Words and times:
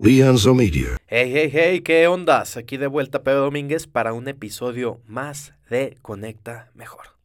Lianzo 0.00 0.54
Media. 0.54 0.96
Hey, 1.08 1.32
hey, 1.34 1.50
hey, 1.52 1.80
¿qué 1.80 2.06
ondas? 2.06 2.56
Aquí 2.56 2.76
de 2.76 2.86
vuelta 2.86 3.24
Pedro 3.24 3.40
Domínguez 3.40 3.88
para 3.88 4.12
un 4.12 4.28
episodio 4.28 5.00
más 5.08 5.54
de 5.68 5.98
Conecta 6.02 6.70
Mejor 6.74 7.17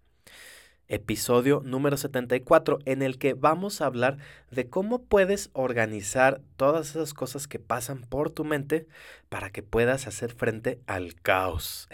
episodio 0.94 1.62
número 1.66 1.98
74, 1.98 2.80
en 2.86 3.02
el 3.02 3.18
que 3.18 3.34
vamos 3.34 3.82
a 3.82 3.88
hablar 3.88 4.18
de 4.52 4.70
cómo 4.70 5.02
puedes 5.02 5.50
organizar 5.54 6.42
todas 6.56 6.92
esas 6.92 7.16
cosas 7.16 7.48
que 7.48 7.58
pasan 7.58 8.02
por 8.02 8.30
tu 8.30 8.46
mente 8.46 8.86
para 9.30 9.50
que 9.50 9.64
puedas 9.64 10.06
hacer 10.06 10.32
frente 10.32 10.80
al 10.86 11.16
caos. 11.16 11.90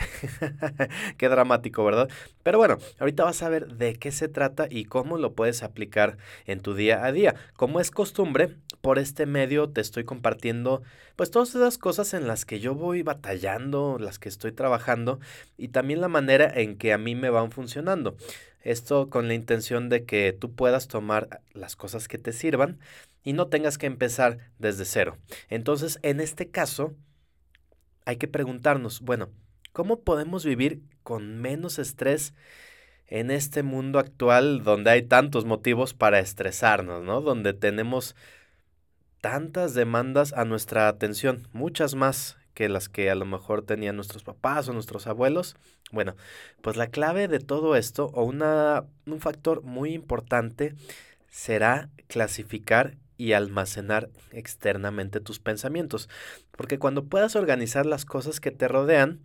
qué 1.18 1.30
dramático, 1.30 1.86
¿verdad? 1.86 2.10
Pero 2.44 2.58
bueno, 2.58 2.78
ahorita 3.00 3.24
vas 3.24 3.42
a 3.42 3.50
ver 3.50 3.68
de 3.76 3.96
qué 3.96 4.12
se 4.12 4.28
trata 4.28 4.68
y 4.70 4.84
cómo 4.84 5.18
lo 5.18 5.34
puedes 5.34 5.64
aplicar 5.64 6.18
en 6.46 6.60
tu 6.60 6.74
día 6.74 7.06
a 7.06 7.14
día. 7.14 7.36
Como 7.56 7.80
es 7.80 7.92
costumbre, 7.92 8.58
por 8.82 9.00
este 9.00 9.26
medio 9.26 9.70
te 9.70 9.82
estoy 9.82 10.04
compartiendo 10.04 10.82
pues 11.16 11.32
todas 11.32 11.50
esas 11.56 11.78
cosas 11.78 12.14
en 12.14 12.28
las 12.28 12.46
que 12.46 12.60
yo 12.60 12.76
voy 12.76 13.02
batallando, 13.02 13.98
las 14.00 14.20
que 14.20 14.30
estoy 14.30 14.52
trabajando 14.52 15.20
y 15.58 15.70
también 15.70 16.02
la 16.02 16.08
manera 16.08 16.50
en 16.54 16.78
que 16.78 16.94
a 16.94 16.98
mí 16.98 17.16
me 17.16 17.30
van 17.30 17.52
funcionando. 17.52 18.16
Esto 18.62 19.10
con 19.10 19.28
la 19.28 19.34
intención 19.34 19.90
de 19.90 20.06
que 20.06 20.34
tú 20.34 20.54
puedas 20.54 20.88
tomar 20.88 21.42
las 21.54 21.76
cosas 21.76 22.08
que 22.08 22.18
te 22.18 22.34
sirvan 22.34 22.80
y 23.24 23.34
no 23.34 23.48
tengas 23.48 23.78
que 23.78 23.86
empezar 23.86 24.40
desde 24.58 24.86
cero. 24.86 25.18
Entonces, 25.50 26.00
en 26.02 26.20
este 26.20 26.50
caso, 26.50 26.94
hay 28.06 28.18
que 28.18 28.28
preguntarnos, 28.28 29.02
bueno, 29.02 29.30
¿cómo 29.72 30.02
podemos 30.02 30.44
vivir 30.44 30.82
con 31.04 31.40
menos 31.40 31.80
estrés 31.80 32.34
en 33.08 33.32
este 33.32 33.64
mundo 33.64 34.00
actual 34.00 34.64
donde 34.64 34.92
hay 34.92 35.04
tantos 35.04 35.46
motivos 35.46 35.94
para 35.94 36.20
estresarnos, 36.20 37.04
¿no? 37.04 37.22
Donde 37.22 37.54
tenemos 37.54 38.16
tantas 39.22 39.74
demandas 39.74 40.34
a 40.34 40.46
nuestra 40.46 40.88
atención, 40.88 41.48
muchas 41.52 41.96
más 41.96 42.39
que 42.60 42.68
las 42.68 42.90
que 42.90 43.10
a 43.10 43.16
lo 43.16 43.24
mejor 43.24 43.62
tenían 43.62 43.96
nuestros 43.96 44.26
papás 44.26 44.68
o 44.68 44.74
nuestros 44.74 45.08
abuelos. 45.08 45.56
Bueno, 45.94 46.18
pues 46.62 46.76
la 46.76 46.88
clave 46.88 47.30
de 47.30 47.40
todo 47.40 47.78
esto 47.78 48.08
o 48.14 48.26
una, 48.26 48.84
un 49.06 49.22
factor 49.22 49.64
muy 49.64 49.94
importante 49.94 50.76
será 51.30 51.90
clasificar 52.08 52.98
y 53.16 53.32
almacenar 53.32 54.10
externamente 54.34 55.22
tus 55.22 55.40
pensamientos. 55.40 56.10
Porque 56.52 56.80
cuando 56.80 57.06
puedas 57.06 57.38
organizar 57.38 57.86
las 57.86 58.04
cosas 58.04 58.42
que 58.42 58.52
te 58.52 58.68
rodean, 58.68 59.22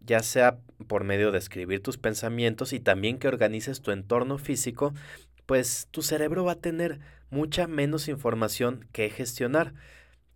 ya 0.00 0.20
sea 0.22 0.56
por 0.88 1.04
medio 1.04 1.32
de 1.32 1.38
escribir 1.38 1.82
tus 1.82 1.98
pensamientos 1.98 2.72
y 2.72 2.80
también 2.80 3.18
que 3.18 3.28
organices 3.28 3.82
tu 3.82 3.90
entorno 3.90 4.38
físico, 4.38 4.94
pues 5.44 5.88
tu 5.90 6.00
cerebro 6.00 6.46
va 6.46 6.52
a 6.52 6.60
tener 6.62 7.00
mucha 7.28 7.66
menos 7.66 8.08
información 8.08 8.88
que 8.92 9.10
gestionar 9.10 9.74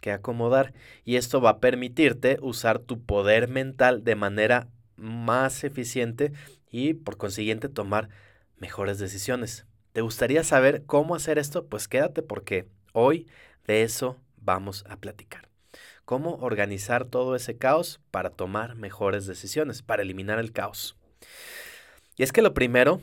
que 0.01 0.13
acomodar 0.13 0.73
y 1.05 1.17
esto 1.17 1.41
va 1.41 1.51
a 1.51 1.61
permitirte 1.61 2.39
usar 2.41 2.79
tu 2.79 3.03
poder 3.03 3.49
mental 3.49 4.05
de 4.05 4.17
manera 4.17 4.69
más 4.97 5.65
eficiente 5.65 6.33
y 6.71 6.95
por 6.95 7.17
consiguiente 7.17 7.69
tomar 7.69 8.09
mejores 8.59 8.99
decisiones. 8.99 9.67
¿Te 9.93 10.03
gustaría 10.03 10.45
saber 10.45 10.85
cómo 10.87 11.15
hacer 11.15 11.39
esto? 11.39 11.67
Pues 11.67 11.89
quédate 11.89 12.23
porque 12.23 12.67
hoy 12.93 13.27
de 13.67 13.83
eso 13.83 14.17
vamos 14.37 14.85
a 14.89 14.97
platicar. 14.97 15.49
Cómo 16.05 16.37
organizar 16.37 17.05
todo 17.05 17.37
ese 17.37 17.57
caos 17.57 18.01
para 18.11 18.31
tomar 18.31 18.75
mejores 18.75 19.27
decisiones, 19.27 19.83
para 19.83 20.03
eliminar 20.03 20.39
el 20.39 20.53
caos. 20.53 20.97
Y 22.17 22.23
es 22.23 22.33
que 22.33 22.43
lo 22.43 22.55
primero, 22.55 23.01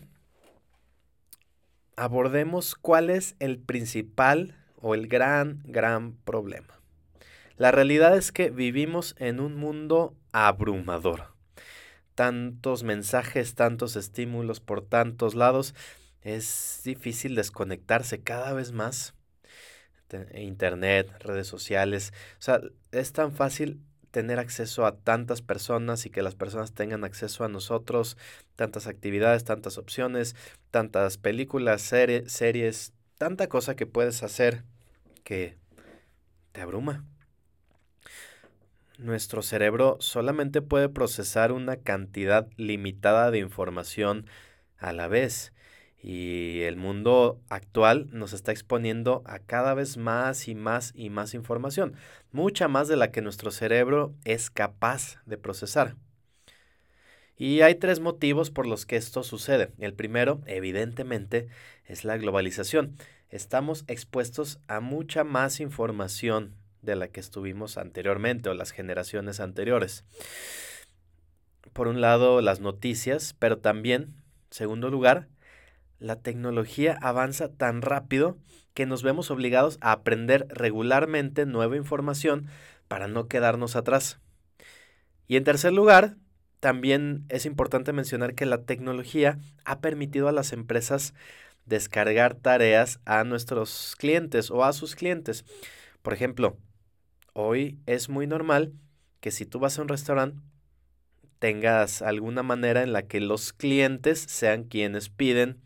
abordemos 1.96 2.76
cuál 2.76 3.10
es 3.10 3.36
el 3.40 3.60
principal 3.60 4.56
o 4.82 4.94
el 4.94 5.08
gran, 5.08 5.62
gran 5.66 6.14
problema. 6.14 6.77
La 7.58 7.72
realidad 7.72 8.16
es 8.16 8.32
que 8.32 8.52
vivimos 8.52 9.16
en 9.18 9.40
un 9.40 9.56
mundo 9.56 10.16
abrumador. 10.32 11.34
Tantos 12.14 12.84
mensajes, 12.84 13.56
tantos 13.56 13.96
estímulos 13.96 14.60
por 14.60 14.86
tantos 14.86 15.34
lados, 15.34 15.74
es 16.22 16.82
difícil 16.84 17.34
desconectarse 17.34 18.22
cada 18.22 18.54
vez 18.54 18.74
más. 18.74 19.16
Internet, 20.36 21.12
redes 21.20 21.48
sociales, 21.48 22.14
o 22.40 22.42
sea, 22.42 22.62
es 22.92 23.12
tan 23.12 23.34
fácil 23.34 23.82
tener 24.12 24.40
acceso 24.40 24.86
a 24.86 24.96
tantas 24.96 25.42
personas 25.42 26.06
y 26.06 26.10
que 26.12 26.22
las 26.22 26.36
personas 26.36 26.74
tengan 26.74 27.04
acceso 27.04 27.44
a 27.44 27.50
nosotros, 27.50 28.18
tantas 28.56 28.88
actividades, 28.88 29.44
tantas 29.44 29.78
opciones, 29.78 30.36
tantas 30.72 31.18
películas, 31.18 31.82
series, 31.82 32.94
tanta 33.18 33.50
cosa 33.50 33.76
que 33.76 33.86
puedes 33.86 34.24
hacer 34.24 34.64
que 35.24 35.58
te 36.54 36.62
abruma 36.62 37.04
nuestro 38.98 39.42
cerebro 39.42 39.98
solamente 40.00 40.62
puede 40.62 40.90
procesar 40.90 41.52
una 41.52 41.78
cantidad 41.78 42.48
limitada 42.58 43.32
de 43.32 43.40
información 43.40 44.26
a 44.78 44.94
la 44.94 45.08
vez. 45.08 45.54
Y 46.02 46.62
el 46.62 46.78
mundo 46.78 47.42
actual 47.50 48.08
nos 48.12 48.34
está 48.34 48.52
exponiendo 48.52 49.24
a 49.26 49.40
cada 49.40 49.74
vez 49.74 49.98
más 49.98 50.48
y 50.48 50.56
más 50.56 50.92
y 50.96 51.10
más 51.10 51.34
información, 51.34 51.96
mucha 52.32 52.68
más 52.68 52.88
de 52.88 52.96
la 52.96 53.12
que 53.12 53.22
nuestro 53.22 53.52
cerebro 53.52 54.14
es 54.24 54.50
capaz 54.50 55.22
de 55.26 55.38
procesar. 55.38 55.96
Y 57.36 57.62
hay 57.62 57.76
tres 57.76 58.00
motivos 58.00 58.52
por 58.52 58.68
los 58.68 58.86
que 58.86 58.96
esto 58.96 59.24
sucede. 59.24 59.72
El 59.80 59.94
primero, 59.94 60.42
evidentemente, 60.46 61.48
es 61.86 62.04
la 62.04 62.18
globalización. 62.18 62.96
Estamos 63.30 63.84
expuestos 63.88 64.60
a 64.68 64.80
mucha 64.80 65.24
más 65.24 65.60
información 65.60 66.56
de 66.92 66.98
la 66.98 67.10
que 67.10 67.20
estuvimos 67.20 67.78
anteriormente 67.78 68.50
o 68.50 68.54
las 68.54 68.72
generaciones 68.72 69.40
anteriores. 69.40 70.06
Por 71.74 71.88
un 71.88 72.02
lado, 72.02 72.42
las 72.42 72.60
noticias, 72.60 73.36
pero 73.38 73.60
también, 73.60 74.16
segundo 74.50 74.90
lugar, 74.90 75.28
la 76.00 76.18
tecnología 76.18 76.98
avanza 77.02 77.50
tan 77.50 77.82
rápido 77.82 78.38
que 78.74 78.86
nos 78.86 79.04
vemos 79.04 79.32
obligados 79.32 79.78
a 79.82 79.92
aprender 79.92 80.48
regularmente 80.50 81.46
nueva 81.46 81.78
información 81.78 82.48
para 82.88 83.08
no 83.08 83.28
quedarnos 83.28 83.76
atrás. 83.76 84.20
Y 85.28 85.36
en 85.36 85.44
tercer 85.44 85.74
lugar, 85.74 86.16
también 86.60 87.26
es 87.30 87.46
importante 87.46 87.94
mencionar 87.94 88.34
que 88.34 88.46
la 88.46 88.64
tecnología 88.64 89.40
ha 89.66 89.80
permitido 89.80 90.28
a 90.28 90.32
las 90.32 90.54
empresas 90.54 91.14
descargar 91.66 92.36
tareas 92.36 93.00
a 93.06 93.24
nuestros 93.24 93.96
clientes 93.98 94.50
o 94.50 94.64
a 94.64 94.74
sus 94.74 94.96
clientes. 94.96 95.46
Por 96.02 96.14
ejemplo, 96.14 96.58
Hoy 97.40 97.78
es 97.86 98.10
muy 98.10 98.26
normal 98.26 98.74
que 99.22 99.30
si 99.30 99.46
tú 99.46 99.60
vas 99.60 99.78
a 99.78 99.84
un 99.84 99.90
restaurante 99.90 100.42
tengas 101.38 102.02
alguna 102.02 102.42
manera 102.42 102.82
en 102.82 102.94
la 102.94 103.04
que 103.04 103.22
los 103.22 103.54
clientes 103.54 104.20
sean 104.28 104.64
quienes 104.64 105.10
piden 105.10 105.62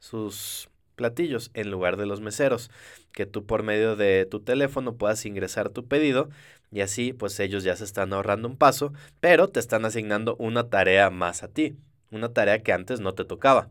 sus 0.00 0.68
platillos 0.96 1.52
en 1.54 1.70
lugar 1.70 1.96
de 1.96 2.06
los 2.06 2.20
meseros, 2.20 2.72
que 3.12 3.24
tú 3.24 3.46
por 3.46 3.62
medio 3.62 3.94
de 3.94 4.26
tu 4.26 4.40
teléfono 4.40 4.96
puedas 4.96 5.24
ingresar 5.26 5.68
tu 5.68 5.86
pedido 5.86 6.28
y 6.72 6.80
así 6.80 7.12
pues 7.12 7.38
ellos 7.38 7.62
ya 7.62 7.76
se 7.76 7.84
están 7.84 8.12
ahorrando 8.12 8.48
un 8.48 8.56
paso, 8.56 8.92
pero 9.20 9.46
te 9.46 9.60
están 9.60 9.84
asignando 9.84 10.34
una 10.40 10.70
tarea 10.70 11.08
más 11.10 11.44
a 11.44 11.48
ti, 11.48 11.76
una 12.10 12.32
tarea 12.32 12.64
que 12.64 12.72
antes 12.72 12.98
no 12.98 13.14
te 13.14 13.24
tocaba. 13.24 13.68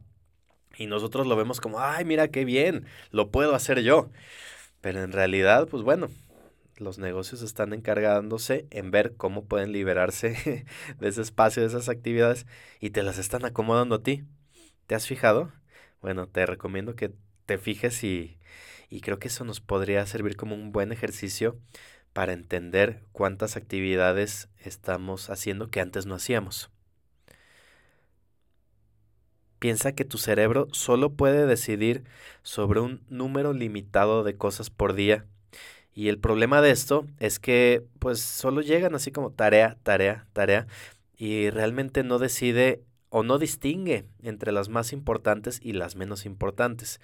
Y 0.77 0.85
nosotros 0.85 1.27
lo 1.27 1.35
vemos 1.35 1.59
como, 1.59 1.81
ay, 1.81 2.05
mira 2.05 2.29
qué 2.29 2.45
bien, 2.45 2.85
lo 3.11 3.29
puedo 3.29 3.55
hacer 3.55 3.81
yo. 3.81 4.09
Pero 4.79 5.03
en 5.03 5.11
realidad, 5.11 5.67
pues 5.67 5.83
bueno, 5.83 6.07
los 6.77 6.97
negocios 6.97 7.41
están 7.41 7.73
encargándose 7.73 8.67
en 8.69 8.91
ver 8.91 9.15
cómo 9.15 9.45
pueden 9.45 9.71
liberarse 9.71 10.65
de 10.99 11.07
ese 11.07 11.21
espacio, 11.21 11.61
de 11.61 11.69
esas 11.69 11.89
actividades 11.89 12.45
y 12.79 12.89
te 12.89 13.03
las 13.03 13.17
están 13.17 13.45
acomodando 13.45 13.95
a 13.95 14.03
ti. 14.03 14.23
¿Te 14.87 14.95
has 14.95 15.07
fijado? 15.07 15.51
Bueno, 16.01 16.27
te 16.27 16.45
recomiendo 16.45 16.95
que 16.95 17.13
te 17.45 17.57
fijes 17.57 18.03
y, 18.03 18.37
y 18.89 19.01
creo 19.01 19.19
que 19.19 19.29
eso 19.29 19.45
nos 19.45 19.61
podría 19.61 20.05
servir 20.05 20.35
como 20.35 20.55
un 20.55 20.71
buen 20.71 20.91
ejercicio 20.91 21.57
para 22.13 22.33
entender 22.33 23.03
cuántas 23.11 23.57
actividades 23.57 24.49
estamos 24.59 25.29
haciendo 25.29 25.69
que 25.69 25.81
antes 25.81 26.05
no 26.05 26.15
hacíamos. 26.15 26.69
Piensa 29.59 29.93
que 29.93 30.05
tu 30.05 30.17
cerebro 30.17 30.67
solo 30.71 31.13
puede 31.13 31.47
decidir 31.47 32.03
sobre 32.43 32.81
un 32.81 33.03
número 33.09 33.53
limitado 33.53 34.23
de 34.23 34.37
cosas 34.37 34.69
por 34.69 34.93
día 34.93 35.25
y 35.95 36.09
el 36.09 36.19
problema 36.19 36.61
de 36.61 36.71
esto 36.71 37.07
es 37.19 37.39
que 37.39 37.81
pues 37.99 38.19
solo 38.19 38.61
llegan 38.61 38.93
así 38.95 39.11
como 39.11 39.31
tarea, 39.31 39.77
tarea, 39.81 40.27
tarea 40.33 40.67
y 41.17 41.49
realmente 41.49 42.03
no 42.03 42.19
decide 42.19 42.81
o 43.09 43.23
no 43.23 43.39
distingue 43.39 44.03
entre 44.21 44.51
las 44.51 44.67
más 44.67 44.91
importantes 44.91 45.61
y 45.63 45.71
las 45.71 45.95
menos 45.95 46.25
importantes. 46.25 46.99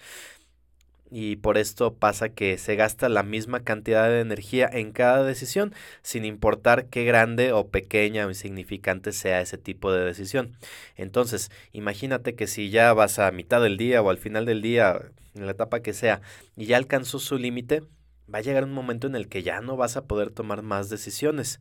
Y 1.10 1.38
por 1.38 1.58
esto 1.58 1.94
pasa 1.94 2.30
que 2.30 2.58
se 2.58 2.76
gasta 2.76 3.08
la 3.08 3.24
misma 3.24 3.64
cantidad 3.64 4.10
de 4.10 4.20
energía 4.20 4.70
en 4.72 4.92
cada 4.92 5.24
decisión, 5.24 5.74
sin 6.02 6.26
importar 6.26 6.88
qué 6.88 7.06
grande 7.06 7.54
o 7.54 7.70
pequeña 7.70 8.26
o 8.26 8.30
insignificante 8.30 9.14
sea 9.14 9.42
ese 9.42 9.58
tipo 9.58 9.92
de 9.94 10.04
decisión. 10.04 10.58
Entonces, 10.98 11.50
imagínate 11.72 12.36
que 12.36 12.48
si 12.48 12.70
ya 12.70 12.94
vas 12.94 13.20
a 13.20 13.32
mitad 13.32 13.62
del 13.62 13.78
día 13.78 14.02
o 14.02 14.10
al 14.10 14.18
final 14.18 14.46
del 14.46 14.62
día, 14.62 15.02
en 15.36 15.46
la 15.46 15.52
etapa 15.52 15.82
que 15.82 15.94
sea, 15.94 16.22
y 16.56 16.66
ya 16.66 16.78
alcanzó 16.78 17.20
su 17.20 17.38
límite, 17.38 17.84
va 18.34 18.40
a 18.40 18.42
llegar 18.42 18.64
un 18.64 18.74
momento 18.74 19.08
en 19.08 19.16
el 19.16 19.28
que 19.28 19.44
ya 19.44 19.62
no 19.62 19.78
vas 19.78 19.98
a 19.98 20.06
poder 20.06 20.32
tomar 20.32 20.62
más 20.62 20.90
decisiones. 20.90 21.60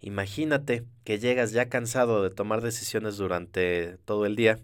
Imagínate 0.00 0.84
que 1.04 1.18
llegas 1.18 1.52
ya 1.52 1.68
cansado 1.68 2.22
de 2.22 2.30
tomar 2.30 2.60
decisiones 2.60 3.16
durante 3.16 3.98
todo 4.04 4.26
el 4.26 4.36
día 4.36 4.58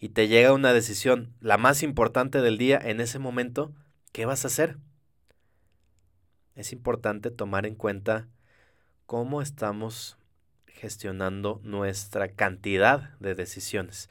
y 0.00 0.10
te 0.10 0.28
llega 0.28 0.52
una 0.52 0.72
decisión, 0.72 1.34
la 1.40 1.58
más 1.58 1.82
importante 1.82 2.40
del 2.40 2.58
día, 2.58 2.80
en 2.82 3.00
ese 3.00 3.18
momento, 3.18 3.72
¿qué 4.12 4.26
vas 4.26 4.44
a 4.44 4.48
hacer? 4.48 4.76
Es 6.54 6.72
importante 6.72 7.30
tomar 7.30 7.66
en 7.66 7.74
cuenta 7.74 8.28
cómo 9.06 9.42
estamos 9.42 10.18
gestionando 10.66 11.60
nuestra 11.62 12.28
cantidad 12.28 13.16
de 13.20 13.34
decisiones. 13.34 14.10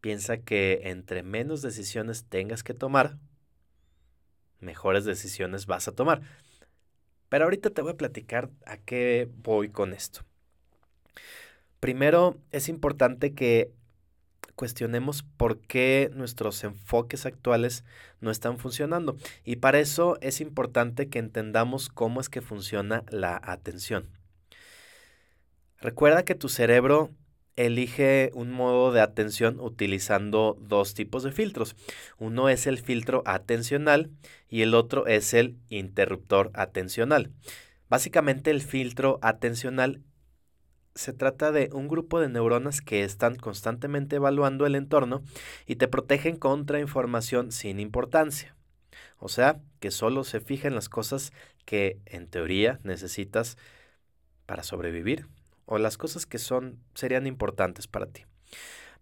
Piensa 0.00 0.38
que 0.38 0.82
entre 0.84 1.22
menos 1.22 1.62
decisiones 1.62 2.24
tengas 2.24 2.62
que 2.62 2.74
tomar, 2.74 3.18
mejores 4.60 5.04
decisiones 5.04 5.66
vas 5.66 5.88
a 5.88 5.92
tomar. 5.92 6.22
Pero 7.28 7.44
ahorita 7.44 7.70
te 7.70 7.82
voy 7.82 7.92
a 7.92 7.96
platicar 7.96 8.50
a 8.64 8.76
qué 8.76 9.28
voy 9.42 9.68
con 9.68 9.92
esto. 9.92 10.20
Primero, 11.80 12.38
es 12.52 12.68
importante 12.68 13.34
que 13.34 13.70
cuestionemos 14.54 15.22
por 15.22 15.60
qué 15.60 16.10
nuestros 16.14 16.64
enfoques 16.64 17.26
actuales 17.26 17.84
no 18.20 18.30
están 18.30 18.58
funcionando. 18.58 19.16
Y 19.44 19.56
para 19.56 19.78
eso 19.78 20.18
es 20.20 20.40
importante 20.40 21.08
que 21.08 21.18
entendamos 21.18 21.88
cómo 21.88 22.20
es 22.20 22.28
que 22.28 22.40
funciona 22.40 23.04
la 23.08 23.40
atención. 23.42 24.08
Recuerda 25.78 26.24
que 26.24 26.34
tu 26.34 26.48
cerebro 26.48 27.10
elige 27.56 28.30
un 28.34 28.52
modo 28.52 28.92
de 28.92 29.00
atención 29.00 29.58
utilizando 29.60 30.56
dos 30.60 30.94
tipos 30.94 31.22
de 31.22 31.32
filtros. 31.32 31.74
Uno 32.18 32.48
es 32.48 32.66
el 32.66 32.78
filtro 32.78 33.22
atencional 33.24 34.10
y 34.48 34.62
el 34.62 34.74
otro 34.74 35.06
es 35.06 35.34
el 35.34 35.56
interruptor 35.68 36.50
atencional. 36.54 37.32
Básicamente 37.88 38.50
el 38.50 38.62
filtro 38.62 39.18
atencional 39.22 40.02
se 40.94 41.12
trata 41.12 41.52
de 41.52 41.68
un 41.72 41.88
grupo 41.88 42.20
de 42.20 42.28
neuronas 42.28 42.80
que 42.80 43.04
están 43.04 43.36
constantemente 43.36 44.16
evaluando 44.16 44.66
el 44.66 44.74
entorno 44.74 45.22
y 45.66 45.76
te 45.76 45.88
protegen 45.88 46.36
contra 46.36 46.80
información 46.80 47.52
sin 47.52 47.80
importancia. 47.80 48.54
O 49.18 49.28
sea, 49.28 49.60
que 49.80 49.90
solo 49.90 50.24
se 50.24 50.40
fija 50.40 50.68
en 50.68 50.74
las 50.74 50.88
cosas 50.88 51.32
que 51.64 51.98
en 52.06 52.28
teoría 52.28 52.80
necesitas 52.82 53.56
para 54.46 54.62
sobrevivir 54.62 55.26
o 55.66 55.78
las 55.78 55.98
cosas 55.98 56.24
que 56.26 56.38
son 56.38 56.78
serían 56.94 57.26
importantes 57.26 57.86
para 57.86 58.06
ti. 58.06 58.24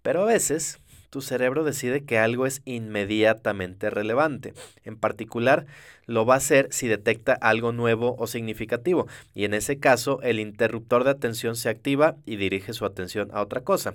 Pero 0.02 0.22
a 0.22 0.26
veces 0.26 0.80
tu 1.14 1.22
cerebro 1.22 1.62
decide 1.62 2.04
que 2.04 2.18
algo 2.18 2.44
es 2.44 2.60
inmediatamente 2.64 3.88
relevante. 3.88 4.52
En 4.82 4.96
particular, 4.96 5.64
lo 6.06 6.26
va 6.26 6.34
a 6.34 6.38
hacer 6.38 6.66
si 6.72 6.88
detecta 6.88 7.34
algo 7.34 7.70
nuevo 7.70 8.16
o 8.18 8.26
significativo, 8.26 9.06
y 9.32 9.44
en 9.44 9.54
ese 9.54 9.78
caso 9.78 10.20
el 10.22 10.40
interruptor 10.40 11.04
de 11.04 11.10
atención 11.10 11.54
se 11.54 11.68
activa 11.68 12.16
y 12.26 12.34
dirige 12.34 12.72
su 12.72 12.84
atención 12.84 13.30
a 13.32 13.42
otra 13.42 13.60
cosa. 13.60 13.94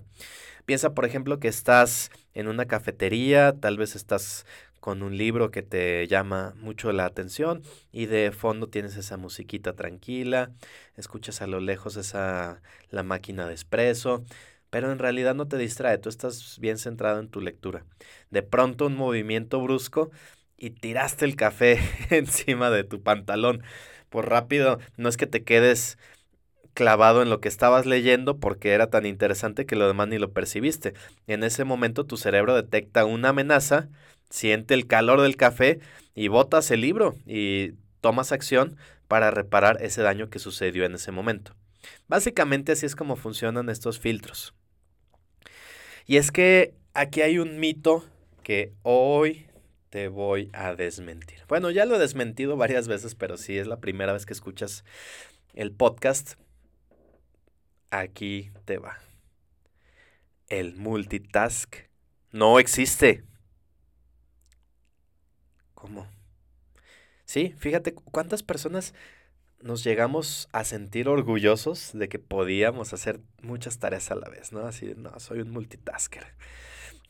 Piensa, 0.66 0.94
por 0.94 1.04
ejemplo, 1.04 1.40
que 1.40 1.50
estás 1.50 2.10
en 2.34 2.48
una 2.48 2.68
cafetería, 2.68 3.54
tal 3.60 3.76
vez 3.76 3.98
estás 3.98 4.46
con 4.80 5.04
un 5.04 5.18
libro 5.18 5.52
que 5.52 5.62
te 5.64 6.08
llama 6.08 6.54
mucho 6.58 6.92
la 6.92 7.06
atención 7.06 7.62
y 7.92 8.06
de 8.06 8.32
fondo 8.32 8.68
tienes 8.68 8.96
esa 8.98 9.18
musiquita 9.18 9.74
tranquila, 9.74 10.52
escuchas 10.98 11.42
a 11.42 11.48
lo 11.48 11.60
lejos 11.60 11.96
esa 11.98 12.62
la 12.90 13.04
máquina 13.04 13.48
de 13.48 13.54
espresso, 13.54 14.24
pero 14.70 14.92
en 14.92 15.00
realidad 15.00 15.36
no 15.36 15.48
te 15.48 15.58
distrae, 15.58 15.98
tú 15.98 16.10
estás 16.10 16.60
bien 16.60 16.78
centrado 16.78 17.20
en 17.20 17.30
tu 17.30 17.42
lectura. 17.42 17.86
De 18.30 18.44
pronto 18.44 18.88
un 18.88 18.96
movimiento 18.96 19.62
brusco 19.62 20.12
y 20.58 20.72
tiraste 20.72 21.26
el 21.26 21.36
café 21.36 21.80
encima 22.10 22.70
de 22.70 22.84
tu 22.84 23.02
pantalón. 23.02 23.64
Por 24.10 24.30
rápido, 24.30 24.80
no 24.98 25.10
es 25.10 25.18
que 25.18 25.28
te 25.28 25.44
quedes 25.44 25.98
clavado 26.74 27.22
en 27.22 27.30
lo 27.30 27.42
que 27.42 27.50
estabas 27.50 27.86
leyendo 27.86 28.40
porque 28.40 28.72
era 28.72 28.90
tan 28.90 29.06
interesante 29.06 29.66
que 29.66 29.76
lo 29.76 29.88
demás 29.88 30.08
ni 30.08 30.18
lo 30.18 30.32
percibiste. 30.32 30.94
En 31.28 31.44
ese 31.44 31.64
momento 31.66 32.06
tu 32.06 32.18
cerebro 32.18 32.56
detecta 32.56 33.06
una 33.06 33.30
amenaza 33.30 33.90
siente 34.30 34.74
el 34.74 34.88
calor 34.88 35.22
del 35.22 35.38
café 35.38 35.80
y 36.16 36.28
botas 36.28 36.72
el 36.72 36.82
libro 36.82 37.16
y 37.26 37.74
tomas 38.02 38.32
acción 38.32 38.78
para 39.08 39.32
reparar 39.32 39.82
ese 39.82 40.02
daño 40.02 40.30
que 40.30 40.40
sucedió 40.40 40.86
en 40.86 40.96
ese 40.96 41.12
momento. 41.12 41.56
Básicamente 42.08 42.74
así 42.74 42.86
es 42.86 42.96
como 42.96 43.16
funcionan 43.16 43.70
estos 43.70 44.00
filtros. 44.00 44.54
Y 46.06 46.18
es 46.18 46.32
que 46.32 46.74
aquí 46.94 47.22
hay 47.22 47.40
un 47.40 47.60
mito 47.60 48.06
que 48.44 48.74
hoy 48.84 49.48
te 49.90 50.08
voy 50.08 50.50
a 50.54 50.76
desmentir. 50.76 51.40
Bueno, 51.48 51.72
ya 51.72 51.86
lo 51.86 51.96
he 51.96 52.00
desmentido 52.00 52.58
varias 52.58 52.88
veces, 52.88 53.16
pero 53.16 53.38
si 53.38 53.58
es 53.58 53.68
la 53.68 53.80
primera 53.80 54.14
vez 54.14 54.26
que 54.26 54.34
escuchas 54.34 54.84
el 55.54 55.72
podcast, 55.72 56.34
aquí 57.92 58.52
te 58.66 58.78
va. 58.78 59.00
El 60.48 60.76
multitask 60.76 61.76
no 62.32 62.60
existe. 62.60 63.24
¿Cómo? 65.80 66.08
Sí, 67.24 67.54
fíjate 67.58 67.94
cuántas 67.94 68.44
personas 68.44 68.94
nos 69.62 69.84
llegamos 69.84 70.50
a 70.52 70.64
sentir 70.64 71.08
orgullosos 71.08 71.92
de 71.94 72.10
que 72.10 72.20
podíamos 72.20 72.94
hacer 72.94 73.22
muchas 73.42 73.80
tareas 73.80 74.12
a 74.12 74.16
la 74.16 74.30
vez, 74.30 74.52
¿no? 74.52 74.62
Así, 74.62 74.94
no, 74.98 75.18
soy 75.20 75.40
un 75.42 75.52
multitasker. 75.52 76.36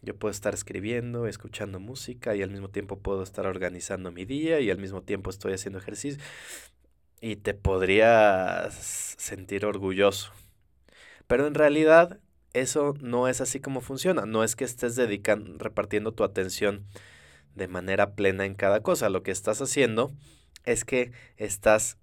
Yo 0.01 0.15
puedo 0.15 0.31
estar 0.31 0.53
escribiendo, 0.53 1.27
escuchando 1.27 1.79
música 1.79 2.35
y 2.35 2.41
al 2.43 2.51
mismo 2.51 2.69
tiempo 2.69 2.99
puedo 2.99 3.23
estar 3.23 3.45
organizando 3.45 4.11
mi 4.11 4.25
día 4.25 4.59
y 4.59 4.69
al 4.69 4.77
mismo 4.77 5.01
tiempo 5.01 5.29
estoy 5.29 5.53
haciendo 5.53 5.79
ejercicio. 5.79 6.23
Y 7.21 7.37
te 7.37 7.53
podrías 7.53 8.73
sentir 9.17 9.65
orgulloso. 9.65 10.31
Pero 11.27 11.47
en 11.47 11.55
realidad 11.55 12.19
eso 12.53 12.93
no 13.01 13.27
es 13.27 13.41
así 13.41 13.59
como 13.59 13.81
funciona. 13.81 14.25
No 14.25 14.43
es 14.43 14.55
que 14.55 14.63
estés 14.63 14.95
dedicando, 14.95 15.57
repartiendo 15.57 16.13
tu 16.13 16.23
atención 16.23 16.85
de 17.55 17.67
manera 17.67 18.15
plena 18.15 18.45
en 18.45 18.55
cada 18.55 18.81
cosa. 18.81 19.09
Lo 19.09 19.23
que 19.23 19.31
estás 19.31 19.61
haciendo 19.61 20.11
es 20.65 20.85
que 20.85 21.11
estás 21.37 21.97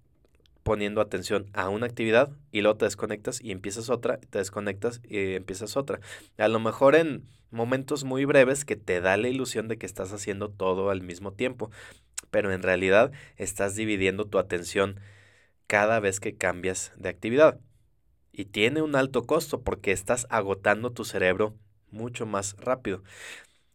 poniendo 0.63 0.99
atención 0.99 1.49
a 1.53 1.69
una 1.69 1.85
actividad 1.85 2.29
y 2.51 2.61
luego 2.61 2.77
te 2.77 2.85
desconectas 2.85 3.39
y 3.41 3.51
empiezas 3.51 3.89
otra, 3.89 4.17
te 4.17 4.39
desconectas 4.39 4.99
y 5.07 5.35
empiezas 5.35 5.77
otra. 5.77 6.01
A 6.37 6.49
lo 6.49 6.59
mejor 6.59 6.95
en 6.95 7.23
momentos 7.51 8.03
muy 8.03 8.25
breves 8.25 8.65
que 8.65 8.75
te 8.75 8.99
da 8.99 9.15
la 9.15 9.29
ilusión 9.29 9.69
de 9.69 9.77
que 9.77 9.85
estás 9.85 10.11
haciendo 10.11 10.49
todo 10.49 10.89
al 10.89 11.01
mismo 11.01 11.31
tiempo, 11.31 11.71
pero 12.31 12.51
en 12.51 12.63
realidad 12.63 13.13
estás 13.37 13.75
dividiendo 13.75 14.25
tu 14.25 14.39
atención 14.39 14.99
cada 15.67 15.99
vez 15.99 16.19
que 16.19 16.35
cambias 16.35 16.91
de 16.97 17.09
actividad. 17.09 17.59
Y 18.31 18.45
tiene 18.45 18.81
un 18.81 18.95
alto 18.95 19.23
costo 19.23 19.61
porque 19.61 19.91
estás 19.91 20.27
agotando 20.29 20.91
tu 20.91 21.05
cerebro 21.05 21.55
mucho 21.91 22.25
más 22.25 22.55
rápido. 22.57 23.03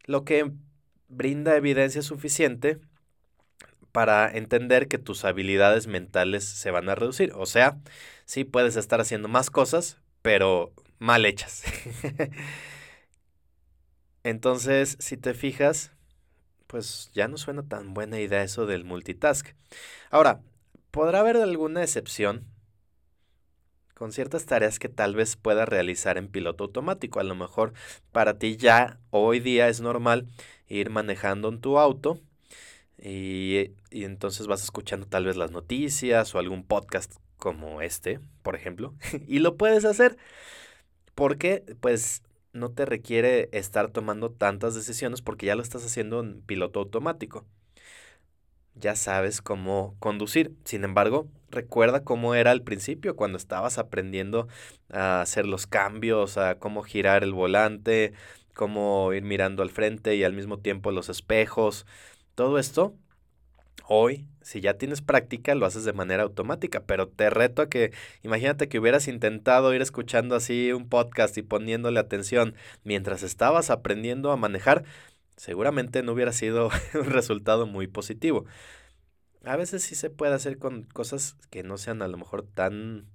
Lo 0.05 0.25
que 0.25 0.53
brinda 1.13 1.57
evidencia 1.57 2.03
suficiente 2.03 2.81
para 3.93 4.31
entender 4.31 4.89
que 4.89 4.99
tus 4.99 5.25
habilidades 5.25 5.87
mentales 5.87 6.45
se 6.45 6.71
van 6.71 6.89
a 6.89 6.95
reducir. 6.95 7.33
O 7.35 7.47
sea, 7.47 7.79
sí 8.25 8.45
puedes 8.45 8.77
estar 8.77 9.01
haciendo 9.01 9.29
más 9.29 9.51
cosas, 9.51 9.99
pero 10.23 10.73
mal 10.99 11.27
hechas. 11.27 11.63
Entonces, 14.25 14.97
si 14.99 15.17
te 15.17 15.35
fijas, 15.35 15.93
pues 16.67 17.11
ya 17.13 17.29
no 17.29 17.37
suena 17.37 17.63
tan 17.65 17.93
buena 17.93 18.19
idea 18.19 18.43
eso 18.43 18.67
del 18.67 18.85
multitask. 18.85 19.49
Ahora, 20.11 20.41
podrá 20.91 21.21
haber 21.21 21.37
alguna 21.37 21.83
excepción 21.83 22.47
con 24.03 24.11
ciertas 24.11 24.47
tareas 24.47 24.81
que 24.81 24.89
tal 24.89 25.15
vez 25.15 25.37
puedas 25.37 25.69
realizar 25.69 26.19
en 26.19 26.27
piloto 26.27 26.65
automático. 26.65 27.21
A 27.21 27.23
lo 27.23 27.37
mejor 27.37 27.73
para 28.11 28.37
ti 28.37 28.57
ya 28.57 28.99
hoy 29.11 29.39
día 29.39 29.69
es 29.69 29.81
normal 29.81 30.27
ir 30.67 30.91
manejando 30.91 31.49
en 31.49 31.61
tu 31.61 31.79
auto 31.79 32.19
y, 32.99 33.71
y, 33.93 34.03
entonces 34.03 34.49
vas 34.49 34.65
escuchando 34.65 35.07
tal 35.07 35.27
vez 35.27 35.37
las 35.37 35.53
noticias 35.53 36.35
o 36.35 36.41
algún 36.41 36.65
podcast 36.65 37.15
como 37.37 37.81
este, 37.81 38.19
por 38.43 38.57
ejemplo, 38.57 38.93
y 39.29 39.39
lo 39.39 39.57
puedes 39.57 39.85
hacer 39.85 40.17
porque 41.15 41.63
pues 41.79 42.25
no 42.53 42.73
te 42.73 42.87
requiere 42.87 43.51
estar 43.53 43.93
tomando 43.93 44.33
tantas 44.33 44.75
decisiones 44.75 45.23
porque 45.23 45.47
ya 45.47 45.55
lo 45.55 45.63
estás 45.63 45.87
haciendo 45.87 46.19
en 46.19 46.43
piloto 46.43 46.81
automático. 46.81 47.47
Ya 48.75 48.97
sabes 48.97 49.43
cómo 49.43 49.95
conducir. 49.99 50.53
Sin 50.65 50.85
embargo, 50.85 51.29
recuerda 51.51 52.05
cómo 52.05 52.35
era 52.35 52.51
al 52.51 52.63
principio 52.63 53.17
cuando 53.17 53.39
estabas 53.39 53.79
aprendiendo 53.79 54.49
a 54.91 55.21
hacer 55.21 55.47
los 55.47 55.67
cambios, 55.67 56.39
a 56.39 56.59
cómo 56.59 56.83
girar 56.83 57.23
el 57.23 57.33
volante, 57.33 58.13
cómo 58.55 59.13
ir 59.13 59.23
mirando 59.23 59.63
al 59.63 59.71
frente 59.71 60.17
y 60.17 60.25
al 60.25 60.33
mismo 60.33 60.59
tiempo 60.59 60.91
los 60.91 61.09
espejos. 61.09 61.87
Todo 62.35 62.59
esto, 62.59 62.95
hoy, 63.87 64.27
si 64.41 64.61
ya 64.61 64.75
tienes 64.75 65.03
práctica, 65.03 65.55
lo 65.55 65.67
haces 65.67 65.85
de 65.85 65.93
manera 65.93 66.23
automática, 66.23 66.83
pero 66.85 67.09
te 67.09 67.31
reto 67.31 67.63
a 67.63 67.69
que, 67.69 67.93
imagínate 68.23 68.69
que 68.69 68.79
hubieras 68.79 69.07
intentado 69.09 69.75
ir 69.75 69.83
escuchando 69.83 70.35
así 70.35 70.73
un 70.73 70.89
podcast 70.89 71.37
y 71.39 71.43
poniéndole 71.43 72.01
atención 72.01 72.55
mientras 72.85 73.23
estabas 73.23 73.71
aprendiendo 73.71 74.33
a 74.33 74.37
manejar, 74.37 74.85
seguramente 75.37 76.03
no 76.03 76.13
hubiera 76.13 76.33
sido 76.33 76.71
un 76.95 77.11
resultado 77.11 77.67
muy 77.67 77.87
positivo. 77.87 78.47
a 79.45 79.57
veces 79.57 79.83
sí 79.83 79.95
se 79.95 80.11
puede 80.11 80.35
hacer 80.35 80.59
con 80.59 80.85
cosas 80.85 81.37
que 81.51 81.63
no 81.63 81.79
sean 81.79 82.03
a 82.03 82.09
lo 82.09 82.17
mejor 82.19 82.43
tan 82.47 83.09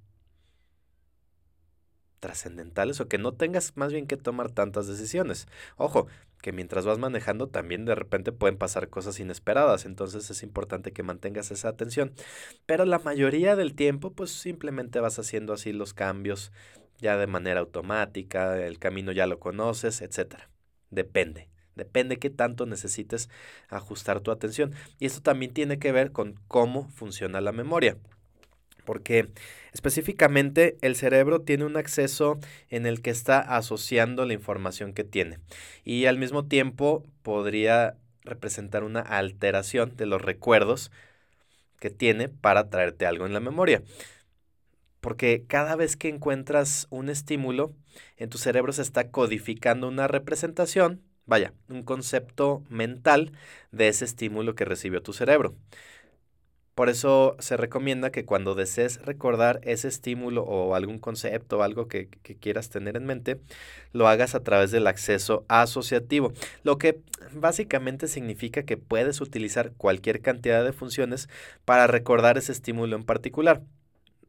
trascendentales 2.19 2.99
o 2.99 3.07
que 3.07 3.17
no 3.17 3.33
tengas 3.33 3.77
más 3.77 3.91
bien 3.93 4.07
que 4.07 4.17
tomar 4.17 4.51
tantas 4.51 4.87
decisiones. 4.87 5.47
Ojo, 5.77 6.07
que 6.41 6.51
mientras 6.51 6.85
vas 6.85 6.97
manejando 6.97 7.47
también 7.47 7.85
de 7.85 7.95
repente 7.95 8.31
pueden 8.31 8.57
pasar 8.57 8.89
cosas 8.89 9.19
inesperadas, 9.19 9.85
entonces 9.85 10.29
es 10.29 10.43
importante 10.43 10.91
que 10.93 11.03
mantengas 11.03 11.51
esa 11.51 11.69
atención. 11.69 12.13
Pero 12.65 12.85
la 12.85 12.99
mayoría 12.99 13.55
del 13.55 13.75
tiempo 13.75 14.11
pues 14.13 14.31
simplemente 14.31 14.99
vas 14.99 15.19
haciendo 15.19 15.53
así 15.53 15.73
los 15.73 15.93
cambios 15.93 16.51
ya 16.99 17.17
de 17.17 17.27
manera 17.27 17.59
automática, 17.59 18.65
el 18.65 18.79
camino 18.79 19.11
ya 19.11 19.27
lo 19.27 19.39
conoces, 19.39 20.01
etcétera. 20.01 20.49
Depende. 20.89 21.49
Depende 21.77 22.17
qué 22.17 22.29
tanto 22.29 22.65
necesites 22.65 23.29
ajustar 23.69 24.19
tu 24.19 24.31
atención. 24.31 24.73
Y 24.99 25.05
esto 25.05 25.21
también 25.21 25.53
tiene 25.53 25.79
que 25.79 25.91
ver 25.91 26.11
con 26.11 26.39
cómo 26.47 26.89
funciona 26.89 27.39
la 27.39 27.51
memoria 27.51 27.97
porque 28.87 29.27
específicamente 29.73 30.77
el 30.81 30.95
cerebro 30.95 31.41
tiene 31.41 31.65
un 31.65 31.75
acceso 31.75 32.39
en 32.69 32.85
el 32.85 33.01
que 33.01 33.09
está 33.09 33.39
asociando 33.41 34.25
la 34.25 34.31
información 34.31 34.93
que 34.93 35.03
tiene 35.03 35.39
y 35.83 36.05
al 36.05 36.17
mismo 36.17 36.45
tiempo 36.45 37.03
podría 37.21 37.97
representar 38.23 38.85
una 38.85 39.01
alteración 39.01 39.97
de 39.97 40.05
los 40.05 40.21
recuerdos 40.21 40.89
que 41.79 41.89
tiene 41.89 42.29
para 42.29 42.69
traerte 42.69 43.05
algo 43.05 43.25
en 43.25 43.33
la 43.33 43.39
memoria. 43.39 43.83
Porque 45.01 45.43
cada 45.47 45.75
vez 45.75 45.95
que 45.95 46.09
encuentras 46.09 46.87
un 46.89 47.09
estímulo, 47.09 47.73
en 48.17 48.29
tu 48.29 48.37
cerebro 48.37 48.73
se 48.73 48.81
está 48.81 49.09
codificando 49.11 49.87
una 49.87 50.07
representación, 50.07 51.01
vaya, 51.27 51.53
un 51.69 51.83
concepto 51.83 52.63
mental 52.69 53.31
de 53.71 53.89
ese 53.89 54.05
estímulo 54.05 54.55
que 54.55 54.65
recibió 54.65 55.03
tu 55.03 55.13
cerebro. 55.13 55.55
Por 56.77 56.89
eso 56.89 57.35
se 57.39 57.57
recomienda 57.57 58.11
que 58.11 58.23
cuando 58.23 58.53
desees 58.53 59.01
recordar 59.03 59.59
ese 59.63 59.87
estímulo 59.87 60.43
o 60.43 60.75
algún 60.75 60.99
concepto 60.99 61.57
o 61.57 61.63
algo 61.63 61.87
que, 61.87 62.07
quieras 62.39 62.69
tener 62.69 62.95
en 62.95 63.07
mente, 63.07 63.41
lo 63.93 64.07
hagas 64.07 64.35
a 64.35 64.43
través 64.43 64.69
del 64.69 64.85
acceso 64.85 65.43
asociativo, 65.47 66.33
lo 66.61 66.77
que 66.77 67.01
básicamente 67.33 68.07
significa 68.07 68.61
que 68.61 68.77
puedes 68.77 69.21
utilizar 69.21 69.71
cualquier 69.75 70.21
cantidad 70.21 70.63
de 70.63 70.71
funciones 70.71 71.29
para 71.65 71.87
recordar 71.87 72.37
ese 72.37 72.51
estímulo 72.51 72.95
en 72.95 73.05
particular. 73.05 73.63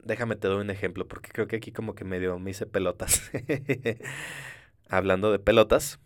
Déjame 0.03 0.35
te 0.35 0.47
doy 0.47 0.61
un 0.61 0.71
ejemplo, 0.71 1.07
porque 1.07 1.29
creo 1.31 1.47
que 1.47 1.57
aquí 1.57 1.71
como 1.71 1.93
que 1.93 2.03
medio 2.03 2.39
me 2.39 2.49
hice 2.49 2.65
pelotas. 2.65 3.29
Hablando 4.89 5.31
de 5.31 5.37
pelotas, 5.37 5.99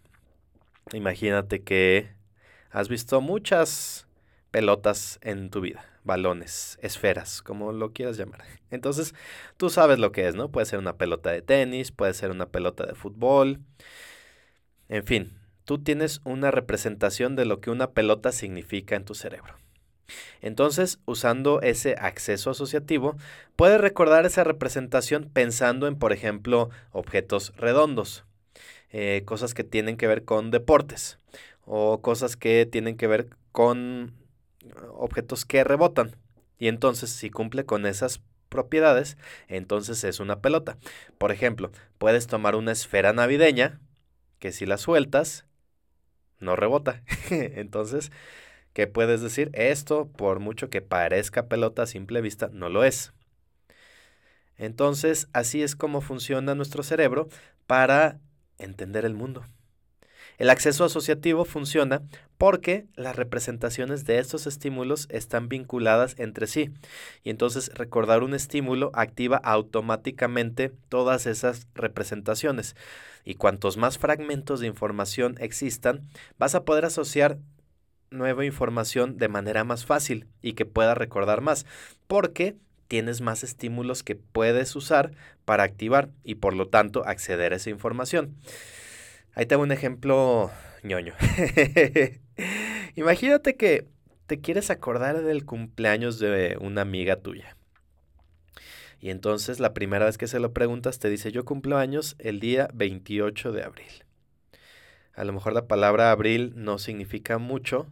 imagínate 0.91 1.63
que 1.63 2.11
has 2.71 2.89
visto 2.89 3.21
muchas 3.21 4.07
pelotas 4.51 5.19
en 5.21 5.49
tu 5.49 5.61
vida 5.61 5.93
balones, 6.03 6.77
esferas, 6.81 7.41
como 7.41 7.71
lo 7.71 7.91
quieras 7.91 8.17
llamar. 8.17 8.43
Entonces, 8.71 9.13
tú 9.57 9.69
sabes 9.69 9.99
lo 9.99 10.11
que 10.11 10.27
es, 10.27 10.35
¿no? 10.35 10.49
Puede 10.49 10.65
ser 10.65 10.79
una 10.79 10.97
pelota 10.97 11.31
de 11.31 11.41
tenis, 11.41 11.91
puede 11.91 12.13
ser 12.13 12.31
una 12.31 12.47
pelota 12.47 12.85
de 12.85 12.95
fútbol. 12.95 13.59
En 14.89 15.03
fin, 15.05 15.33
tú 15.65 15.79
tienes 15.79 16.21
una 16.23 16.51
representación 16.51 17.35
de 17.35 17.45
lo 17.45 17.61
que 17.61 17.71
una 17.71 17.91
pelota 17.91 18.31
significa 18.31 18.95
en 18.95 19.05
tu 19.05 19.15
cerebro. 19.15 19.55
Entonces, 20.41 20.99
usando 21.05 21.61
ese 21.61 21.95
acceso 21.97 22.51
asociativo, 22.51 23.15
puedes 23.55 23.79
recordar 23.79 24.25
esa 24.25 24.43
representación 24.43 25.29
pensando 25.31 25.87
en, 25.87 25.95
por 25.95 26.11
ejemplo, 26.11 26.69
objetos 26.91 27.53
redondos, 27.55 28.25
eh, 28.93 29.23
cosas 29.25 29.53
que 29.53 29.63
tienen 29.63 29.97
que 29.97 30.07
ver 30.07 30.23
con 30.23 30.51
deportes 30.51 31.17
o 31.65 32.01
cosas 32.01 32.37
que 32.37 32.65
tienen 32.65 32.95
que 32.95 33.07
ver 33.07 33.29
con 33.51 34.13
objetos 34.91 35.45
que 35.45 35.63
rebotan. 35.63 36.15
Y 36.57 36.67
entonces, 36.67 37.09
si 37.09 37.29
cumple 37.29 37.65
con 37.65 37.85
esas 37.85 38.21
propiedades, 38.49 39.17
entonces 39.47 40.03
es 40.03 40.19
una 40.19 40.39
pelota. 40.39 40.77
Por 41.17 41.31
ejemplo, 41.31 41.71
puedes 41.97 42.27
tomar 42.27 42.55
una 42.55 42.71
esfera 42.71 43.11
navideña 43.13 43.81
que 44.39 44.51
si 44.51 44.65
la 44.65 44.77
sueltas, 44.77 45.45
no 46.39 46.55
rebota. 46.55 47.01
entonces, 47.31 48.11
¿qué 48.73 48.87
puedes 48.87 49.21
decir? 49.21 49.49
Esto, 49.53 50.07
por 50.07 50.39
mucho 50.39 50.69
que 50.69 50.81
parezca 50.81 51.47
pelota 51.47 51.83
a 51.83 51.87
simple 51.87 52.21
vista, 52.21 52.49
no 52.53 52.69
lo 52.69 52.83
es. 52.83 53.13
Entonces, 54.57 55.27
así 55.33 55.63
es 55.63 55.75
como 55.75 56.01
funciona 56.01 56.55
nuestro 56.55 56.83
cerebro 56.83 57.27
para 57.65 58.19
entender 58.57 59.05
el 59.05 59.13
mundo. 59.13 59.45
El 60.37 60.49
acceso 60.49 60.83
asociativo 60.83 61.45
funciona 61.45 62.01
porque 62.37 62.87
las 62.95 63.15
representaciones 63.15 64.05
de 64.05 64.19
estos 64.19 64.47
estímulos 64.47 65.07
están 65.09 65.47
vinculadas 65.47 66.15
entre 66.17 66.47
sí. 66.47 66.71
Y 67.23 67.29
entonces 67.29 67.71
recordar 67.75 68.23
un 68.23 68.33
estímulo 68.33 68.91
activa 68.93 69.37
automáticamente 69.37 70.71
todas 70.89 71.27
esas 71.27 71.67
representaciones. 71.75 72.75
Y 73.23 73.35
cuantos 73.35 73.77
más 73.77 73.97
fragmentos 73.97 74.59
de 74.59 74.67
información 74.67 75.35
existan, 75.39 76.07
vas 76.37 76.55
a 76.55 76.65
poder 76.65 76.85
asociar 76.85 77.37
nueva 78.09 78.45
información 78.45 79.17
de 79.17 79.27
manera 79.27 79.63
más 79.63 79.85
fácil 79.85 80.27
y 80.41 80.53
que 80.53 80.65
pueda 80.65 80.95
recordar 80.95 81.41
más. 81.41 81.65
Porque 82.07 82.57
tienes 82.93 83.21
más 83.21 83.43
estímulos 83.43 84.03
que 84.03 84.13
puedes 84.13 84.75
usar 84.75 85.13
para 85.45 85.63
activar 85.63 86.11
y 86.23 86.35
por 86.35 86.55
lo 86.55 86.67
tanto 86.67 87.03
acceder 87.07 87.51
a 87.51 87.55
esa 87.55 87.71
información. 87.71 88.35
Ahí 89.33 89.47
tengo 89.47 89.63
un 89.63 89.71
ejemplo 89.71 90.51
ñoño. 90.83 91.15
Imagínate 92.95 93.55
que 93.55 93.87
te 94.27 94.41
quieres 94.41 94.69
acordar 94.69 95.23
del 95.23 95.43
cumpleaños 95.43 96.19
de 96.19 96.55
una 96.61 96.81
amiga 96.81 97.15
tuya. 97.15 97.57
Y 98.99 99.09
entonces 99.09 99.59
la 99.59 99.73
primera 99.73 100.05
vez 100.05 100.19
que 100.19 100.27
se 100.27 100.39
lo 100.39 100.53
preguntas 100.53 100.99
te 100.99 101.09
dice, 101.09 101.31
yo 101.31 101.45
cumplo 101.45 101.79
años 101.79 102.15
el 102.19 102.39
día 102.39 102.69
28 102.75 103.53
de 103.53 103.63
abril. 103.63 104.05
A 105.15 105.23
lo 105.23 105.33
mejor 105.33 105.53
la 105.53 105.65
palabra 105.65 106.11
abril 106.11 106.53
no 106.55 106.77
significa 106.77 107.39
mucho 107.39 107.87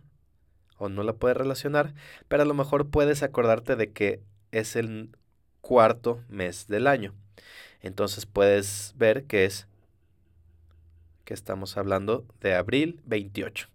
o 0.78 0.90
no 0.90 1.02
la 1.02 1.14
puedes 1.14 1.38
relacionar, 1.38 1.96
pero 2.28 2.44
a 2.44 2.46
lo 2.46 2.54
mejor 2.54 2.92
puedes 2.92 3.24
acordarte 3.24 3.76
de 3.76 3.92
que 3.92 4.22
es 4.52 4.76
el 4.76 5.10
cuarto 5.62 6.24
mes 6.30 6.68
del 6.68 6.88
año. 6.88 7.14
Entonces 7.82 8.26
puedes 8.26 8.94
ver 8.98 9.24
que 9.24 9.46
es 9.46 9.68
que 11.26 11.34
estamos 11.34 11.78
hablando 11.78 12.26
de 12.42 12.56
abril 12.56 13.00
28. 13.06 13.68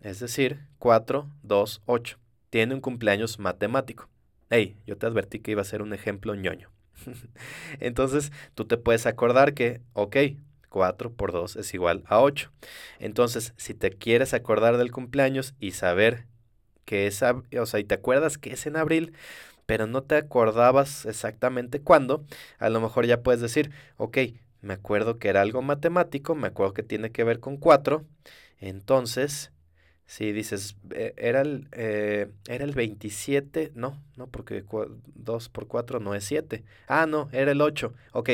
Es 0.00 0.20
decir, 0.20 0.60
4, 0.78 1.28
2, 1.42 1.82
8. 1.86 2.18
Tiene 2.50 2.74
un 2.74 2.80
cumpleaños 2.80 3.38
matemático. 3.38 4.08
Hey, 4.50 4.76
yo 4.86 4.96
te 4.98 5.06
advertí 5.06 5.38
que 5.38 5.52
iba 5.52 5.62
a 5.62 5.66
ser 5.66 5.80
un 5.80 5.94
ejemplo 5.94 6.34
ñoño. 6.34 6.70
Entonces, 7.80 8.32
tú 8.54 8.66
te 8.66 8.76
puedes 8.76 9.06
acordar 9.06 9.54
que, 9.54 9.80
ok, 9.94 10.16
4 10.68 11.12
por 11.12 11.32
2 11.32 11.56
es 11.56 11.72
igual 11.74 12.02
a 12.06 12.20
8. 12.20 12.50
Entonces, 12.98 13.54
si 13.56 13.74
te 13.74 13.90
quieres 13.90 14.34
acordar 14.34 14.76
del 14.76 14.90
cumpleaños 14.90 15.54
y 15.60 15.72
saber 15.72 16.26
que 16.84 17.06
es, 17.06 17.22
o 17.22 17.66
sea, 17.66 17.80
y 17.80 17.84
te 17.84 17.94
acuerdas 17.94 18.38
que 18.38 18.52
es 18.52 18.66
en 18.66 18.76
abril, 18.76 19.12
pero 19.72 19.86
no 19.86 20.02
te 20.02 20.16
acordabas 20.16 21.06
exactamente 21.06 21.80
cuándo, 21.80 22.26
a 22.58 22.68
lo 22.68 22.82
mejor 22.82 23.06
ya 23.06 23.22
puedes 23.22 23.40
decir, 23.40 23.70
ok, 23.96 24.18
me 24.60 24.74
acuerdo 24.74 25.18
que 25.18 25.30
era 25.30 25.40
algo 25.40 25.62
matemático, 25.62 26.34
me 26.34 26.48
acuerdo 26.48 26.74
que 26.74 26.82
tiene 26.82 27.10
que 27.10 27.24
ver 27.24 27.40
con 27.40 27.56
4, 27.56 28.04
entonces, 28.60 29.50
si 30.04 30.30
dices, 30.32 30.76
eh, 30.90 31.14
era 31.16 31.40
el, 31.40 31.68
eh, 31.72 32.30
era 32.48 32.64
el 32.64 32.74
27, 32.74 33.72
no, 33.74 33.98
no, 34.18 34.26
porque 34.26 34.62
2 35.14 35.48
por 35.48 35.66
4 35.68 36.00
no 36.00 36.14
es 36.14 36.24
7, 36.24 36.64
ah, 36.86 37.06
no, 37.06 37.30
era 37.32 37.52
el 37.52 37.62
8, 37.62 37.94
ok, 38.12 38.28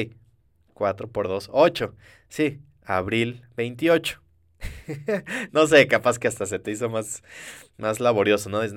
4 0.75 1.07
por 1.07 1.29
2, 1.29 1.51
8, 1.53 1.95
sí, 2.29 2.59
abril 2.83 3.45
28. 3.57 4.21
no 5.53 5.67
sé, 5.67 5.87
capaz 5.87 6.19
que 6.19 6.29
hasta 6.29 6.47
se 6.47 6.59
te 6.59 6.71
hizo 6.71 6.89
más, 6.89 7.23
más 7.77 8.01
laborioso, 8.01 8.49
¿no? 8.51 8.63
Es, 8.63 8.75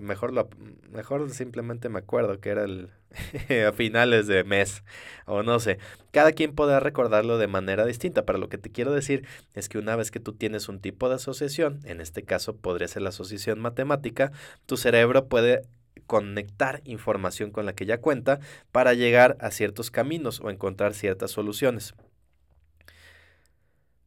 mejor, 0.00 0.32
lo, 0.32 0.48
mejor 0.90 1.30
simplemente 1.30 1.88
me 1.88 1.98
acuerdo 1.98 2.40
que 2.40 2.50
era 2.50 2.64
el 2.64 2.90
a 3.68 3.72
finales 3.72 4.26
de 4.26 4.44
mes, 4.44 4.84
o 5.26 5.42
no 5.42 5.60
sé. 5.60 5.78
Cada 6.10 6.32
quien 6.32 6.54
podrá 6.54 6.80
recordarlo 6.80 7.38
de 7.38 7.46
manera 7.46 7.86
distinta, 7.86 8.24
pero 8.24 8.38
lo 8.38 8.48
que 8.48 8.58
te 8.58 8.70
quiero 8.70 8.92
decir 8.92 9.26
es 9.54 9.68
que 9.68 9.78
una 9.78 9.96
vez 9.96 10.10
que 10.10 10.20
tú 10.20 10.32
tienes 10.32 10.68
un 10.68 10.80
tipo 10.80 11.08
de 11.08 11.16
asociación, 11.16 11.80
en 11.84 12.00
este 12.00 12.24
caso 12.24 12.56
podría 12.56 12.88
ser 12.88 13.02
la 13.02 13.10
asociación 13.10 13.60
matemática, 13.60 14.32
tu 14.66 14.76
cerebro 14.76 15.28
puede 15.28 15.62
conectar 16.06 16.82
información 16.84 17.50
con 17.50 17.66
la 17.66 17.74
que 17.74 17.86
ya 17.86 18.00
cuenta 18.00 18.40
para 18.72 18.94
llegar 18.94 19.36
a 19.40 19.50
ciertos 19.50 19.90
caminos 19.90 20.40
o 20.40 20.50
encontrar 20.50 20.92
ciertas 20.94 21.30
soluciones. 21.30 21.94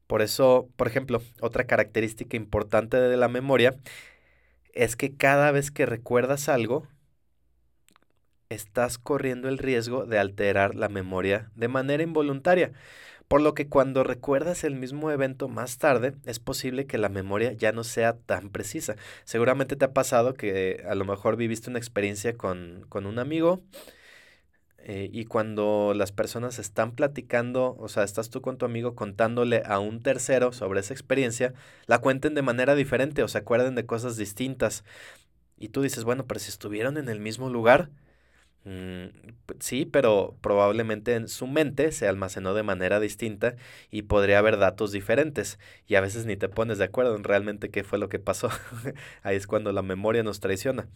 Por 0.08 0.22
eso, 0.22 0.70
por 0.78 0.88
ejemplo, 0.88 1.22
otra 1.42 1.66
característica 1.66 2.38
importante 2.38 2.98
de 2.98 3.18
la 3.18 3.28
memoria 3.28 3.76
es 4.74 4.96
que 4.96 5.16
cada 5.16 5.52
vez 5.52 5.72
que 5.72 5.86
recuerdas 5.86 6.50
algo, 6.50 6.88
estás 8.50 8.98
corriendo 8.98 9.50
el 9.50 9.58
riesgo 9.58 10.06
de 10.06 10.20
alterar 10.20 10.76
la 10.76 10.90
memoria 10.90 11.52
de 11.56 11.68
manera 11.68 12.04
involuntaria. 12.04 12.72
por 13.30 13.42
lo 13.42 13.54
que 13.56 13.68
cuando 13.70 14.04
recuerdas 14.06 14.64
el 14.64 14.76
mismo 14.76 15.12
evento 15.12 15.50
más 15.50 15.80
tarde, 15.80 16.16
es 16.26 16.40
posible 16.40 16.88
que 16.88 16.98
la 16.98 17.10
memoria 17.10 17.54
ya 17.54 17.74
no 17.74 17.84
sea 17.84 18.14
tan 18.18 18.50
precisa. 18.52 18.96
Seguramente 19.26 19.76
te 19.76 19.86
ha 19.86 19.94
pasado 19.94 20.34
que 20.34 20.84
a 20.90 20.96
lo 20.96 21.06
mejor 21.06 21.38
viviste 21.38 21.70
una 21.70 21.80
experiencia 21.80 22.38
con, 22.38 22.86
con 22.90 23.06
un 23.06 23.20
amigo 23.20 23.62
eh, 24.90 25.10
y 25.12 25.26
cuando 25.26 25.94
las 25.94 26.14
personas 26.14 26.60
están 26.60 26.94
platicando, 26.94 27.76
o 27.78 27.90
sea, 27.90 28.04
estás 28.04 28.30
tú 28.30 28.42
con 28.42 28.58
tu 28.58 28.66
amigo 28.66 28.96
contándole 28.96 29.62
a 29.66 29.80
un 29.80 30.02
tercero 30.02 30.54
sobre 30.54 30.80
esa 30.80 30.94
experiencia, 30.94 31.54
la 31.88 32.00
cuenten 32.00 32.36
de 32.36 32.42
manera 32.42 32.74
diferente 32.74 33.22
o 33.22 33.28
se 33.28 33.38
acuerden 33.38 33.76
de 33.76 33.86
cosas 33.86 34.16
distintas. 34.16 34.86
Y 35.58 35.70
tú 35.70 35.82
dices, 35.82 36.06
bueno, 36.06 36.26
pero 36.26 36.40
si 36.40 36.50
estuvieron 36.50 36.98
en 36.98 37.10
el 37.10 37.20
mismo 37.20 37.50
lugar, 37.50 37.90
mm, 38.66 39.08
sí, 39.60 39.86
pero 39.86 40.38
probablemente 40.42 41.16
en 41.16 41.28
su 41.28 41.48
mente 41.48 41.92
se 41.92 42.08
almacenó 42.08 42.54
de 42.54 42.64
manera 42.64 43.02
distinta 43.02 43.56
y 43.92 44.04
podría 44.04 44.40
haber 44.40 44.58
datos 44.58 44.94
diferentes. 44.94 45.60
Y 45.88 45.96
a 45.96 46.02
veces 46.02 46.26
ni 46.26 46.38
te 46.38 46.50
pones 46.50 46.78
de 46.78 46.86
acuerdo 46.86 47.16
en 47.18 47.26
realmente 47.26 47.72
qué 47.72 47.84
fue 47.84 48.00
lo 48.00 48.10
que 48.10 48.20
pasó. 48.20 48.50
Ahí 49.24 49.36
es 49.36 49.48
cuando 49.48 49.74
la 49.74 49.82
memoria 49.82 50.24
nos 50.24 50.40
traiciona. 50.40 50.88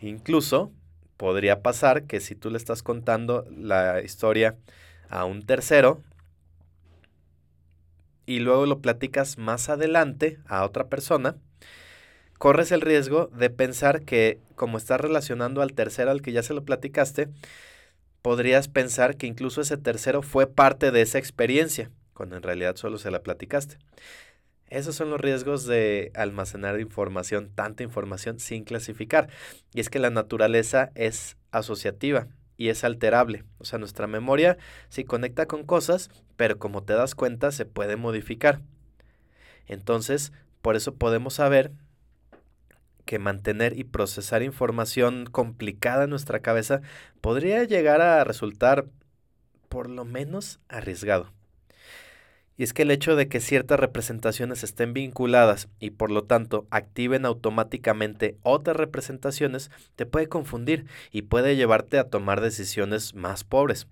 Incluso 0.00 0.72
podría 1.20 1.60
pasar 1.60 2.04
que 2.04 2.18
si 2.18 2.34
tú 2.34 2.48
le 2.48 2.56
estás 2.56 2.82
contando 2.82 3.44
la 3.54 4.00
historia 4.00 4.56
a 5.10 5.26
un 5.26 5.42
tercero 5.42 6.00
y 8.24 8.38
luego 8.38 8.64
lo 8.64 8.80
platicas 8.80 9.36
más 9.36 9.68
adelante 9.68 10.38
a 10.46 10.64
otra 10.64 10.88
persona, 10.88 11.36
corres 12.38 12.72
el 12.72 12.80
riesgo 12.80 13.26
de 13.34 13.50
pensar 13.50 14.00
que 14.00 14.38
como 14.54 14.78
estás 14.78 14.98
relacionando 14.98 15.60
al 15.60 15.74
tercero 15.74 16.10
al 16.10 16.22
que 16.22 16.32
ya 16.32 16.42
se 16.42 16.54
lo 16.54 16.64
platicaste, 16.64 17.28
podrías 18.22 18.68
pensar 18.68 19.18
que 19.18 19.26
incluso 19.26 19.60
ese 19.60 19.76
tercero 19.76 20.22
fue 20.22 20.46
parte 20.46 20.90
de 20.90 21.02
esa 21.02 21.18
experiencia, 21.18 21.90
cuando 22.14 22.36
en 22.36 22.42
realidad 22.42 22.76
solo 22.76 22.96
se 22.96 23.10
la 23.10 23.22
platicaste. 23.22 23.76
Esos 24.70 24.94
son 24.94 25.10
los 25.10 25.20
riesgos 25.20 25.66
de 25.66 26.12
almacenar 26.14 26.80
información, 26.80 27.50
tanta 27.54 27.82
información 27.82 28.38
sin 28.38 28.64
clasificar. 28.64 29.28
Y 29.74 29.80
es 29.80 29.90
que 29.90 29.98
la 29.98 30.10
naturaleza 30.10 30.92
es 30.94 31.36
asociativa 31.50 32.28
y 32.56 32.68
es 32.68 32.84
alterable. 32.84 33.44
O 33.58 33.64
sea, 33.64 33.80
nuestra 33.80 34.06
memoria 34.06 34.58
sí 34.88 35.04
conecta 35.04 35.46
con 35.46 35.64
cosas, 35.64 36.08
pero 36.36 36.58
como 36.58 36.84
te 36.84 36.92
das 36.92 37.16
cuenta 37.16 37.50
se 37.50 37.66
puede 37.66 37.96
modificar. 37.96 38.60
Entonces, 39.66 40.32
por 40.62 40.76
eso 40.76 40.94
podemos 40.94 41.34
saber 41.34 41.72
que 43.06 43.18
mantener 43.18 43.76
y 43.76 43.82
procesar 43.82 44.42
información 44.44 45.26
complicada 45.26 46.04
en 46.04 46.10
nuestra 46.10 46.40
cabeza 46.40 46.80
podría 47.20 47.64
llegar 47.64 48.00
a 48.00 48.22
resultar 48.22 48.86
por 49.68 49.90
lo 49.90 50.04
menos 50.04 50.60
arriesgado. 50.68 51.32
Y 52.60 52.62
es 52.62 52.74
que 52.74 52.82
el 52.82 52.90
hecho 52.90 53.16
de 53.16 53.26
que 53.26 53.40
ciertas 53.40 53.80
representaciones 53.80 54.64
estén 54.64 54.92
vinculadas 54.92 55.70
y 55.78 55.92
por 55.92 56.10
lo 56.10 56.24
tanto 56.24 56.66
activen 56.68 57.24
automáticamente 57.24 58.36
otras 58.42 58.76
representaciones 58.76 59.70
te 59.96 60.04
puede 60.04 60.28
confundir 60.28 60.84
y 61.10 61.22
puede 61.22 61.56
llevarte 61.56 61.98
a 61.98 62.10
tomar 62.10 62.42
decisiones 62.42 63.14
más 63.14 63.44
pobres. 63.44 63.86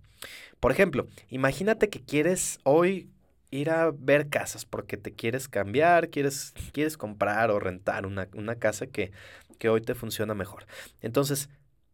Por 0.61 0.71
ejemplo, 0.71 1.07
imagínate 1.31 1.89
que 1.89 2.03
quieres 2.03 2.61
hoy 2.63 3.09
ir 3.51 3.71
a 3.71 3.91
ver 3.91 4.29
casas 4.29 4.67
porque 4.67 4.99
te 4.99 5.15
quieres 5.15 5.49
cambiar, 5.49 6.11
quieres, 6.11 6.53
quieres 6.73 6.99
comprar 6.99 7.51
o 7.51 7.59
rentar 7.59 8.05
una, 8.05 8.29
una 8.35 8.57
casa 8.57 8.87
que, 8.87 9.13
que 9.59 9.71
hoy 9.71 9.81
te 9.81 9.95
funciona 9.95 10.35
mejor. 10.35 10.67
Entonces, 11.01 11.49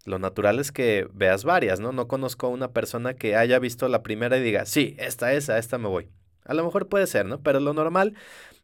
lo 0.07 0.19
natural 0.19 0.59
es 0.59 0.73
que 0.73 1.07
veas 1.13 1.45
varias, 1.45 1.79
¿no? 1.79 1.93
No 1.93 2.09
conozco 2.09 2.49
a 2.49 2.51
una 2.51 2.73
persona 2.73 3.15
que 3.15 3.37
haya 3.37 3.61
visto 3.61 3.89
la 3.89 4.03
primera 4.03 4.39
y 4.39 4.43
diga, 4.43 4.67
sí, 4.67 4.97
esta 4.99 5.35
es, 5.35 5.49
a 5.51 5.59
esta 5.59 5.79
me 5.79 5.87
voy. 5.87 6.11
A 6.45 6.55
lo 6.55 6.65
mejor 6.65 6.89
puede 6.89 7.07
ser, 7.07 7.27
¿no? 7.27 7.41
Pero 7.41 7.61
lo 7.61 7.73
normal 7.73 8.15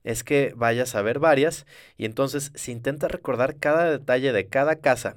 es 0.04 0.24
que 0.24 0.52
vayas 0.56 0.94
a 0.94 1.02
ver 1.02 1.18
varias 1.18 1.66
y 1.96 2.04
entonces 2.04 2.52
si 2.54 2.72
intentas 2.72 3.10
recordar 3.10 3.56
cada 3.56 3.90
detalle 3.90 4.32
de 4.32 4.48
cada 4.48 4.76
casa 4.76 5.16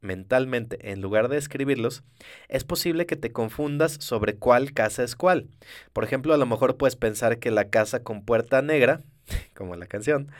mentalmente 0.00 0.90
en 0.90 1.00
lugar 1.00 1.28
de 1.28 1.38
escribirlos, 1.38 2.02
es 2.48 2.64
posible 2.64 3.06
que 3.06 3.16
te 3.16 3.32
confundas 3.32 3.92
sobre 4.00 4.36
cuál 4.36 4.72
casa 4.72 5.04
es 5.04 5.14
cuál. 5.14 5.48
Por 5.92 6.04
ejemplo, 6.04 6.34
a 6.34 6.38
lo 6.38 6.46
mejor 6.46 6.76
puedes 6.76 6.96
pensar 6.96 7.38
que 7.38 7.50
la 7.50 7.68
casa 7.68 8.02
con 8.02 8.24
puerta 8.24 8.62
negra, 8.62 9.00
como 9.54 9.76
la 9.76 9.86
canción, 9.86 10.30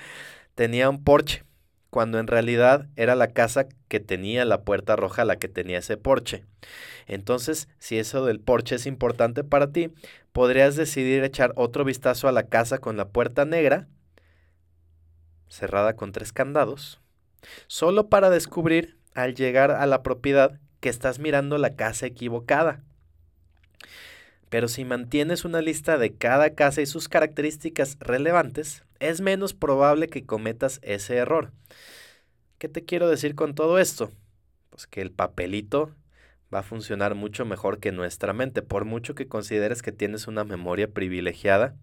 tenía 0.54 0.90
un 0.90 1.04
porche 1.04 1.44
cuando 1.92 2.18
en 2.18 2.26
realidad 2.26 2.88
era 2.96 3.14
la 3.14 3.34
casa 3.34 3.66
que 3.88 4.00
tenía 4.00 4.46
la 4.46 4.62
puerta 4.62 4.96
roja 4.96 5.26
la 5.26 5.36
que 5.36 5.48
tenía 5.48 5.76
ese 5.76 5.98
porche. 5.98 6.46
Entonces, 7.06 7.68
si 7.78 7.98
eso 7.98 8.24
del 8.24 8.40
porche 8.40 8.76
es 8.76 8.86
importante 8.86 9.44
para 9.44 9.72
ti, 9.72 9.90
podrías 10.32 10.74
decidir 10.74 11.22
echar 11.22 11.52
otro 11.54 11.84
vistazo 11.84 12.28
a 12.28 12.32
la 12.32 12.44
casa 12.44 12.78
con 12.78 12.96
la 12.96 13.10
puerta 13.10 13.44
negra, 13.44 13.88
cerrada 15.48 15.94
con 15.94 16.12
tres 16.12 16.32
candados, 16.32 17.02
solo 17.66 18.08
para 18.08 18.30
descubrir 18.30 18.96
al 19.14 19.34
llegar 19.34 19.70
a 19.70 19.84
la 19.84 20.02
propiedad 20.02 20.60
que 20.80 20.88
estás 20.88 21.18
mirando 21.18 21.58
la 21.58 21.76
casa 21.76 22.06
equivocada. 22.06 22.82
Pero 24.52 24.68
si 24.68 24.84
mantienes 24.84 25.46
una 25.46 25.62
lista 25.62 25.96
de 25.96 26.12
cada 26.14 26.50
casa 26.50 26.82
y 26.82 26.86
sus 26.86 27.08
características 27.08 27.96
relevantes, 28.00 28.84
es 29.00 29.22
menos 29.22 29.54
probable 29.54 30.08
que 30.08 30.26
cometas 30.26 30.78
ese 30.82 31.16
error. 31.16 31.52
¿Qué 32.58 32.68
te 32.68 32.84
quiero 32.84 33.08
decir 33.08 33.34
con 33.34 33.54
todo 33.54 33.78
esto? 33.78 34.12
Pues 34.68 34.86
que 34.86 35.00
el 35.00 35.10
papelito 35.10 35.94
va 36.52 36.58
a 36.58 36.62
funcionar 36.62 37.14
mucho 37.14 37.46
mejor 37.46 37.80
que 37.80 37.92
nuestra 37.92 38.34
mente, 38.34 38.60
por 38.60 38.84
mucho 38.84 39.14
que 39.14 39.26
consideres 39.26 39.80
que 39.80 39.90
tienes 39.90 40.26
una 40.26 40.44
memoria 40.44 40.86
privilegiada. 40.86 41.74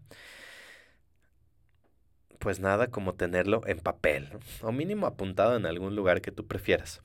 Pues 2.38 2.60
nada 2.60 2.92
como 2.92 3.16
tenerlo 3.16 3.64
en 3.66 3.80
papel, 3.80 4.30
o 4.62 4.72
mínimo 4.72 5.08
apuntado 5.08 5.58
en 5.58 5.66
algún 5.66 5.96
lugar 5.96 6.22
que 6.22 6.32
tú 6.32 6.46
prefieras. 6.46 7.02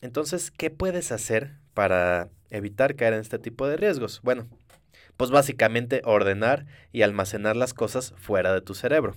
Entonces, 0.00 0.52
¿qué 0.52 0.70
puedes 0.70 1.10
hacer 1.10 1.63
para 1.74 2.30
evitar 2.50 2.96
caer 2.96 3.14
en 3.14 3.20
este 3.20 3.38
tipo 3.38 3.66
de 3.66 3.76
riesgos? 3.76 4.20
Bueno, 4.22 4.48
pues 5.16 5.30
básicamente 5.30 6.00
ordenar 6.04 6.66
y 6.92 7.02
almacenar 7.02 7.56
las 7.56 7.74
cosas 7.74 8.14
fuera 8.16 8.52
de 8.52 8.60
tu 8.60 8.74
cerebro. 8.74 9.14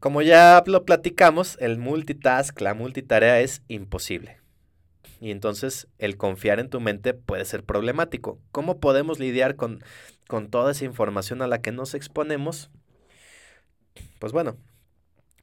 Como 0.00 0.22
ya 0.22 0.62
lo 0.66 0.84
platicamos, 0.84 1.56
el 1.60 1.78
multitask, 1.78 2.60
la 2.60 2.74
multitarea 2.74 3.40
es 3.40 3.62
imposible. 3.68 4.38
Y 5.20 5.30
entonces 5.30 5.86
el 5.98 6.16
confiar 6.16 6.58
en 6.58 6.68
tu 6.68 6.80
mente 6.80 7.14
puede 7.14 7.44
ser 7.44 7.62
problemático. 7.62 8.40
¿Cómo 8.50 8.80
podemos 8.80 9.20
lidiar 9.20 9.54
con, 9.54 9.84
con 10.26 10.48
toda 10.48 10.72
esa 10.72 10.84
información 10.84 11.42
a 11.42 11.46
la 11.46 11.60
que 11.60 11.70
nos 11.70 11.94
exponemos? 11.94 12.70
Pues 14.18 14.32
bueno, 14.32 14.56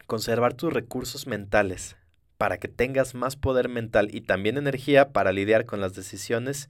conservar 0.07 0.53
tus 0.53 0.73
recursos 0.73 1.27
mentales 1.27 1.95
para 2.39 2.57
que 2.57 2.69
tengas 2.69 3.15
más 3.15 3.35
poder 3.35 3.67
mental 3.67 4.07
y 4.15 4.21
también 4.21 4.57
energía 4.57 5.09
para 5.09 5.33
lidiar 5.33 5.65
con 5.65 5.81
las 5.81 5.93
decisiones 5.93 6.69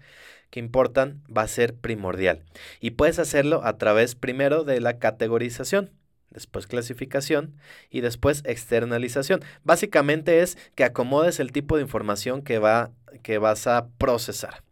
que 0.49 0.59
importan 0.59 1.21
va 1.25 1.43
a 1.43 1.47
ser 1.47 1.75
primordial. 1.75 2.43
Y 2.79 2.91
puedes 2.91 3.19
hacerlo 3.19 3.61
a 3.63 3.77
través 3.77 4.15
primero 4.15 4.63
de 4.63 4.81
la 4.81 4.97
categorización, 4.97 5.91
después 6.31 6.65
clasificación 6.65 7.53
y 7.91 8.01
después 8.01 8.41
externalización. 8.45 9.41
Básicamente 9.63 10.41
es 10.41 10.57
que 10.73 10.85
acomodes 10.85 11.39
el 11.39 11.51
tipo 11.51 11.75
de 11.75 11.83
información 11.83 12.41
que, 12.41 12.57
va, 12.57 12.89
que 13.21 13.37
vas 13.37 13.67
a 13.67 13.89
procesar. 13.99 14.63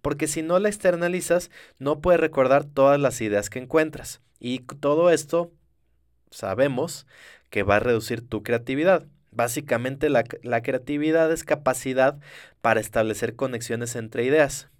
Porque 0.00 0.26
si 0.26 0.40
no 0.40 0.58
la 0.58 0.70
externalizas, 0.70 1.50
no 1.78 2.00
puedes 2.00 2.18
recordar 2.18 2.64
todas 2.64 2.98
las 2.98 3.20
ideas 3.20 3.50
que 3.50 3.58
encuentras. 3.58 4.22
Y 4.40 4.60
todo 4.60 5.10
esto 5.10 5.52
sabemos 6.30 7.06
que 7.50 7.62
va 7.62 7.76
a 7.76 7.80
reducir 7.80 8.26
tu 8.26 8.42
creatividad. 8.42 9.06
Básicamente 9.36 10.08
la, 10.08 10.24
creatividad 10.62 11.30
es 11.30 11.44
capacidad 11.44 12.18
para 12.62 12.80
establecer 12.80 13.36
conexiones 13.36 13.94
entre 13.94 14.24
ideas. 14.24 14.70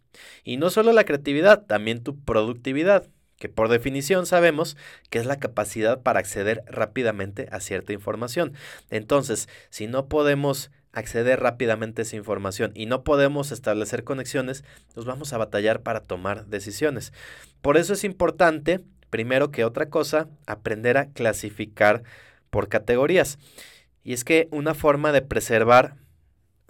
Y 0.44 0.56
no 0.56 0.70
solo 0.70 0.92
la 0.94 1.04
creatividad, 1.04 1.66
también 1.66 2.02
tu 2.02 2.18
productividad, 2.18 3.06
que 3.38 3.50
por 3.50 3.68
definición 3.68 4.24
sabemos 4.24 4.78
que 5.10 5.18
es 5.18 5.26
la 5.26 5.38
capacidad 5.38 6.00
para 6.00 6.20
acceder 6.20 6.64
rápidamente 6.68 7.48
a 7.52 7.60
cierta 7.60 7.92
información. 7.92 8.54
Entonces, 8.88 9.46
si 9.68 9.88
no 9.88 10.08
podemos 10.08 10.70
acceder 10.92 11.40
rápidamente 11.40 12.00
a 12.00 12.04
esa 12.04 12.16
información 12.16 12.72
y 12.74 12.86
no 12.86 13.04
podemos 13.04 13.52
establecer 13.52 14.04
conexiones, 14.04 14.64
nos 14.94 15.04
vamos 15.04 15.34
a 15.34 15.38
batallar 15.38 15.82
para 15.82 16.00
tomar 16.00 16.46
decisiones. 16.46 17.12
Por 17.60 17.76
eso 17.76 17.92
es 17.92 18.04
importante, 18.04 18.80
primero 19.10 19.50
que 19.50 19.66
otra 19.66 19.90
cosa, 19.90 20.30
aprender 20.46 20.96
a 20.96 21.10
clasificar 21.10 22.04
por 22.48 22.70
categorías. 22.70 23.38
Y 24.06 24.12
es 24.12 24.22
que 24.22 24.46
una 24.52 24.72
forma 24.72 25.10
de 25.10 25.20
preservar 25.20 25.96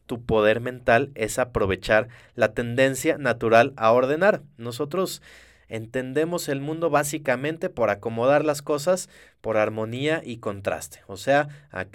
tu 0.07 0.25
poder 0.25 0.63
mental 0.63 1.13
es 1.15 1.39
aprovechar 1.39 2.09
la 2.35 2.55
tendencia 2.55 3.19
natural 3.19 3.75
a 3.77 3.93
ordenar. 3.93 4.41
Nosotros 4.57 5.21
entendemos 5.69 6.49
el 6.49 6.63
mundo 6.63 6.89
básicamente 6.89 7.69
por 7.69 7.91
acomodar 7.91 8.43
las 8.43 8.63
cosas 8.63 9.11
por 9.43 9.59
armonía 9.59 10.23
y 10.25 10.39
contraste. 10.39 11.03
O 11.09 11.19
sea, 11.19 11.49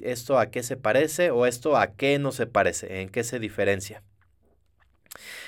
esto 0.04 0.38
a 0.38 0.52
qué 0.52 0.62
se 0.62 0.78
parece 0.78 1.32
o 1.32 1.48
esto 1.48 1.76
a 1.76 1.88
qué 1.88 2.20
no 2.20 2.32
se 2.32 2.46
parece, 2.46 3.02
en 3.02 3.10
qué 3.10 3.24
se 3.24 3.40
diferencia. 3.40 4.04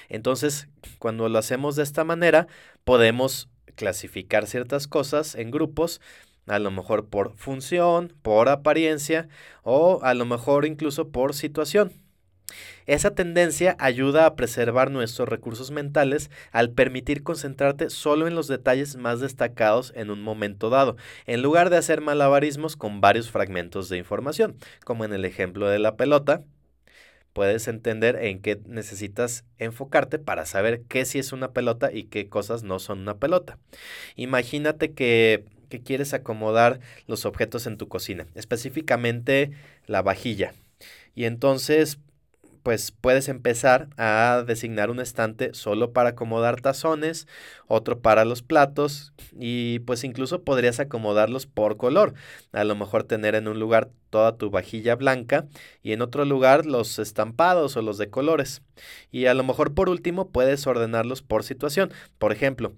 Entonces, 0.09 0.69
cuando 0.97 1.29
lo 1.29 1.37
hacemos 1.37 1.75
de 1.75 1.83
esta 1.83 2.03
manera, 2.03 2.47
podemos 2.83 3.47
clasificar 3.75 4.47
ciertas 4.47 4.87
cosas 4.87 5.35
en 5.35 5.51
grupos, 5.51 6.01
a 6.47 6.59
lo 6.59 6.71
mejor 6.71 7.07
por 7.07 7.35
función, 7.37 8.13
por 8.21 8.49
apariencia 8.49 9.27
o 9.63 9.99
a 10.03 10.13
lo 10.13 10.25
mejor 10.25 10.65
incluso 10.65 11.09
por 11.09 11.33
situación. 11.33 11.93
Esa 12.85 13.15
tendencia 13.15 13.75
ayuda 13.79 14.25
a 14.25 14.35
preservar 14.35 14.91
nuestros 14.91 15.29
recursos 15.29 15.71
mentales 15.71 16.29
al 16.51 16.71
permitir 16.71 17.23
concentrarte 17.23 17.89
solo 17.89 18.27
en 18.27 18.35
los 18.35 18.47
detalles 18.47 18.97
más 18.97 19.21
destacados 19.21 19.93
en 19.95 20.11
un 20.11 20.21
momento 20.21 20.69
dado, 20.69 20.97
en 21.25 21.41
lugar 21.41 21.69
de 21.69 21.77
hacer 21.77 22.01
malabarismos 22.01 22.75
con 22.75 23.01
varios 23.01 23.31
fragmentos 23.31 23.89
de 23.89 23.97
información, 23.97 24.57
como 24.83 25.05
en 25.05 25.13
el 25.13 25.25
ejemplo 25.25 25.69
de 25.69 25.79
la 25.79 25.95
pelota. 25.95 26.41
Puedes 27.31 27.67
entender 27.67 28.17
en 28.17 28.41
qué 28.41 28.61
necesitas 28.67 29.43
enfocarte 29.57 30.19
para 30.19 30.45
saber 30.45 30.83
qué 30.87 31.03
sí 31.05 31.17
es 31.17 31.31
una 31.31 31.51
pelota 31.51 31.91
y 31.91 32.03
qué 32.03 32.29
cosas 32.29 32.61
no 32.61 32.77
son 32.77 32.99
una 32.99 33.17
pelota. 33.17 33.57
Imagínate 34.15 34.93
que, 34.93 35.43
que 35.73 35.81
quieres 35.81 36.13
acomodar 36.13 36.79
los 37.07 37.25
objetos 37.25 37.65
en 37.65 37.77
tu 37.77 37.87
cocina, 37.87 38.27
específicamente 38.35 39.49
la 39.87 40.03
vajilla. 40.03 40.53
Y 41.15 41.25
entonces 41.25 41.97
pues 42.61 42.91
puedes 42.91 43.27
empezar 43.27 43.89
a 43.97 44.43
designar 44.45 44.91
un 44.91 44.99
estante 44.99 45.55
solo 45.55 45.91
para 45.91 46.09
acomodar 46.09 46.61
tazones, 46.61 47.27
otro 47.67 48.01
para 48.01 48.23
los 48.23 48.43
platos 48.43 49.13
y 49.37 49.79
pues 49.79 50.03
incluso 50.03 50.43
podrías 50.43 50.79
acomodarlos 50.79 51.47
por 51.47 51.75
color. 51.75 52.13
A 52.51 52.63
lo 52.63 52.75
mejor 52.75 53.03
tener 53.03 53.33
en 53.33 53.47
un 53.47 53.59
lugar 53.59 53.89
toda 54.11 54.37
tu 54.37 54.51
vajilla 54.51 54.95
blanca 54.95 55.47
y 55.81 55.93
en 55.93 56.03
otro 56.03 56.23
lugar 56.23 56.67
los 56.67 56.99
estampados 56.99 57.75
o 57.77 57.81
los 57.81 57.97
de 57.97 58.11
colores. 58.11 58.61
Y 59.11 59.25
a 59.25 59.33
lo 59.33 59.43
mejor 59.43 59.73
por 59.73 59.89
último 59.89 60.29
puedes 60.29 60.67
ordenarlos 60.67 61.23
por 61.23 61.43
situación. 61.43 61.91
Por 62.19 62.31
ejemplo, 62.31 62.73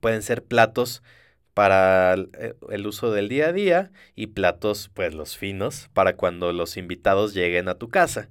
pueden 0.00 0.22
ser 0.22 0.42
platos 0.42 1.02
para 1.54 2.14
eh, 2.14 2.54
el 2.70 2.86
uso 2.86 3.10
del 3.10 3.28
día 3.28 3.48
a 3.48 3.52
día 3.52 3.90
y 4.14 4.28
platos 4.28 4.90
pues 4.94 5.14
los 5.14 5.36
finos 5.36 5.88
para 5.92 6.16
cuando 6.16 6.52
los 6.52 6.76
invitados 6.76 7.34
lleguen 7.34 7.68
a 7.68 7.74
tu 7.74 7.88
casa. 7.88 8.28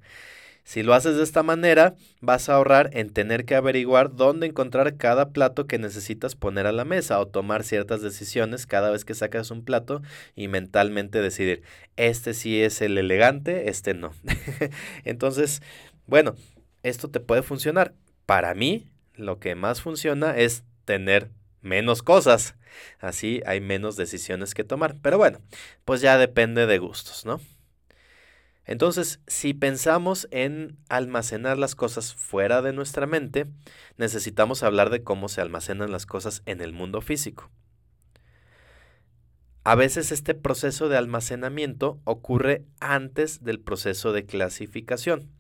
Si 0.70 0.84
lo 0.84 0.94
haces 0.94 1.18
de 1.18 1.24
esta 1.24 1.42
manera, 1.42 1.96
vas 2.22 2.48
a 2.48 2.54
ahorrar 2.54 2.92
en 2.94 3.10
tener 3.10 3.46
que 3.46 3.56
averiguar 3.56 4.16
dónde 4.16 4.46
encontrar 4.46 4.98
cada 4.98 5.32
plato 5.32 5.66
que 5.66 5.80
necesitas 5.80 6.36
poner 6.36 6.68
a 6.68 6.72
la 6.72 6.86
mesa 6.86 7.20
o 7.20 7.28
tomar 7.28 7.64
ciertas 7.64 8.04
decisiones 8.04 8.68
cada 8.68 8.92
vez 8.92 9.04
que 9.04 9.16
sacas 9.16 9.50
un 9.50 9.66
plato 9.66 10.04
y 10.36 10.48
mentalmente 10.48 11.24
decidir, 11.24 11.64
este 11.98 12.36
sí 12.36 12.62
es 12.62 12.82
el 12.82 13.00
elegante, 13.00 13.70
este 13.70 13.96
no. 13.96 14.12
Entonces, 15.06 15.64
bueno, 16.06 16.36
esto 16.84 17.10
te 17.10 17.20
puede 17.20 17.42
funcionar. 17.42 17.96
Para 18.28 18.54
mí, 18.54 18.86
lo 19.16 19.40
que 19.40 19.56
más 19.56 19.82
funciona 19.82 20.38
es 20.38 20.64
tener 20.86 21.32
menos 21.62 22.04
cosas. 22.04 22.56
Así 23.00 23.42
hay 23.46 23.62
menos 23.62 23.96
decisiones 23.96 24.54
que 24.54 24.64
tomar. 24.64 24.98
Pero 25.02 25.18
bueno, 25.18 25.40
pues 25.86 26.02
ya 26.02 26.18
depende 26.18 26.66
de 26.66 26.78
gustos, 26.78 27.26
¿no? 27.26 27.40
Entonces, 28.66 29.20
si 29.26 29.56
pensamos 29.56 30.28
en 30.30 30.78
almacenar 30.90 31.58
las 31.58 31.74
cosas 31.74 32.14
fuera 32.14 32.62
de 32.62 32.72
nuestra 32.72 33.08
mente, 33.08 33.48
necesitamos 33.98 34.62
hablar 34.62 34.92
de 34.92 35.04
cómo 35.04 35.28
se 35.28 35.42
almacenan 35.42 35.92
las 35.92 36.06
cosas 36.06 36.44
en 36.46 36.62
el 36.62 36.72
mundo 36.72 37.02
físico. 37.02 37.50
A 39.64 39.74
veces 39.74 40.12
este 40.12 40.36
proceso 40.36 40.88
de 40.88 40.98
almacenamiento 40.98 42.00
ocurre 42.04 42.64
antes 42.80 43.44
del 43.44 43.60
proceso 43.60 44.14
de 44.14 44.26
clasificación. 44.26 45.32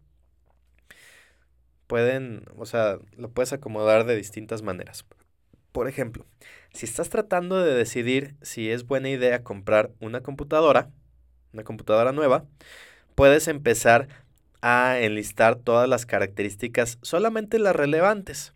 Pueden, 1.85 2.45
o 2.57 2.65
sea, 2.65 2.97
lo 3.15 3.29
puedes 3.29 3.53
acomodar 3.53 4.05
de 4.05 4.15
distintas 4.15 4.61
maneras. 4.63 5.05
Por 5.71 5.87
ejemplo, 5.87 6.25
si 6.73 6.85
estás 6.85 7.09
tratando 7.09 7.61
de 7.61 7.73
decidir 7.73 8.35
si 8.41 8.69
es 8.69 8.85
buena 8.85 9.09
idea 9.09 9.43
comprar 9.43 9.91
una 9.99 10.21
computadora, 10.21 10.89
una 11.53 11.63
computadora 11.63 12.11
nueva, 12.11 12.45
puedes 13.15 13.47
empezar 13.47 14.07
a 14.61 14.99
enlistar 14.99 15.55
todas 15.55 15.87
las 15.87 16.05
características, 16.05 16.97
solamente 17.01 17.59
las 17.59 17.75
relevantes. 17.75 18.53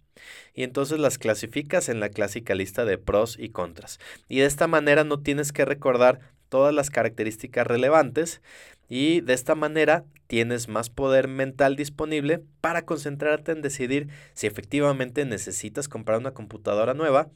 Y 0.53 0.63
entonces 0.63 0.99
las 0.99 1.17
clasificas 1.17 1.89
en 1.89 1.99
la 1.99 2.09
clásica 2.09 2.55
lista 2.55 2.85
de 2.85 2.97
pros 2.97 3.37
y 3.39 3.49
contras. 3.49 3.99
Y 4.27 4.39
de 4.39 4.45
esta 4.45 4.67
manera 4.67 5.03
no 5.03 5.19
tienes 5.19 5.51
que 5.51 5.65
recordar 5.65 6.19
todas 6.53 6.71
las 6.71 6.91
características 6.91 7.65
relevantes 7.65 8.39
y 8.87 9.21
de 9.21 9.33
esta 9.33 9.55
manera 9.55 10.05
tienes 10.27 10.67
más 10.67 10.91
poder 10.91 11.27
mental 11.27 11.75
disponible 11.75 12.43
para 12.61 12.85
concentrarte 12.85 13.51
en 13.51 13.63
decidir 13.63 14.09
si 14.35 14.45
efectivamente 14.45 15.25
necesitas 15.25 15.87
comprar 15.87 16.19
una 16.19 16.35
computadora 16.35 16.93
nueva 16.93 17.31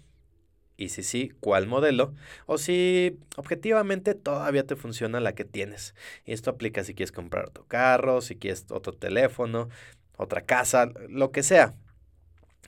y 0.78 0.90
si 0.90 1.02
sí, 1.02 1.34
cuál 1.40 1.66
modelo, 1.66 2.14
o 2.46 2.60
si 2.60 3.18
objetivamente 3.38 4.14
todavía 4.14 4.68
te 4.68 4.76
funciona 4.76 5.20
la 5.20 5.34
que 5.34 5.46
tienes. 5.46 5.96
Y 6.24 6.34
esto 6.34 6.52
aplica 6.52 6.84
si 6.84 6.94
quieres 6.94 7.12
comprar 7.12 7.46
otro 7.46 7.66
carro, 7.68 8.22
si 8.22 8.36
quieres 8.36 8.68
otro 8.70 8.94
teléfono, 8.94 9.68
otra 10.16 10.42
casa, 10.42 10.92
lo 11.10 11.32
que 11.32 11.42
sea. 11.42 11.74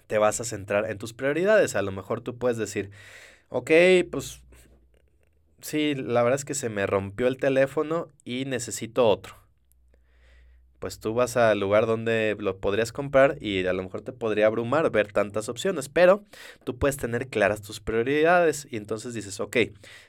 Te 0.08 0.18
vas 0.18 0.42
a 0.42 0.46
centrar 0.46 0.90
en 0.90 0.98
tus 0.98 1.14
prioridades. 1.14 1.76
A 1.76 1.84
lo 1.84 1.92
mejor 1.92 2.22
tú 2.22 2.40
puedes 2.40 2.58
decir, 2.58 2.90
ok, 3.50 3.70
pues 4.10 4.42
sí, 5.62 5.96
la 5.96 6.24
verdad 6.24 6.40
es 6.40 6.46
que 6.46 6.54
se 6.56 6.70
me 6.70 6.86
rompió 6.86 7.28
el 7.28 7.38
teléfono 7.38 8.10
y 8.26 8.46
necesito 8.46 9.08
otro 9.08 9.40
pues 10.80 11.00
tú 11.00 11.14
vas 11.14 11.38
al 11.38 11.60
lugar 11.60 11.86
donde 11.86 12.36
lo 12.40 12.58
podrías 12.58 12.92
comprar 12.92 13.38
y 13.42 13.66
a 13.66 13.74
lo 13.74 13.84
mejor 13.84 14.02
te 14.02 14.14
podría 14.14 14.48
abrumar 14.48 14.90
ver 14.92 15.12
tantas 15.12 15.50
opciones, 15.50 15.90
pero 15.90 16.24
tú 16.64 16.78
puedes 16.78 16.98
tener 16.98 17.28
claras 17.28 17.62
tus 17.62 17.82
prioridades 17.82 18.68
y 18.72 18.78
entonces 18.78 19.14
dices, 19.14 19.40
ok, 19.40 19.58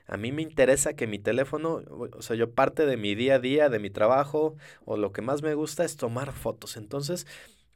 a 0.07 0.17
mí 0.17 0.33
me 0.33 0.43
interesa 0.43 0.95
que 0.95 1.07
mi 1.07 1.19
teléfono, 1.19 1.83
o 1.91 2.23
sea, 2.23 2.37
yo 2.37 2.53
parte 2.53 2.87
de 2.87 2.97
mi 2.97 3.15
día 3.15 3.37
a 3.37 3.39
día, 3.41 3.69
de 3.69 3.81
mi 3.81 3.91
trabajo 3.91 4.57
o 4.85 4.97
lo 4.97 5.13
que 5.13 5.23
más 5.23 5.43
me 5.43 5.55
gusta 5.55 5.85
es 5.85 5.97
tomar 5.97 6.33
fotos, 6.33 6.77
entonces 6.77 7.27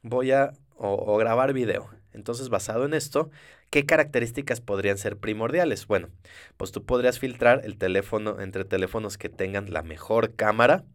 voy 0.01 0.31
a, 0.31 0.53
o, 0.77 1.13
o 1.13 1.17
grabar 1.17 1.53
video. 1.53 1.89
Entonces, 2.15 2.49
basado 2.49 2.85
en 2.85 2.93
esto, 2.93 3.29
¿qué 3.69 3.85
características 3.85 4.61
podrían 4.61 4.97
ser 4.97 5.17
primordiales? 5.17 5.87
Bueno, 5.87 6.09
pues 6.57 6.71
tú 6.71 6.83
podrías 6.85 7.19
filtrar 7.19 7.61
el 7.63 7.77
teléfono 7.77 8.41
entre 8.41 8.65
teléfonos 8.65 9.17
que 9.17 9.29
tengan 9.29 9.71
la 9.71 9.83
mejor 9.83 10.35
cámara, 10.35 10.85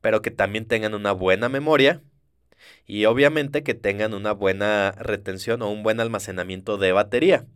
pero 0.00 0.22
que 0.22 0.30
también 0.30 0.66
tengan 0.66 0.94
una 0.94 1.12
buena 1.12 1.48
memoria 1.48 2.02
y 2.86 3.04
obviamente 3.04 3.62
que 3.62 3.74
tengan 3.74 4.14
una 4.14 4.32
buena 4.32 4.92
retención 4.92 5.62
o 5.62 5.70
un 5.70 5.82
buen 5.82 6.00
almacenamiento 6.00 6.78
de 6.78 6.92
batería. 6.92 7.46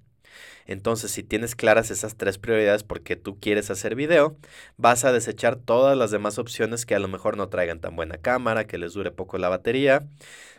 Entonces, 0.66 1.10
si 1.10 1.22
tienes 1.22 1.54
claras 1.54 1.90
esas 1.90 2.16
tres 2.16 2.38
prioridades 2.38 2.82
porque 2.84 3.16
tú 3.16 3.38
quieres 3.40 3.70
hacer 3.70 3.94
video, 3.94 4.36
vas 4.76 5.04
a 5.04 5.12
desechar 5.12 5.56
todas 5.56 5.96
las 5.96 6.10
demás 6.10 6.38
opciones 6.38 6.86
que 6.86 6.94
a 6.94 6.98
lo 6.98 7.08
mejor 7.08 7.36
no 7.36 7.48
traigan 7.48 7.80
tan 7.80 7.96
buena 7.96 8.18
cámara, 8.18 8.66
que 8.66 8.78
les 8.78 8.94
dure 8.94 9.10
poco 9.10 9.38
la 9.38 9.48
batería 9.48 10.06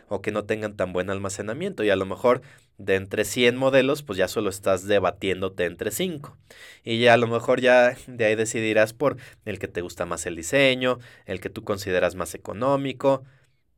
o 0.08 0.20
que 0.20 0.32
no 0.32 0.44
tengan 0.44 0.76
tan 0.76 0.92
buen 0.92 1.10
almacenamiento. 1.10 1.84
Y 1.84 1.90
a 1.90 1.96
lo 1.96 2.06
mejor 2.06 2.42
de 2.78 2.96
entre 2.96 3.24
100 3.24 3.56
modelos, 3.56 4.02
pues 4.02 4.18
ya 4.18 4.28
solo 4.28 4.50
estás 4.50 4.86
debatiéndote 4.86 5.64
entre 5.64 5.90
5. 5.90 6.36
Y 6.82 6.98
ya 7.00 7.14
a 7.14 7.16
lo 7.16 7.26
mejor 7.26 7.60
ya 7.60 7.96
de 8.06 8.24
ahí 8.24 8.34
decidirás 8.34 8.92
por 8.92 9.16
el 9.44 9.58
que 9.58 9.68
te 9.68 9.80
gusta 9.80 10.06
más 10.06 10.26
el 10.26 10.36
diseño, 10.36 10.98
el 11.26 11.40
que 11.40 11.50
tú 11.50 11.64
consideras 11.64 12.14
más 12.14 12.34
económico, 12.34 13.24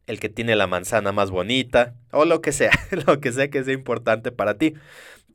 el 0.06 0.20
que 0.20 0.28
tiene 0.28 0.56
la 0.56 0.66
manzana 0.66 1.12
más 1.12 1.30
bonita, 1.30 1.94
o 2.12 2.24
lo 2.24 2.40
que 2.40 2.52
sea, 2.52 2.70
lo 3.06 3.20
que 3.20 3.32
sea 3.32 3.48
que 3.48 3.64
sea 3.64 3.74
importante 3.74 4.32
para 4.32 4.56
ti. 4.56 4.74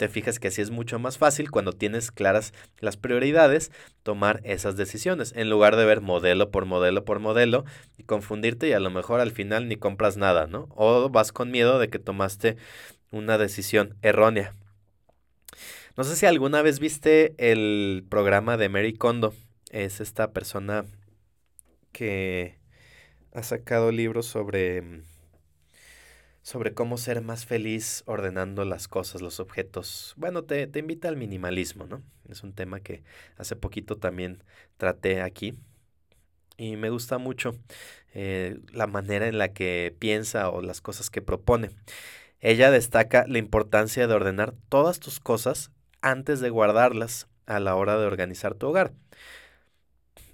Te 0.01 0.09
fijas 0.09 0.39
que 0.39 0.47
así 0.47 0.63
es 0.63 0.71
mucho 0.71 0.97
más 0.97 1.19
fácil 1.19 1.51
cuando 1.51 1.73
tienes 1.73 2.09
claras 2.09 2.53
las 2.79 2.97
prioridades 2.97 3.71
tomar 4.01 4.41
esas 4.43 4.75
decisiones, 4.75 5.31
en 5.35 5.47
lugar 5.47 5.75
de 5.75 5.85
ver 5.85 6.01
modelo 6.01 6.49
por 6.49 6.65
modelo 6.65 7.05
por 7.05 7.19
modelo 7.19 7.65
y 7.99 8.03
confundirte 8.05 8.67
y 8.67 8.73
a 8.73 8.79
lo 8.79 8.89
mejor 8.89 9.19
al 9.19 9.29
final 9.29 9.67
ni 9.67 9.75
compras 9.75 10.17
nada, 10.17 10.47
¿no? 10.47 10.69
O 10.71 11.07
vas 11.09 11.31
con 11.31 11.51
miedo 11.51 11.77
de 11.77 11.89
que 11.89 11.99
tomaste 11.99 12.57
una 13.11 13.37
decisión 13.37 13.95
errónea. 14.01 14.55
No 15.95 16.03
sé 16.03 16.15
si 16.15 16.25
alguna 16.25 16.63
vez 16.63 16.79
viste 16.79 17.35
el 17.37 18.03
programa 18.09 18.57
de 18.57 18.69
Mary 18.69 18.93
Kondo. 18.93 19.35
Es 19.69 20.01
esta 20.01 20.31
persona 20.31 20.83
que 21.91 22.57
ha 23.35 23.43
sacado 23.43 23.91
libros 23.91 24.25
sobre 24.25 25.03
sobre 26.41 26.73
cómo 26.73 26.97
ser 26.97 27.21
más 27.21 27.45
feliz 27.45 28.03
ordenando 28.05 28.65
las 28.65 28.87
cosas, 28.87 29.21
los 29.21 29.39
objetos. 29.39 30.13
Bueno, 30.17 30.43
te, 30.43 30.67
te, 30.67 30.79
invita 30.79 31.07
al 31.07 31.17
minimalismo, 31.17 31.85
¿no? 31.85 32.01
Es 32.29 32.43
un 32.43 32.53
tema 32.53 32.79
que 32.79 33.03
hace 33.37 33.55
poquito 33.55 33.97
también 33.97 34.43
traté 34.77 35.21
aquí. 35.21 35.55
Y 36.57 36.77
me 36.77 36.89
gusta 36.89 37.17
mucho 37.17 37.55
eh, 38.13 38.59
la 38.71 38.87
manera 38.87 39.27
en 39.27 39.37
la 39.37 39.53
que 39.53 39.95
piensa 39.97 40.49
o 40.49 40.61
las 40.61 40.81
cosas 40.81 41.09
que 41.09 41.21
propone. 41.21 41.71
Ella 42.39 42.71
destaca 42.71 43.25
la 43.27 43.37
importancia 43.37 44.07
de 44.07 44.13
ordenar 44.13 44.53
todas 44.69 44.99
tus 44.99 45.19
cosas 45.19 45.71
antes 46.01 46.39
de 46.39 46.49
guardarlas 46.49 47.27
a 47.45 47.59
la 47.59 47.75
hora 47.75 47.97
de 47.97 48.05
organizar 48.05 48.55
tu 48.55 48.67
hogar. 48.67 48.93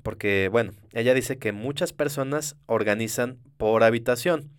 Porque, 0.03 0.47
bueno, 0.49 0.71
ella 0.93 1.13
dice 1.13 1.37
que 1.37 1.51
muchas 1.51 1.91
personas 1.91 2.55
organizan 2.65 3.39
por 3.57 3.83
habitación. 3.83 4.49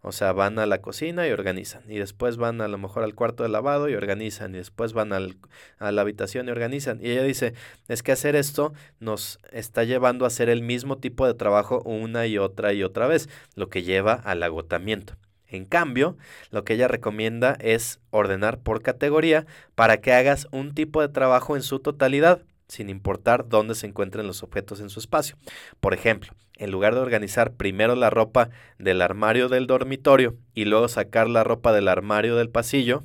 O 0.00 0.12
sea, 0.12 0.32
van 0.32 0.58
a 0.58 0.66
la 0.66 0.80
cocina 0.80 1.26
y 1.26 1.32
organizan. 1.32 1.82
Y 1.88 1.98
después 1.98 2.36
van 2.36 2.60
a 2.60 2.68
lo 2.68 2.78
mejor 2.78 3.02
al 3.02 3.14
cuarto 3.14 3.42
de 3.42 3.48
lavado 3.48 3.88
y 3.88 3.94
organizan. 3.94 4.54
Y 4.54 4.58
después 4.58 4.92
van 4.92 5.12
al, 5.12 5.36
a 5.78 5.90
la 5.90 6.02
habitación 6.02 6.48
y 6.48 6.50
organizan. 6.50 7.00
Y 7.02 7.10
ella 7.10 7.24
dice, 7.24 7.54
es 7.88 8.02
que 8.02 8.12
hacer 8.12 8.36
esto 8.36 8.72
nos 9.00 9.40
está 9.50 9.84
llevando 9.84 10.24
a 10.24 10.28
hacer 10.28 10.48
el 10.48 10.62
mismo 10.62 10.98
tipo 10.98 11.26
de 11.26 11.34
trabajo 11.34 11.82
una 11.84 12.26
y 12.26 12.38
otra 12.38 12.72
y 12.72 12.84
otra 12.84 13.08
vez, 13.08 13.28
lo 13.54 13.68
que 13.68 13.82
lleva 13.82 14.12
al 14.14 14.42
agotamiento. 14.42 15.16
En 15.48 15.64
cambio, 15.64 16.16
lo 16.50 16.62
que 16.62 16.74
ella 16.74 16.88
recomienda 16.88 17.56
es 17.58 18.00
ordenar 18.10 18.58
por 18.58 18.82
categoría 18.82 19.46
para 19.74 20.00
que 20.00 20.12
hagas 20.12 20.46
un 20.52 20.74
tipo 20.74 21.00
de 21.00 21.08
trabajo 21.08 21.56
en 21.56 21.62
su 21.62 21.80
totalidad, 21.80 22.42
sin 22.68 22.90
importar 22.90 23.48
dónde 23.48 23.74
se 23.74 23.86
encuentren 23.86 24.26
los 24.26 24.42
objetos 24.42 24.80
en 24.80 24.90
su 24.90 25.00
espacio. 25.00 25.36
Por 25.80 25.94
ejemplo, 25.94 26.32
en 26.58 26.70
lugar 26.70 26.94
de 26.94 27.00
organizar 27.00 27.52
primero 27.52 27.94
la 27.94 28.10
ropa 28.10 28.50
del 28.78 29.00
armario 29.00 29.48
del 29.48 29.66
dormitorio 29.66 30.36
y 30.54 30.64
luego 30.64 30.88
sacar 30.88 31.28
la 31.28 31.44
ropa 31.44 31.72
del 31.72 31.88
armario 31.88 32.36
del 32.36 32.50
pasillo, 32.50 33.04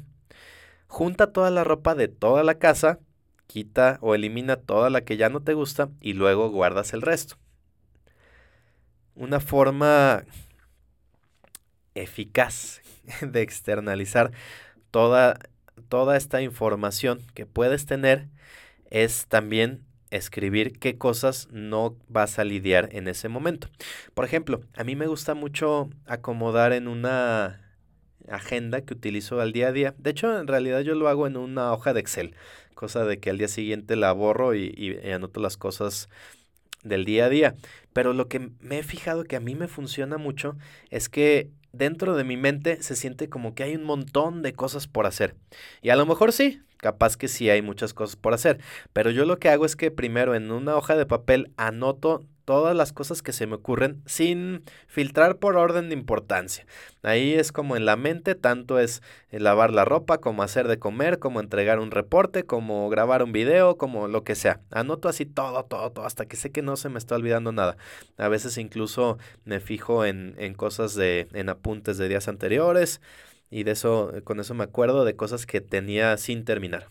junta 0.88 1.32
toda 1.32 1.52
la 1.52 1.64
ropa 1.64 1.96
de 1.96 2.08
toda 2.08 2.44
la 2.44 2.56
casa, 2.56 3.00
quita 3.48 4.00
o 4.02 4.16
elimina 4.16 4.58
toda 4.58 4.90
la 4.90 5.02
que 5.02 5.18
ya 5.18 5.30
no 5.30 5.42
te 5.42 5.54
gusta 5.54 5.90
y 6.02 6.14
luego 6.14 6.50
guardas 6.50 6.94
el 6.94 7.02
resto. 7.02 7.38
Una 9.16 9.40
forma 9.40 10.24
eficaz 11.94 12.82
de 13.22 13.42
externalizar 13.42 14.32
toda, 14.90 15.38
toda 15.90 16.18
esta 16.18 16.42
información 16.42 17.22
que 17.36 17.46
puedes 17.46 17.86
tener 17.86 18.28
es 18.90 19.28
también 19.28 19.86
escribir 20.16 20.78
qué 20.80 20.98
cosas 20.98 21.48
no 21.52 21.96
vas 22.08 22.40
a 22.40 22.44
lidiar 22.44 22.90
en 22.92 23.08
ese 23.08 23.30
momento. 23.30 23.68
Por 24.14 24.26
ejemplo, 24.26 24.62
a 24.76 24.84
mí 24.84 24.96
me 24.96 25.08
gusta 25.08 25.34
mucho 25.34 25.90
acomodar 26.06 26.74
en 26.74 26.88
una 26.88 27.64
agenda 28.30 28.82
que 28.82 28.94
utilizo 28.94 29.42
al 29.42 29.54
día 29.54 29.70
a 29.70 29.72
día. 29.72 29.96
De 29.98 30.12
hecho, 30.12 30.40
en 30.40 30.48
realidad 30.48 30.82
yo 30.82 30.96
lo 30.96 31.08
hago 31.08 31.28
en 31.28 31.38
una 31.38 31.74
hoja 31.74 31.94
de 31.94 32.00
Excel, 32.00 32.36
cosa 32.76 33.06
de 33.06 33.20
que 33.20 33.30
al 33.30 33.38
día 33.38 33.48
siguiente 33.48 33.96
la 33.96 34.12
borro 34.12 34.56
y, 34.56 35.00
anoto 35.14 35.40
las 35.40 35.58
cosas 35.58 36.10
del 36.84 37.06
día 37.06 37.26
a 37.26 37.30
día. 37.30 37.56
Pero 37.92 38.14
lo 38.14 38.28
que 38.28 38.52
me 38.60 38.80
he 38.80 38.84
fijado 38.84 39.24
que 39.24 39.36
a 39.36 39.40
mí 39.40 39.56
me 39.56 39.68
funciona 39.68 40.18
mucho 40.18 40.56
es 40.90 41.10
que 41.10 41.50
dentro 41.72 42.16
de 42.16 42.24
mi 42.24 42.38
mente 42.38 42.82
se 42.84 42.96
siente 42.96 43.30
como 43.30 43.56
que 43.56 43.64
hay 43.64 43.76
un 43.76 43.84
montón 43.84 44.42
de 44.42 44.54
cosas 44.54 44.88
por 44.88 45.06
hacer. 45.06 45.36
Y 45.82 45.90
a 45.90 45.96
lo 45.96 46.06
mejor 46.06 46.32
sí, 46.32 46.62
capaz 46.84 47.16
que 47.16 47.30
sí 47.30 47.50
hay 47.50 47.62
muchas 47.62 47.94
cosas 47.94 48.18
por 48.18 48.34
hacer. 48.34 48.60
Pero 48.92 49.10
yo 49.10 49.26
lo 49.26 49.40
que 49.40 49.50
hago 49.50 49.66
es 49.66 49.76
que 49.76 49.90
primero 49.90 50.36
en 50.36 50.52
una 50.52 50.76
hoja 50.76 50.96
de 50.98 51.06
papel 51.06 51.52
anoto 51.58 52.26
todas 52.46 52.76
las 52.76 52.92
cosas 52.92 53.22
que 53.22 53.32
se 53.32 53.48
me 53.48 53.56
ocurren 53.56 54.02
sin 54.06 54.64
filtrar 54.88 55.38
por 55.38 55.56
orden 55.56 55.88
de 55.88 55.96
importancia. 55.96 56.66
Ahí 57.02 57.34
es 57.34 57.52
como 57.52 57.78
en 57.78 57.86
la 57.86 57.96
mente, 57.96 58.36
tanto 58.36 58.80
es 58.80 59.02
lavar 59.32 59.72
la 59.72 59.86
ropa, 59.86 60.18
como 60.18 60.44
hacer 60.44 60.68
de 60.68 60.78
comer, 60.78 61.20
como 61.20 61.40
entregar 61.40 61.80
un 61.80 61.92
reporte, 61.92 62.44
como 62.44 62.90
grabar 62.90 63.24
un 63.24 63.32
video, 63.32 63.78
como 63.78 64.10
lo 64.10 64.26
que 64.26 64.36
sea. 64.36 64.60
Anoto 64.72 65.08
así 65.08 65.26
todo, 65.26 65.64
todo, 65.64 65.92
todo, 65.92 66.06
hasta 66.06 66.26
que 66.26 66.36
sé 66.36 66.52
que 66.52 66.62
no 66.62 66.76
se 66.76 66.90
me 66.90 67.00
está 67.00 67.16
olvidando 67.16 67.52
nada. 67.52 67.78
A 68.18 68.28
veces 68.28 68.58
incluso 68.58 69.18
me 69.46 69.60
fijo 69.60 70.06
en, 70.06 70.36
en 70.38 70.54
cosas 70.54 70.96
de, 70.96 71.28
en 71.34 71.48
apuntes 71.48 71.98
de 71.98 72.10
días 72.10 72.28
anteriores 72.28 73.00
y 73.54 73.64
de 73.64 73.72
eso, 73.72 74.12
con 74.24 74.40
eso 74.40 74.56
me 74.56 74.64
acuerdo 74.64 75.06
de 75.06 75.16
cosas 75.16 75.46
que 75.46 75.62
tenía 75.62 76.18
sin 76.18 76.44
terminar. 76.44 76.88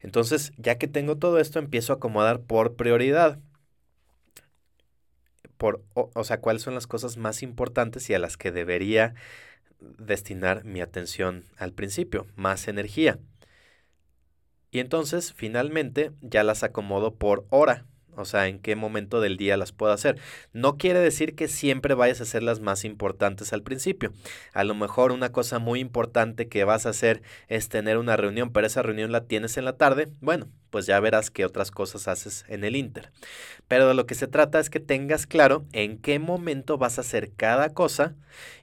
Entonces, 0.00 0.52
ya 0.58 0.76
que 0.76 0.86
tengo 0.86 1.16
todo 1.16 1.38
esto, 1.38 1.58
empiezo 1.58 1.94
a 1.94 1.96
acomodar 1.96 2.40
por 2.40 2.76
prioridad 2.76 3.38
por, 5.56 5.82
o, 5.94 6.24
sea, 6.24 6.40
cuáles 6.40 6.62
son 6.62 6.74
las 6.74 6.86
cosas 6.86 7.18
más 7.18 7.42
importantes 7.42 8.08
y 8.08 8.14
a 8.14 8.18
las 8.18 8.38
que 8.38 8.50
debería 8.50 9.14
destinar 9.80 10.64
mi 10.64 10.80
atención 10.80 11.44
al 11.58 11.72
principio, 11.72 12.26
más 12.34 12.66
energía. 12.68 13.18
Y 14.70 14.78
entonces, 14.80 15.32
finalmente, 15.34 16.12
ya 16.20 16.44
las 16.44 16.62
acomodo 16.62 17.14
por 17.14 17.46
hora 17.50 17.86
o 18.20 18.24
sea, 18.24 18.48
en 18.48 18.58
qué 18.58 18.76
momento 18.76 19.20
del 19.20 19.36
día 19.36 19.56
las 19.56 19.72
puedo 19.72 19.92
hacer. 19.92 20.18
No 20.52 20.76
quiere 20.76 21.00
decir 21.00 21.34
que 21.34 21.48
siempre 21.48 21.94
vayas 21.94 22.20
a 22.20 22.24
hacer 22.24 22.42
las 22.42 22.60
más 22.60 22.84
importantes 22.84 23.52
al 23.52 23.62
principio. 23.62 24.12
A 24.52 24.64
lo 24.64 24.74
mejor 24.74 25.12
una 25.12 25.32
cosa 25.32 25.58
muy 25.58 25.80
importante 25.80 26.48
que 26.48 26.64
vas 26.64 26.86
a 26.86 26.90
hacer 26.90 27.22
es 27.48 27.68
tener 27.68 27.98
una 27.98 28.16
reunión, 28.16 28.52
pero 28.52 28.66
esa 28.66 28.82
reunión 28.82 29.12
la 29.12 29.24
tienes 29.24 29.56
en 29.56 29.64
la 29.64 29.76
tarde. 29.76 30.08
Bueno, 30.20 30.48
pues 30.70 30.86
ya 30.86 31.00
verás 31.00 31.30
qué 31.30 31.44
otras 31.44 31.70
cosas 31.70 32.08
haces 32.08 32.44
en 32.48 32.64
el 32.64 32.76
Inter. 32.76 33.10
Pero 33.68 33.88
de 33.88 33.94
lo 33.94 34.06
que 34.06 34.14
se 34.14 34.26
trata 34.26 34.60
es 34.60 34.70
que 34.70 34.80
tengas 34.80 35.26
claro 35.26 35.64
en 35.72 35.98
qué 35.98 36.18
momento 36.18 36.78
vas 36.78 36.98
a 36.98 37.02
hacer 37.02 37.32
cada 37.36 37.70
cosa 37.70 38.14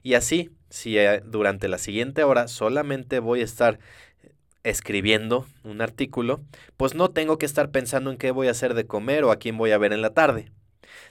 y 0.02 0.14
así, 0.14 0.50
si 0.70 0.98
eh, 0.98 1.22
durante 1.24 1.68
la 1.68 1.78
siguiente 1.78 2.24
hora 2.24 2.48
solamente 2.48 3.20
voy 3.20 3.40
a 3.40 3.44
estar 3.44 3.78
escribiendo 4.64 5.46
un 5.64 5.80
artículo, 5.80 6.40
pues 6.76 6.94
no 6.94 7.10
tengo 7.10 7.38
que 7.38 7.46
estar 7.46 7.70
pensando 7.70 8.10
en 8.10 8.18
qué 8.18 8.30
voy 8.30 8.48
a 8.48 8.52
hacer 8.52 8.74
de 8.74 8.86
comer 8.86 9.24
o 9.24 9.30
a 9.30 9.36
quién 9.36 9.56
voy 9.56 9.70
a 9.70 9.78
ver 9.78 9.92
en 9.92 10.02
la 10.02 10.14
tarde. 10.14 10.50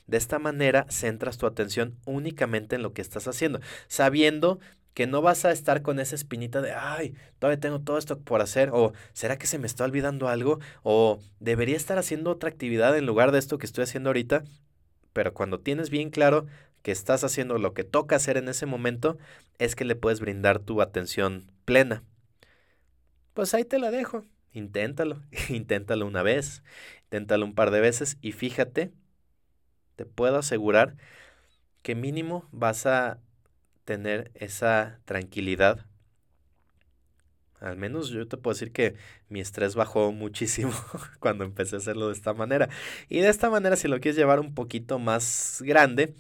De 0.06 0.18
esta 0.18 0.40
manera 0.40 0.86
centras 0.90 1.38
tu 1.38 1.46
atención 1.46 1.96
únicamente 2.06 2.76
en 2.76 2.84
lo 2.84 2.94
que 2.94 3.02
estás 3.02 3.28
haciendo, 3.28 3.60
sabiendo 3.88 4.60
que 4.94 5.06
no 5.06 5.22
vas 5.22 5.46
a 5.46 5.52
estar 5.52 5.84
con 5.84 6.00
esa 6.00 6.16
espinita 6.16 6.60
de, 6.60 6.72
ay, 6.72 7.14
todavía 7.38 7.60
tengo 7.60 7.82
todo 7.82 8.00
esto 8.00 8.20
por 8.20 8.42
hacer, 8.42 8.72
o 8.74 8.94
será 9.14 9.38
que 9.38 9.46
se 9.46 9.60
me 9.60 9.68
está 9.68 9.84
olvidando 9.84 10.28
algo, 10.28 10.60
o 10.82 11.20
debería 11.40 11.76
estar 11.76 12.00
haciendo 12.00 12.32
otra 12.32 12.50
actividad 12.50 12.98
en 12.98 13.06
lugar 13.06 13.32
de 13.32 13.38
esto 13.38 13.60
que 13.60 13.68
estoy 13.68 13.84
haciendo 13.84 14.10
ahorita. 14.10 14.44
Pero 15.14 15.36
cuando 15.36 15.60
tienes 15.60 15.92
bien 15.92 16.10
claro 16.10 16.48
que 16.82 16.92
estás 16.92 17.24
haciendo 17.24 17.60
lo 17.60 17.76
que 17.76 17.84
toca 17.84 18.16
hacer 18.16 18.38
en 18.38 18.50
ese 18.50 18.66
momento, 18.66 19.20
es 19.60 19.76
que 19.76 19.86
le 19.86 19.96
puedes 19.96 20.20
brindar 20.20 20.58
tu 20.58 20.82
atención 20.82 21.52
plena. 21.66 22.02
Pues 23.38 23.54
ahí 23.54 23.65
te 23.65 23.78
la 23.78 23.91
dejo. 23.91 24.26
Inténtalo. 24.52 25.21
Inténtalo 25.50 26.08
una 26.08 26.23
vez. 26.23 26.63
Inténtalo 27.04 27.45
un 27.45 27.54
par 27.54 27.69
de 27.69 27.80
veces 27.80 28.17
y 28.19 28.32
fíjate, 28.32 28.91
te 29.95 30.08
puedo 30.08 30.39
asegurar 30.39 30.95
que 31.84 31.93
mínimo 31.93 32.50
vas 32.52 32.88
a 32.88 33.19
tener 33.86 34.32
esa 34.34 35.02
tranquilidad. 35.06 35.86
Al 37.60 37.78
menos 37.78 38.10
yo 38.10 38.28
te 38.28 38.38
puedo 38.38 38.56
decir 38.56 38.71
que 38.71 38.95
mi 39.30 39.39
estrés 39.39 39.76
bajó 39.76 40.12
muchísimo 40.12 40.71
cuando 41.19 41.43
empecé 41.43 41.76
a 41.76 41.78
hacerlo 41.78 42.08
de 42.08 42.13
esta 42.13 42.34
manera. 42.34 42.69
Y 43.08 43.19
de 43.19 43.30
esta 43.30 43.52
manera, 43.52 43.76
si 43.76 43.88
lo 43.88 44.00
quieres 44.00 44.17
llevar 44.17 44.39
un 44.39 44.56
poquito 44.56 44.97
más 44.97 45.62
grande, 45.63 46.15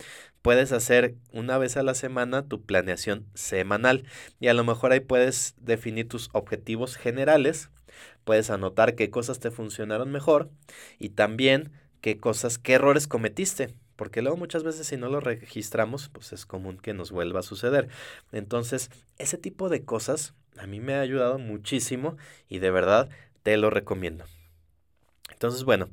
puedes 0.47 0.71
hacer 0.71 1.15
una 1.33 1.57
vez 1.57 1.75
a 1.75 1.83
la 1.83 1.93
semana 1.93 2.47
tu 2.47 2.61
planeación 2.61 3.25
semanal 3.33 4.05
y 4.39 4.47
a 4.47 4.53
lo 4.53 4.63
mejor 4.63 4.93
ahí 4.93 5.01
puedes 5.01 5.55
definir 5.59 6.07
tus 6.07 6.29
objetivos 6.31 6.95
generales, 6.95 7.69
puedes 8.23 8.49
anotar 8.49 8.95
qué 8.95 9.09
cosas 9.09 9.41
te 9.41 9.51
funcionaron 9.51 10.09
mejor 10.09 10.49
y 10.99 11.09
también 11.09 11.73
qué 11.99 12.17
cosas, 12.17 12.59
qué 12.59 12.75
errores 12.75 13.07
cometiste. 13.07 13.73
Porque 13.97 14.21
luego 14.21 14.37
muchas 14.37 14.63
veces 14.63 14.87
si 14.87 14.95
no 14.95 15.09
lo 15.09 15.19
registramos, 15.19 16.07
pues 16.07 16.31
es 16.31 16.45
común 16.45 16.77
que 16.77 16.93
nos 16.93 17.11
vuelva 17.11 17.41
a 17.41 17.43
suceder. 17.43 17.89
Entonces, 18.31 18.89
ese 19.17 19.37
tipo 19.37 19.67
de 19.67 19.83
cosas 19.83 20.33
a 20.57 20.65
mí 20.65 20.79
me 20.79 20.93
ha 20.93 21.01
ayudado 21.01 21.39
muchísimo 21.39 22.15
y 22.47 22.59
de 22.59 22.71
verdad 22.71 23.09
te 23.43 23.57
lo 23.57 23.69
recomiendo. 23.69 24.23
Entonces, 25.29 25.65
bueno, 25.65 25.89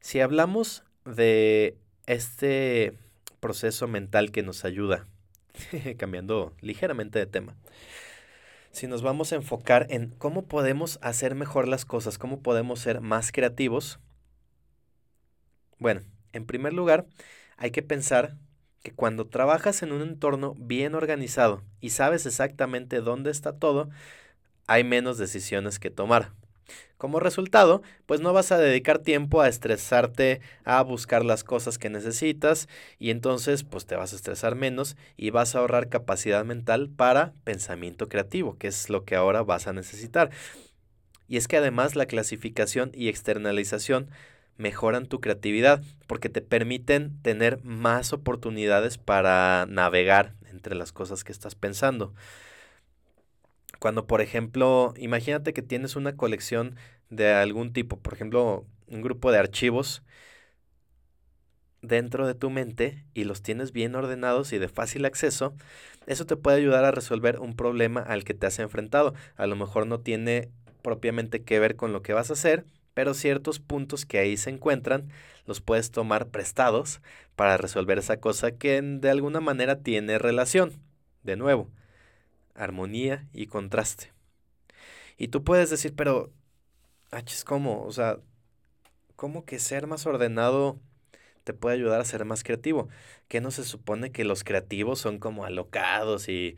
si 0.00 0.20
hablamos 0.20 0.82
de 1.04 1.76
este 2.06 2.96
proceso 3.40 3.88
mental 3.88 4.30
que 4.30 4.42
nos 4.42 4.64
ayuda, 4.64 5.06
cambiando 5.98 6.54
ligeramente 6.60 7.18
de 7.18 7.26
tema. 7.26 7.56
Si 8.70 8.86
nos 8.86 9.02
vamos 9.02 9.32
a 9.32 9.36
enfocar 9.36 9.86
en 9.90 10.10
cómo 10.10 10.46
podemos 10.46 10.98
hacer 11.02 11.34
mejor 11.34 11.66
las 11.66 11.84
cosas, 11.84 12.18
cómo 12.18 12.42
podemos 12.42 12.80
ser 12.80 13.00
más 13.00 13.32
creativos, 13.32 13.98
bueno, 15.78 16.02
en 16.32 16.44
primer 16.44 16.72
lugar, 16.72 17.06
hay 17.56 17.70
que 17.70 17.82
pensar 17.82 18.36
que 18.82 18.92
cuando 18.92 19.26
trabajas 19.26 19.82
en 19.82 19.92
un 19.92 20.02
entorno 20.02 20.54
bien 20.58 20.94
organizado 20.94 21.62
y 21.80 21.90
sabes 21.90 22.26
exactamente 22.26 23.00
dónde 23.00 23.30
está 23.30 23.52
todo, 23.52 23.88
hay 24.66 24.84
menos 24.84 25.18
decisiones 25.18 25.78
que 25.78 25.90
tomar. 25.90 26.32
Como 26.96 27.20
resultado, 27.20 27.82
pues 28.06 28.20
no 28.20 28.32
vas 28.32 28.50
a 28.50 28.58
dedicar 28.58 28.98
tiempo 28.98 29.40
a 29.40 29.48
estresarte, 29.48 30.40
a 30.64 30.82
buscar 30.82 31.24
las 31.24 31.44
cosas 31.44 31.78
que 31.78 31.90
necesitas 31.90 32.68
y 32.98 33.10
entonces 33.10 33.62
pues 33.62 33.86
te 33.86 33.94
vas 33.94 34.12
a 34.12 34.16
estresar 34.16 34.56
menos 34.56 34.96
y 35.16 35.30
vas 35.30 35.54
a 35.54 35.60
ahorrar 35.60 35.88
capacidad 35.88 36.44
mental 36.44 36.90
para 36.90 37.34
pensamiento 37.44 38.08
creativo, 38.08 38.58
que 38.58 38.66
es 38.66 38.90
lo 38.90 39.04
que 39.04 39.14
ahora 39.14 39.42
vas 39.42 39.68
a 39.68 39.72
necesitar. 39.72 40.30
Y 41.28 41.36
es 41.36 41.46
que 41.46 41.58
además 41.58 41.94
la 41.94 42.06
clasificación 42.06 42.90
y 42.94 43.08
externalización 43.08 44.10
mejoran 44.56 45.06
tu 45.06 45.20
creatividad 45.20 45.82
porque 46.06 46.28
te 46.28 46.40
permiten 46.40 47.22
tener 47.22 47.62
más 47.62 48.12
oportunidades 48.12 48.98
para 48.98 49.66
navegar 49.68 50.34
entre 50.50 50.74
las 50.74 50.90
cosas 50.92 51.22
que 51.22 51.32
estás 51.32 51.54
pensando. 51.54 52.12
Cuando, 53.78 54.06
por 54.06 54.20
ejemplo, 54.20 54.94
imagínate 54.96 55.52
que 55.52 55.62
tienes 55.62 55.96
una 55.96 56.16
colección 56.16 56.76
de 57.10 57.32
algún 57.32 57.72
tipo, 57.72 57.98
por 57.98 58.14
ejemplo, 58.14 58.66
un 58.88 59.02
grupo 59.02 59.30
de 59.32 59.38
archivos 59.38 60.02
dentro 61.82 62.26
de 62.26 62.34
tu 62.34 62.50
mente 62.50 63.04
y 63.14 63.24
los 63.24 63.42
tienes 63.42 63.72
bien 63.72 63.94
ordenados 63.94 64.52
y 64.52 64.58
de 64.58 64.68
fácil 64.68 65.04
acceso, 65.04 65.54
eso 66.06 66.26
te 66.26 66.36
puede 66.36 66.58
ayudar 66.58 66.84
a 66.84 66.90
resolver 66.90 67.38
un 67.38 67.54
problema 67.54 68.00
al 68.00 68.24
que 68.24 68.34
te 68.34 68.46
has 68.46 68.58
enfrentado. 68.58 69.14
A 69.36 69.46
lo 69.46 69.56
mejor 69.56 69.86
no 69.86 70.00
tiene 70.00 70.50
propiamente 70.82 71.42
que 71.42 71.58
ver 71.60 71.76
con 71.76 71.92
lo 71.92 72.02
que 72.02 72.12
vas 72.12 72.30
a 72.30 72.34
hacer, 72.34 72.64
pero 72.94 73.14
ciertos 73.14 73.60
puntos 73.60 74.06
que 74.06 74.18
ahí 74.18 74.36
se 74.36 74.50
encuentran 74.50 75.08
los 75.46 75.60
puedes 75.60 75.90
tomar 75.90 76.28
prestados 76.28 77.00
para 77.36 77.56
resolver 77.56 77.98
esa 77.98 78.18
cosa 78.18 78.52
que 78.52 78.82
de 78.82 79.10
alguna 79.10 79.40
manera 79.40 79.80
tiene 79.82 80.18
relación. 80.18 80.72
De 81.22 81.36
nuevo, 81.36 81.70
armonía 82.58 83.28
y 83.32 83.46
contraste. 83.46 84.12
Y 85.16 85.28
tú 85.28 85.44
puedes 85.44 85.70
decir, 85.70 85.94
pero, 85.96 86.32
¿cómo? 87.44 87.84
O 87.84 87.92
sea, 87.92 88.18
¿cómo 89.16 89.44
que 89.44 89.58
ser 89.58 89.86
más 89.86 90.06
ordenado 90.06 90.80
te 91.44 91.54
puede 91.54 91.76
ayudar 91.76 92.00
a 92.00 92.04
ser 92.04 92.24
más 92.24 92.44
creativo? 92.44 92.88
¿Qué 93.28 93.40
no 93.40 93.50
se 93.50 93.64
supone 93.64 94.12
que 94.12 94.24
los 94.24 94.44
creativos 94.44 95.00
son 95.00 95.18
como 95.18 95.44
alocados 95.44 96.28
y 96.28 96.56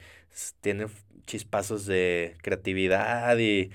tienen 0.60 0.88
chispazos 1.26 1.86
de 1.86 2.36
creatividad 2.42 3.38
y, 3.38 3.70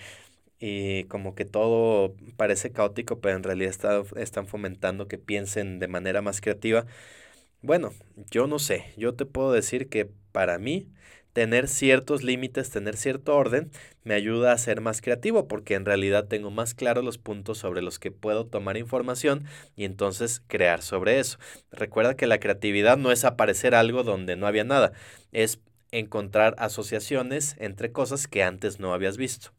y 0.60 1.06
como 1.06 1.36
que 1.36 1.46
todo 1.46 2.16
parece 2.38 2.72
caótico, 2.72 3.20
pero 3.22 3.38
en 3.38 3.44
realidad 3.44 4.06
están 4.18 4.48
fomentando 4.48 5.08
que 5.08 5.18
piensen 5.18 5.80
de 5.80 5.88
manera 5.88 6.22
más 6.22 6.42
creativa? 6.42 6.86
Bueno, 7.62 7.94
yo 8.32 8.48
no 8.48 8.60
sé, 8.60 8.94
yo 8.98 9.16
te 9.16 9.26
puedo 9.26 9.52
decir 9.52 9.90
que 9.90 10.10
para 10.32 10.60
mí 10.60 10.90
tener 11.36 11.68
ciertos 11.68 12.24
límites, 12.24 12.70
tener 12.70 12.96
cierto 12.96 13.36
orden, 13.36 13.70
me 14.06 14.14
ayuda 14.14 14.54
a 14.54 14.58
ser 14.58 14.80
más 14.80 15.02
creativo 15.02 15.50
porque 15.50 15.74
en 15.74 15.84
realidad 15.84 16.30
tengo 16.30 16.50
más 16.50 16.74
claros 16.74 17.04
los 17.04 17.18
puntos 17.18 17.58
sobre 17.58 17.82
los 17.82 18.00
que 18.00 18.10
puedo 18.10 18.46
tomar 18.46 18.78
información 18.78 19.44
y 19.76 19.84
entonces 19.84 20.42
crear 20.48 20.82
sobre 20.82 21.20
eso. 21.20 21.38
Recuerda 21.74 22.16
que 22.16 22.26
la 22.26 22.40
creatividad 22.40 22.96
no 22.96 23.12
es 23.12 23.26
aparecer 23.26 23.76
algo 23.76 24.04
donde 24.04 24.38
no 24.38 24.48
había 24.48 24.64
nada, 24.64 24.94
es 25.34 25.60
encontrar 25.92 26.56
asociaciones 26.58 27.58
entre 27.60 27.92
cosas 27.92 28.30
que 28.30 28.42
antes 28.42 28.80
no 28.80 28.94
habías 28.94 29.18
visto. 29.18 29.52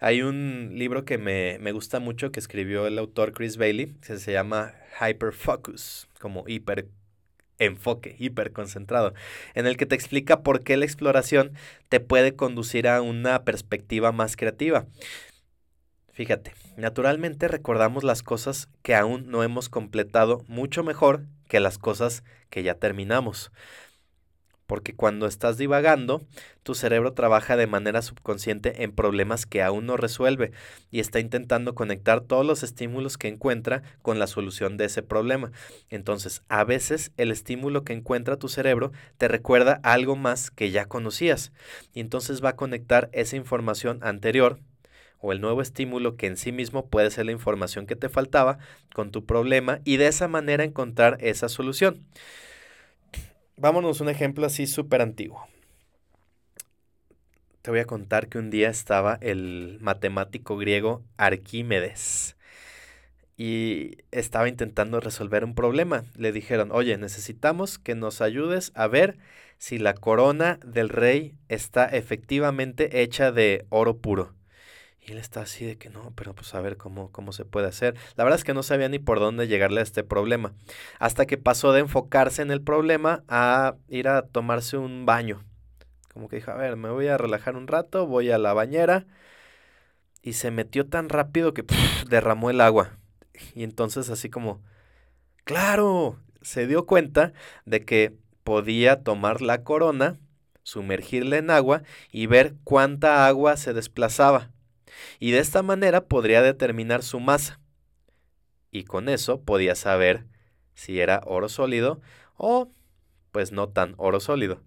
Hay 0.00 0.22
un 0.22 0.70
libro 0.72 1.04
que 1.04 1.18
me, 1.18 1.58
me 1.60 1.72
gusta 1.72 2.00
mucho 2.00 2.32
que 2.32 2.40
escribió 2.40 2.86
el 2.86 2.98
autor 2.98 3.34
Chris 3.34 3.58
Bailey, 3.58 3.92
que 4.06 4.16
se 4.16 4.32
llama 4.32 4.74
Hyperfocus, 5.02 6.08
como 6.18 6.44
hiper 6.48 6.88
enfoque 7.58 8.16
hiperconcentrado, 8.18 9.14
en 9.54 9.66
el 9.66 9.76
que 9.76 9.86
te 9.86 9.94
explica 9.94 10.42
por 10.42 10.62
qué 10.62 10.76
la 10.76 10.84
exploración 10.84 11.52
te 11.88 12.00
puede 12.00 12.34
conducir 12.34 12.88
a 12.88 13.02
una 13.02 13.44
perspectiva 13.44 14.12
más 14.12 14.36
creativa. 14.36 14.86
Fíjate, 16.12 16.52
naturalmente 16.76 17.48
recordamos 17.48 18.04
las 18.04 18.22
cosas 18.22 18.68
que 18.82 18.94
aún 18.94 19.30
no 19.30 19.42
hemos 19.42 19.68
completado 19.68 20.44
mucho 20.46 20.84
mejor 20.84 21.24
que 21.48 21.60
las 21.60 21.78
cosas 21.78 22.22
que 22.50 22.62
ya 22.62 22.74
terminamos 22.74 23.50
porque 24.72 24.94
cuando 24.94 25.26
estás 25.26 25.58
divagando, 25.58 26.22
tu 26.62 26.74
cerebro 26.74 27.12
trabaja 27.12 27.58
de 27.58 27.66
manera 27.66 28.00
subconsciente 28.00 28.84
en 28.84 28.92
problemas 28.92 29.44
que 29.44 29.62
aún 29.62 29.84
no 29.84 29.98
resuelve 29.98 30.50
y 30.90 31.00
está 31.00 31.20
intentando 31.20 31.74
conectar 31.74 32.22
todos 32.22 32.46
los 32.46 32.62
estímulos 32.62 33.18
que 33.18 33.28
encuentra 33.28 33.82
con 34.00 34.18
la 34.18 34.26
solución 34.26 34.78
de 34.78 34.86
ese 34.86 35.02
problema. 35.02 35.52
Entonces, 35.90 36.42
a 36.48 36.64
veces 36.64 37.12
el 37.18 37.30
estímulo 37.30 37.84
que 37.84 37.92
encuentra 37.92 38.38
tu 38.38 38.48
cerebro 38.48 38.92
te 39.18 39.28
recuerda 39.28 39.78
algo 39.82 40.16
más 40.16 40.50
que 40.50 40.70
ya 40.70 40.86
conocías 40.86 41.52
y 41.92 42.00
entonces 42.00 42.42
va 42.42 42.48
a 42.48 42.56
conectar 42.56 43.10
esa 43.12 43.36
información 43.36 43.98
anterior 44.00 44.58
o 45.18 45.32
el 45.32 45.42
nuevo 45.42 45.60
estímulo 45.60 46.16
que 46.16 46.28
en 46.28 46.38
sí 46.38 46.50
mismo 46.50 46.88
puede 46.88 47.10
ser 47.10 47.26
la 47.26 47.32
información 47.32 47.86
que 47.86 47.94
te 47.94 48.08
faltaba 48.08 48.56
con 48.94 49.10
tu 49.10 49.26
problema 49.26 49.80
y 49.84 49.98
de 49.98 50.06
esa 50.06 50.28
manera 50.28 50.64
encontrar 50.64 51.18
esa 51.20 51.50
solución. 51.50 52.06
Vámonos 53.62 54.00
un 54.00 54.08
ejemplo 54.08 54.44
así 54.44 54.66
súper 54.66 55.02
antiguo. 55.02 55.46
Te 57.62 57.70
voy 57.70 57.78
a 57.78 57.84
contar 57.84 58.26
que 58.26 58.38
un 58.38 58.50
día 58.50 58.68
estaba 58.68 59.18
el 59.20 59.78
matemático 59.80 60.56
griego 60.56 61.04
Arquímedes 61.16 62.36
y 63.36 63.98
estaba 64.10 64.48
intentando 64.48 64.98
resolver 64.98 65.44
un 65.44 65.54
problema. 65.54 66.02
Le 66.16 66.32
dijeron, 66.32 66.72
oye, 66.72 66.98
necesitamos 66.98 67.78
que 67.78 67.94
nos 67.94 68.20
ayudes 68.20 68.72
a 68.74 68.88
ver 68.88 69.16
si 69.58 69.78
la 69.78 69.94
corona 69.94 70.58
del 70.66 70.88
rey 70.88 71.36
está 71.48 71.84
efectivamente 71.84 73.00
hecha 73.00 73.30
de 73.30 73.64
oro 73.68 73.98
puro. 73.98 74.34
Y 75.04 75.12
él 75.12 75.18
está 75.18 75.40
así 75.40 75.64
de 75.64 75.76
que 75.76 75.90
no, 75.90 76.12
pero 76.14 76.32
pues 76.32 76.54
a 76.54 76.60
ver 76.60 76.76
cómo, 76.76 77.10
cómo 77.10 77.32
se 77.32 77.44
puede 77.44 77.66
hacer. 77.66 77.96
La 78.14 78.22
verdad 78.22 78.38
es 78.38 78.44
que 78.44 78.54
no 78.54 78.62
sabía 78.62 78.88
ni 78.88 79.00
por 79.00 79.18
dónde 79.18 79.48
llegarle 79.48 79.80
a 79.80 79.82
este 79.82 80.04
problema. 80.04 80.52
Hasta 81.00 81.26
que 81.26 81.38
pasó 81.38 81.72
de 81.72 81.80
enfocarse 81.80 82.40
en 82.40 82.52
el 82.52 82.62
problema 82.62 83.24
a 83.26 83.74
ir 83.88 84.06
a 84.06 84.22
tomarse 84.22 84.76
un 84.76 85.04
baño. 85.04 85.44
Como 86.12 86.28
que 86.28 86.36
dijo, 86.36 86.52
a 86.52 86.56
ver, 86.56 86.76
me 86.76 86.90
voy 86.90 87.08
a 87.08 87.18
relajar 87.18 87.56
un 87.56 87.66
rato, 87.66 88.06
voy 88.06 88.30
a 88.30 88.38
la 88.38 88.52
bañera. 88.52 89.06
Y 90.22 90.34
se 90.34 90.52
metió 90.52 90.86
tan 90.86 91.08
rápido 91.08 91.52
que 91.52 91.64
derramó 92.08 92.50
el 92.50 92.60
agua. 92.60 92.96
Y 93.56 93.64
entonces 93.64 94.08
así 94.08 94.30
como, 94.30 94.62
claro, 95.42 96.16
se 96.42 96.68
dio 96.68 96.86
cuenta 96.86 97.32
de 97.64 97.84
que 97.84 98.14
podía 98.44 99.02
tomar 99.02 99.42
la 99.42 99.64
corona, 99.64 100.20
sumergirla 100.62 101.38
en 101.38 101.50
agua 101.50 101.82
y 102.12 102.26
ver 102.26 102.54
cuánta 102.62 103.26
agua 103.26 103.56
se 103.56 103.72
desplazaba 103.72 104.51
y 105.18 105.30
de 105.32 105.38
esta 105.38 105.62
manera 105.62 106.04
podría 106.04 106.42
determinar 106.42 107.02
su 107.02 107.20
masa. 107.20 107.60
Y 108.70 108.84
con 108.84 109.08
eso 109.08 109.42
podía 109.42 109.74
saber 109.74 110.26
si 110.74 111.00
era 111.00 111.20
oro 111.26 111.48
sólido 111.48 112.00
o 112.36 112.70
pues 113.30 113.52
no 113.52 113.68
tan 113.68 113.94
oro 113.96 114.20
sólido. 114.20 114.62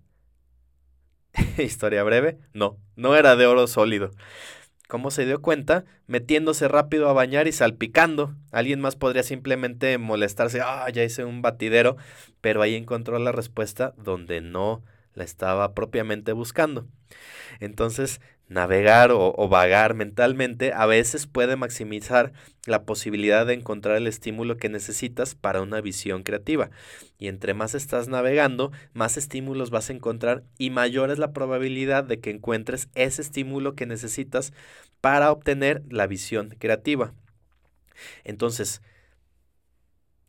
Historia 1.58 2.04
breve, 2.04 2.40
no, 2.54 2.78
no 2.96 3.16
era 3.16 3.36
de 3.36 3.46
oro 3.46 3.68
sólido. 3.68 4.12
¿Cómo 4.88 5.10
se 5.10 5.26
dio 5.26 5.42
cuenta? 5.42 5.86
Metiéndose 6.06 6.68
rápido 6.68 7.10
a 7.10 7.14
bañar 7.14 7.48
y 7.48 7.52
salpicando. 7.52 8.36
Alguien 8.52 8.80
más 8.80 8.96
podría 8.96 9.24
simplemente 9.24 9.98
molestarse, 9.98 10.62
ah, 10.62 10.88
ya 10.92 11.04
hice 11.04 11.26
un 11.26 11.42
batidero, 11.42 11.98
pero 12.40 12.62
ahí 12.62 12.76
encontró 12.76 13.18
la 13.18 13.32
respuesta 13.32 13.96
donde 13.98 14.42
no 14.42 14.84
la 15.16 15.24
estaba 15.24 15.74
propiamente 15.74 16.32
buscando. 16.34 16.88
Entonces, 17.60 18.22
navegar 18.48 19.12
o, 19.12 19.34
vagar 19.50 19.96
mentalmente 19.96 20.72
a 20.74 20.86
veces 20.86 21.26
puede 21.26 21.56
maximizar 21.56 22.32
la 22.66 22.84
posibilidad 22.84 23.46
de 23.46 23.54
encontrar 23.54 23.98
el 23.98 24.08
estímulo 24.08 24.58
que 24.58 24.70
necesitas 24.70 25.36
para 25.36 25.62
una 25.62 25.82
visión 25.82 26.24
creativa. 26.24 26.70
Y 27.18 27.28
entre 27.28 27.54
más 27.54 27.74
estás 27.74 28.08
navegando, 28.08 28.72
más 28.94 29.18
estímulos 29.18 29.72
vas 29.72 29.90
a 29.90 29.94
encontrar 29.94 30.44
y 30.58 30.70
mayor 30.70 31.10
es 31.10 31.18
la 31.18 31.34
probabilidad 31.34 32.04
de 32.04 32.20
que 32.20 32.30
encuentres 32.30 32.90
ese 32.94 33.22
estímulo 33.22 33.76
que 33.76 33.86
necesitas 33.86 34.54
para 35.02 35.32
obtener 35.32 35.84
la 35.90 36.08
visión 36.08 36.50
creativa. 36.60 37.14
Entonces, 38.24 38.82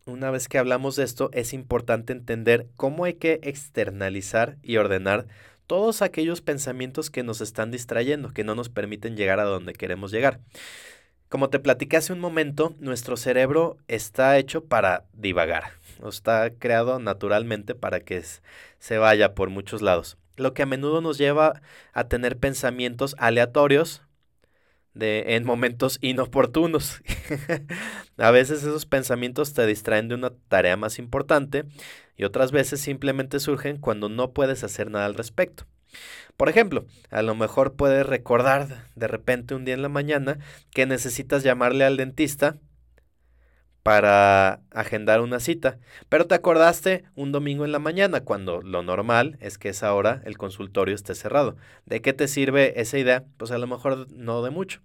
una 0.07 0.31
vez 0.31 0.47
que 0.47 0.57
hablamos 0.57 0.95
de 0.95 1.03
esto, 1.03 1.29
es 1.33 1.53
importante 1.53 2.13
entender 2.13 2.67
cómo 2.75 3.03
hay 3.03 3.15
que 3.15 3.39
externalizar 3.43 4.57
y 4.63 4.77
ordenar 4.77 5.27
todos 5.67 6.01
aquellos 6.01 6.41
pensamientos 6.41 7.09
que 7.09 7.23
nos 7.23 7.41
están 7.41 7.71
distrayendo, 7.71 8.31
que 8.31 8.45
no 8.45 8.55
nos 8.55 8.69
permiten 8.69 9.17
llegar 9.17 9.39
a 9.39 9.43
donde 9.43 9.73
queremos 9.73 10.11
llegar. 10.11 10.39
Como 11.29 11.49
te 11.49 11.59
platiqué 11.59 11.97
hace 11.97 12.13
un 12.13 12.21
momento, 12.21 12.73
nuestro 12.79 13.17
cerebro 13.17 13.77
está 13.89 14.37
hecho 14.37 14.63
para 14.63 15.03
divagar, 15.11 15.73
está 16.07 16.49
creado 16.51 16.99
naturalmente 16.99 17.75
para 17.75 17.99
que 17.99 18.23
se 18.79 18.97
vaya 18.97 19.35
por 19.35 19.49
muchos 19.49 19.81
lados, 19.81 20.17
lo 20.37 20.53
que 20.53 20.63
a 20.63 20.65
menudo 20.65 21.01
nos 21.01 21.17
lleva 21.17 21.61
a 21.91 22.05
tener 22.05 22.37
pensamientos 22.37 23.13
aleatorios 23.19 24.06
de, 24.97 25.35
en 25.35 25.45
momentos 25.45 25.97
inoportunos. 26.01 27.01
a 28.17 28.31
veces 28.31 28.59
esos 28.59 28.85
pensamientos 28.85 29.53
te 29.53 29.65
distraen 29.65 30.07
de 30.07 30.15
una 30.15 30.31
tarea 30.47 30.77
más 30.77 30.99
importante 30.99 31.65
y 32.15 32.23
otras 32.23 32.51
veces 32.51 32.81
simplemente 32.81 33.39
surgen 33.39 33.77
cuando 33.77 34.09
no 34.09 34.31
puedes 34.31 34.63
hacer 34.63 34.89
nada 34.91 35.05
al 35.05 35.15
respecto. 35.15 35.65
Por 36.35 36.49
ejemplo, 36.49 36.85
a 37.09 37.21
lo 37.21 37.35
mejor 37.35 37.75
puedes 37.75 38.05
recordar 38.05 38.89
de 38.95 39.07
repente 39.07 39.55
un 39.55 39.65
día 39.65 39.73
en 39.73 39.81
la 39.81 39.89
mañana 39.89 40.37
que 40.71 40.85
necesitas 40.85 41.43
llamarle 41.43 41.83
al 41.83 41.97
dentista 41.97 42.57
para 43.87 44.59
agendar 44.71 45.21
una 45.21 45.39
cita, 45.39 45.79
pero 46.09 46.27
te 46.27 46.35
acordaste 46.35 47.05
un 47.15 47.31
domingo 47.31 47.63
en 47.63 47.71
la 47.71 47.79
mañana 47.79 48.19
cuando 48.19 48.61
lo 48.61 48.83
normal 48.83 49.37
es 49.39 49.57
que 49.57 49.69
esa 49.69 49.93
hora 49.93 50.21
el 50.25 50.37
consultorio 50.37 50.93
esté 50.93 51.15
cerrado. 51.15 51.55
¿De 51.85 52.01
qué 52.01 52.11
te 52.11 52.27
sirve 52.27 52.81
esa 52.81 52.97
idea? 52.97 53.23
Pues 53.37 53.51
a 53.51 53.57
lo 53.57 53.65
mejor 53.65 54.11
no 54.11 54.43
de 54.43 54.49
mucho. 54.49 54.81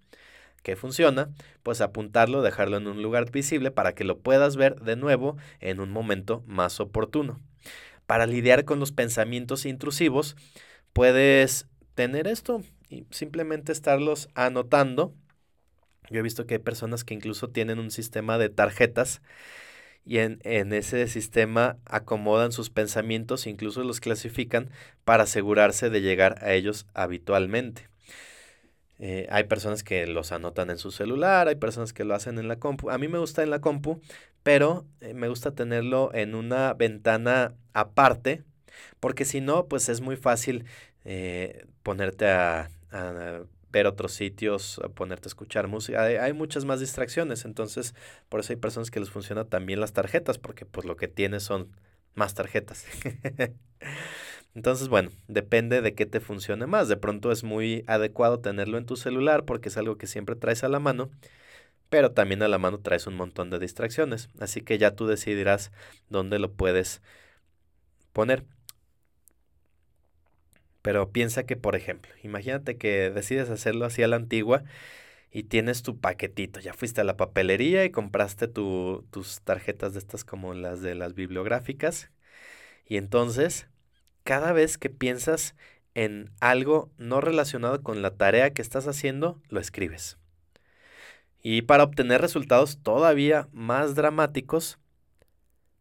¿Qué 0.63 0.77
funciona? 0.77 1.31
Pues 1.63 1.81
apuntarlo, 1.81 2.43
dejarlo 2.43 2.77
en 2.77 2.87
un 2.87 3.03
lugar 3.03 3.31
visible 3.31 3.71
para 3.71 3.95
que 3.95 4.05
lo 4.05 4.19
puedas 4.19 4.57
ver 4.57 4.81
de 4.81 4.97
nuevo 4.97 5.37
en 5.61 5.81
un 5.81 5.91
momento 5.91 6.43
más 6.47 6.81
oportuno. 6.81 7.41
Para 8.07 8.27
lidiar 8.27 8.65
con 8.65 8.79
los 8.79 8.93
pensamientos 8.93 9.67
intrusivos, 9.67 10.37
puedes 10.93 11.67
tener 11.95 12.27
esto 12.27 12.63
y 12.89 13.07
simplemente 13.11 13.73
estarlos 13.73 14.29
anotando 14.35 15.15
yo 16.11 16.19
he 16.19 16.23
visto 16.23 16.47
que 16.47 16.55
hay 16.55 16.61
personas 16.61 17.05
que 17.05 17.15
incluso 17.15 17.49
tienen 17.49 17.79
un 17.79 17.91
sistema 17.91 18.39
de 18.39 18.49
tarjetas 18.49 19.23
y 20.05 20.19
en, 20.19 20.41
ese 20.45 21.07
sistema 21.07 21.79
acomodan 21.85 22.51
sus 22.51 22.71
pensamientos, 22.71 23.47
incluso 23.47 23.85
los 23.85 24.01
clasifican 24.01 24.71
para 25.05 25.25
asegurarse 25.25 25.91
de 25.91 26.03
llegar 26.03 26.43
a 26.45 26.53
ellos 26.55 26.87
habitualmente. 26.93 27.92
Eh, 29.05 29.27
hay 29.31 29.45
personas 29.45 29.83
que 29.83 30.07
los 30.07 30.31
anotan 30.31 30.71
en 30.71 30.79
su 30.79 30.93
celular, 30.93 31.49
hay 31.49 31.57
personas 31.57 31.93
que 31.93 32.05
lo 32.05 32.15
hacen 32.15 32.39
en 32.39 32.47
la 32.47 32.61
compu. 32.61 32.89
A 32.89 32.99
mí 32.99 33.09
me 33.09 33.19
gusta 33.19 33.43
en 33.43 33.51
la 33.51 33.61
compu, 33.61 34.01
pero 34.45 34.87
eh, 35.01 35.13
me 35.13 35.27
gusta 35.27 35.57
tenerlo 35.57 36.15
en 36.15 36.37
una 36.37 36.73
ventana 36.75 37.57
aparte, 37.73 38.45
porque 39.01 39.25
si 39.25 39.41
no, 39.41 39.67
pues 39.67 39.89
es 39.89 40.01
muy 40.03 40.15
fácil 40.17 40.67
eh, 41.05 41.67
ponerte 41.83 42.29
a, 42.29 42.71
ver 43.71 43.89
otros 43.89 44.13
sitios, 44.13 44.81
a 44.85 44.89
ponerte 44.89 45.27
a 45.27 45.31
escuchar 45.31 45.67
música. 45.67 46.05
Hay, 46.05 46.15
hay, 46.17 46.33
muchas 46.33 46.65
más 46.65 46.79
distracciones, 46.79 47.45
entonces 47.45 47.97
por 48.29 48.39
eso 48.39 48.53
hay 48.53 48.57
personas 48.57 48.93
que 48.93 49.01
les 49.01 49.11
funcionan 49.11 49.49
también 49.49 49.81
las 49.81 49.93
tarjetas, 49.93 50.39
porque 50.39 50.65
pues 50.65 50.87
lo 50.87 50.95
que 50.97 51.09
tienes 51.09 51.43
son 51.43 51.73
más 52.15 52.35
tarjetas. 52.35 52.87
Entonces, 54.55 54.89
bueno, 54.89 55.11
depende 55.29 55.81
de 55.81 55.95
qué 55.95 56.07
te 56.07 56.21
funcione 56.21 56.67
más. 56.67 56.89
De 56.89 56.97
pronto 56.97 57.33
es 57.33 57.43
muy 57.43 57.85
adecuado 57.87 58.41
tenerlo 58.41 58.79
en 58.79 58.87
tu 58.87 58.97
celular 58.97 59.45
porque 59.45 59.69
es 59.69 59.77
algo 59.77 59.97
que 59.97 60.07
siempre 60.07 60.37
traes 60.37 60.63
a 60.65 60.69
la 60.69 60.79
mano, 60.79 61.11
pero 61.89 62.13
también 62.13 62.43
a 62.43 62.49
la 62.49 62.59
mano 62.59 62.79
traes 62.81 63.07
un 63.07 63.17
montón 63.17 63.51
de 63.51 63.59
distracciones. 63.59 64.29
Así 64.41 64.61
que 64.63 64.79
ya 64.79 64.95
tú 64.95 65.07
decidirás 65.07 65.73
dónde 66.09 66.39
lo 66.39 66.53
puedes 66.53 67.03
poner. 68.13 68.45
Pero 70.83 71.11
piensa 71.13 71.45
que, 71.45 71.57
por 71.57 71.77
ejemplo, 71.77 72.13
imagínate 72.23 72.77
que 72.77 73.11
decides 73.11 73.51
hacerlo 73.51 73.85
así 73.87 74.03
a 74.03 74.09
la 74.09 74.17
antigua 74.17 74.65
y 75.31 75.45
tienes 75.45 75.83
tu 75.83 75.99
paquetito. 75.99 76.61
Ya 76.61 76.75
fuiste 76.75 77.01
a 77.01 77.05
la 77.05 77.17
papelería 77.17 77.85
y 77.85 77.91
compraste 77.91 78.49
tus 78.49 79.41
tarjetas 79.45 79.95
de 79.95 80.01
estas 80.01 80.25
como 80.25 80.55
las 80.55 80.83
de 80.83 80.95
las 80.95 81.15
bibliográficas. 81.15 82.11
Y 82.87 82.97
entonces 82.97 83.69
cada 84.25 84.53
vez 84.53 84.79
que 84.79 84.91
piensas 84.91 85.55
en 85.95 86.31
algo 86.41 86.91
no 86.99 87.21
relacionado 87.21 87.83
con 87.83 88.03
la 88.03 88.17
tarea 88.17 88.53
que 88.53 88.63
estás 88.63 88.87
haciendo, 88.87 89.41
lo 89.49 89.61
escribes. 89.61 90.17
Y 91.43 91.63
para 91.63 91.85
obtener 91.85 92.21
resultados 92.21 92.79
todavía 92.83 93.49
más 93.53 93.95
dramáticos, 93.95 94.79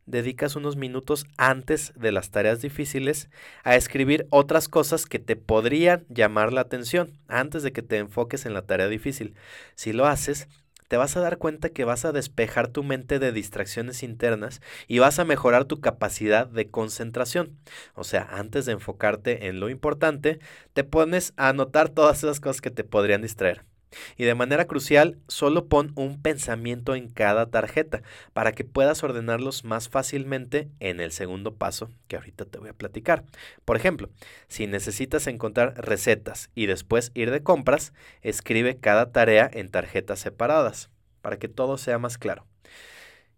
dedicas 0.05 0.55
unos 0.55 0.75
minutos 0.75 1.25
antes 1.37 1.93
de 1.95 2.11
las 2.11 2.31
tareas 2.31 2.61
difíciles 2.61 3.29
a 3.63 3.75
escribir 3.75 4.27
otras 4.29 4.67
cosas 4.67 5.05
que 5.05 5.19
te 5.19 5.35
podrían 5.35 6.05
llamar 6.09 6.51
la 6.51 6.61
atención 6.61 7.19
antes 7.27 7.63
de 7.63 7.71
que 7.71 7.83
te 7.83 7.97
enfoques 7.97 8.45
en 8.45 8.53
la 8.53 8.63
tarea 8.63 8.87
difícil. 8.87 9.35
Si 9.75 9.93
lo 9.93 10.07
haces, 10.07 10.47
te 10.91 10.97
vas 10.97 11.15
a 11.15 11.21
dar 11.21 11.37
cuenta 11.37 11.69
que 11.69 11.85
vas 11.85 12.03
a 12.03 12.11
despejar 12.11 12.67
tu 12.67 12.83
mente 12.83 13.17
de 13.17 13.31
distracciones 13.31 14.03
internas 14.03 14.59
y 14.89 14.99
vas 14.99 15.19
a 15.19 15.23
mejorar 15.23 15.63
tu 15.63 15.79
capacidad 15.79 16.47
de 16.47 16.69
concentración. 16.69 17.57
O 17.95 18.03
sea, 18.03 18.27
antes 18.29 18.65
de 18.65 18.73
enfocarte 18.73 19.47
en 19.47 19.61
lo 19.61 19.69
importante, 19.69 20.39
te 20.73 20.83
pones 20.83 21.31
a 21.37 21.47
anotar 21.47 21.87
todas 21.87 22.17
esas 22.25 22.41
cosas 22.41 22.59
que 22.59 22.71
te 22.71 22.83
podrían 22.83 23.21
distraer. 23.21 23.70
Y 24.17 24.23
de 24.23 24.35
manera 24.35 24.65
crucial, 24.65 25.17
solo 25.27 25.67
pon 25.67 25.91
un 25.95 26.21
pensamiento 26.21 26.95
en 26.95 27.09
cada 27.09 27.49
tarjeta 27.49 28.01
para 28.33 28.51
que 28.51 28.63
puedas 28.63 29.03
ordenarlos 29.03 29.63
más 29.63 29.89
fácilmente 29.89 30.69
en 30.79 30.99
el 30.99 31.11
segundo 31.11 31.55
paso 31.55 31.89
que 32.07 32.15
ahorita 32.15 32.45
te 32.45 32.57
voy 32.57 32.69
a 32.69 32.73
platicar. 32.73 33.23
Por 33.65 33.75
ejemplo, 33.77 34.09
si 34.47 34.67
necesitas 34.67 35.27
encontrar 35.27 35.73
recetas 35.77 36.49
y 36.55 36.65
después 36.65 37.11
ir 37.13 37.31
de 37.31 37.43
compras, 37.43 37.93
escribe 38.21 38.77
cada 38.77 39.11
tarea 39.11 39.49
en 39.51 39.69
tarjetas 39.69 40.19
separadas 40.19 40.89
para 41.21 41.37
que 41.37 41.47
todo 41.47 41.77
sea 41.77 41.99
más 41.99 42.17
claro. 42.17 42.45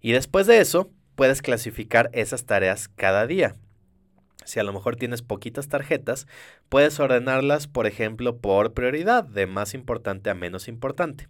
Y 0.01 0.11
después 0.11 0.47
de 0.47 0.59
eso, 0.59 0.91
puedes 1.15 1.41
clasificar 1.41 2.09
esas 2.13 2.45
tareas 2.45 2.87
cada 2.89 3.27
día 3.27 3.55
si 4.45 4.59
a 4.59 4.63
lo 4.63 4.73
mejor 4.73 4.95
tienes 4.95 5.21
poquitas 5.21 5.67
tarjetas, 5.67 6.27
puedes 6.69 6.99
ordenarlas, 6.99 7.67
por 7.67 7.87
ejemplo, 7.87 8.37
por 8.37 8.73
prioridad, 8.73 9.23
de 9.23 9.47
más 9.47 9.73
importante 9.73 10.29
a 10.29 10.33
menos 10.33 10.67
importante. 10.67 11.27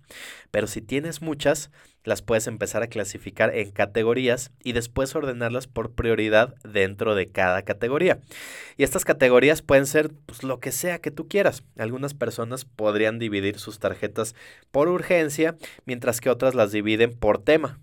Pero 0.52 0.68
si 0.68 0.82
tienes 0.82 1.22
muchas, 1.22 1.72
las 2.04 2.22
puedes 2.22 2.48
empezar 2.48 2.84
a 2.84 2.88
clasificar 2.88 3.56
en 3.56 3.72
categorías 3.72 4.52
y 4.64 4.74
después 4.74 5.16
ordenarlas 5.16 5.68
por 5.68 5.92
prioridad 5.92 6.56
dentro 6.64 7.16
de 7.16 7.30
cada 7.30 7.62
categoría. 7.62 8.20
Y 8.78 8.84
estas 8.84 9.06
categorías 9.06 9.62
pueden 9.62 9.86
ser 9.86 10.12
pues, 10.26 10.44
lo 10.44 10.60
que 10.60 10.72
sea 10.72 11.00
que 11.00 11.12
tú 11.12 11.28
quieras. 11.28 11.64
Algunas 11.78 12.14
personas 12.14 12.66
podrían 12.66 13.20
dividir 13.20 13.60
sus 13.60 13.80
tarjetas 13.80 14.36
por 14.72 14.90
urgencia, 14.90 15.56
mientras 15.86 16.20
que 16.20 16.30
otras 16.30 16.56
las 16.56 16.72
dividen 16.72 17.14
por 17.14 17.42
tema 17.42 17.80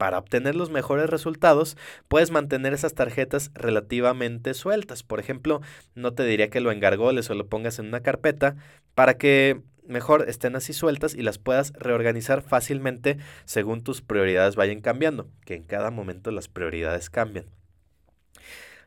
para 0.00 0.16
obtener 0.16 0.56
los 0.56 0.70
mejores 0.70 1.10
resultados, 1.10 1.76
puedes 2.08 2.30
mantener 2.30 2.72
esas 2.72 2.94
tarjetas 2.94 3.50
relativamente 3.52 4.54
sueltas. 4.54 5.02
Por 5.02 5.20
ejemplo, 5.20 5.60
no 5.94 6.14
te 6.14 6.24
diría 6.24 6.48
que 6.48 6.60
lo 6.60 6.72
engargoles 6.72 7.28
o 7.28 7.34
lo 7.34 7.48
pongas 7.48 7.78
en 7.78 7.88
una 7.88 8.00
carpeta 8.00 8.56
para 8.94 9.18
que 9.18 9.60
mejor 9.86 10.24
estén 10.26 10.56
así 10.56 10.72
sueltas 10.72 11.14
y 11.14 11.20
las 11.20 11.36
puedas 11.36 11.74
reorganizar 11.74 12.40
fácilmente 12.40 13.18
según 13.44 13.82
tus 13.82 14.00
prioridades 14.00 14.56
vayan 14.56 14.80
cambiando, 14.80 15.28
que 15.44 15.54
en 15.54 15.64
cada 15.64 15.90
momento 15.90 16.30
las 16.30 16.48
prioridades 16.48 17.10
cambian. 17.10 17.44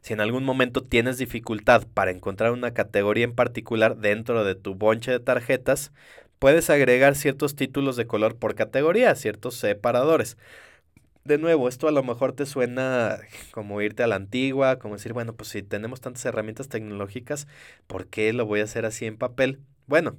Si 0.02 0.14
en 0.14 0.20
algún 0.20 0.44
momento 0.44 0.82
tienes 0.82 1.20
dificultad 1.20 1.86
para 1.94 2.10
encontrar 2.10 2.54
una 2.54 2.74
categoría 2.74 3.26
en 3.26 3.36
particular 3.36 3.98
dentro 3.98 4.44
de 4.44 4.56
tu 4.56 4.74
bonche 4.74 5.12
de 5.12 5.20
tarjetas, 5.20 5.92
puedes 6.40 6.72
agregar 6.72 7.14
ciertos 7.14 7.56
títulos 7.56 7.98
de 7.98 8.08
color 8.08 8.36
por 8.36 8.56
categoría, 8.56 9.14
ciertos 9.14 9.54
separadores 9.54 10.38
de 11.26 11.38
nuevo, 11.38 11.70
esto 11.70 11.88
a 11.88 11.92
lo 11.92 12.04
mejor 12.04 12.34
te 12.34 12.46
suena 12.46 13.20
como 13.52 13.82
irte 13.82 14.04
a 14.04 14.08
la 14.08 14.16
antigua, 14.16 14.80
como 14.80 14.96
decir, 14.96 15.14
bueno, 15.14 15.34
pues 15.36 15.50
si 15.50 15.64
tenemos 15.64 16.02
tantas 16.02 16.26
herramientas 16.26 16.68
tecnológicas, 16.70 17.48
¿por 17.88 18.08
qué 18.08 18.34
lo 18.34 18.46
voy 18.46 18.60
a 18.60 18.66
hacer 18.66 18.86
así 18.86 19.06
en 19.06 19.18
papel? 19.18 19.60
Bueno, 19.88 20.18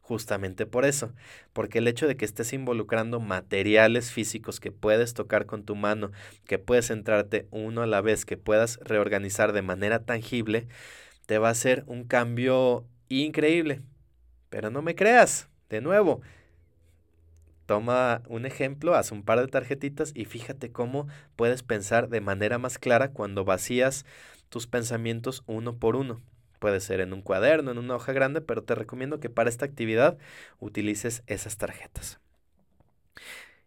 justamente 0.00 0.66
por 0.66 0.84
eso, 0.84 1.12
porque 1.52 1.78
el 1.78 1.88
hecho 1.88 2.06
de 2.06 2.16
que 2.16 2.24
estés 2.24 2.52
involucrando 2.52 3.20
materiales 3.20 4.12
físicos 4.12 4.60
que 4.60 4.70
puedes 4.70 5.14
tocar 5.14 5.46
con 5.46 5.64
tu 5.64 5.74
mano, 5.74 6.12
que 6.46 6.58
puedes 6.58 6.86
centrarte 6.88 7.48
uno 7.50 7.82
a 7.82 7.86
la 7.86 8.00
vez, 8.00 8.24
que 8.24 8.36
puedas 8.36 8.78
reorganizar 8.82 9.52
de 9.52 9.62
manera 9.62 10.04
tangible, 10.04 10.68
te 11.26 11.38
va 11.38 11.48
a 11.48 11.52
hacer 11.52 11.84
un 11.86 12.04
cambio 12.04 12.86
increíble. 13.08 13.82
Pero 14.50 14.70
no 14.70 14.82
me 14.82 14.94
creas, 14.94 15.48
de 15.68 15.80
nuevo, 15.80 16.20
Toma 17.66 18.22
un 18.28 18.44
ejemplo, 18.44 18.94
haz 18.94 19.10
un 19.10 19.22
par 19.22 19.40
de 19.40 19.48
tarjetitas 19.48 20.12
y 20.14 20.26
fíjate 20.26 20.70
cómo 20.70 21.08
puedes 21.36 21.62
pensar 21.62 22.08
de 22.08 22.20
manera 22.20 22.58
más 22.58 22.78
clara 22.78 23.12
cuando 23.12 23.44
vacías 23.44 24.04
tus 24.50 24.66
pensamientos 24.66 25.42
uno 25.46 25.76
por 25.76 25.96
uno. 25.96 26.20
Puede 26.58 26.80
ser 26.80 27.00
en 27.00 27.12
un 27.12 27.22
cuaderno, 27.22 27.70
en 27.70 27.78
una 27.78 27.96
hoja 27.96 28.12
grande, 28.12 28.40
pero 28.40 28.62
te 28.62 28.74
recomiendo 28.74 29.20
que 29.20 29.30
para 29.30 29.48
esta 29.48 29.64
actividad 29.64 30.18
utilices 30.60 31.22
esas 31.26 31.56
tarjetas. 31.56 32.20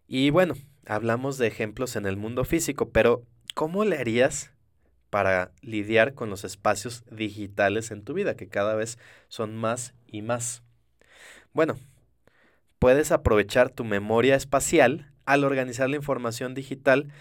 Y 0.07 0.29
bueno, 0.29 0.55
hablamos 0.85 1.37
de 1.37 1.47
ejemplos 1.47 1.95
en 1.95 2.05
el 2.05 2.17
mundo 2.17 2.45
físico, 2.45 2.89
pero 2.89 3.23
¿cómo 3.55 3.83
le 3.83 3.97
harías 3.97 4.51
para 5.09 5.51
lidiar 5.61 6.13
con 6.13 6.29
los 6.29 6.43
espacios 6.43 7.03
digitales 7.11 7.91
en 7.91 8.03
tu 8.03 8.13
vida, 8.13 8.35
que 8.35 8.47
cada 8.47 8.75
vez 8.75 8.97
son 9.27 9.55
más 9.55 9.93
y 10.05 10.21
más? 10.21 10.63
Bueno, 11.53 11.77
puedes 12.79 13.11
aprovechar 13.11 13.69
tu 13.69 13.83
memoria 13.83 14.35
espacial 14.35 15.11
al 15.25 15.43
organizar 15.43 15.89
la 15.89 15.97
información 15.97 16.53
digital 16.53 17.11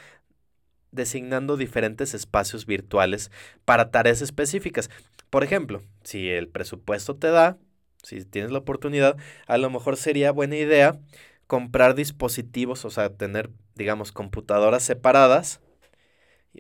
designando 0.93 1.57
diferentes 1.57 2.15
espacios 2.15 2.67
virtuales 2.67 3.31
para 3.65 3.91
tareas 3.91 4.23
específicas. 4.23 4.91
Por 5.31 5.45
ejemplo, 5.45 5.83
si 6.03 6.29
el 6.31 6.49
presupuesto 6.49 7.17
te 7.17 7.29
da, 7.29 7.59
si 8.03 8.25
tienes 8.25 8.51
la 8.53 8.59
oportunidad, 8.59 9.17
a 9.47 9.59
lo 9.59 9.69
mejor 9.71 9.97
sería 9.97 10.31
buena 10.31 10.57
idea 10.57 10.99
comprar 11.47 11.95
dispositivos, 11.95 12.85
o 12.85 12.91
sea, 12.91 13.11
tener, 13.11 13.51
digamos, 13.75 14.13
computadoras 14.13 14.83
separadas, 14.83 15.61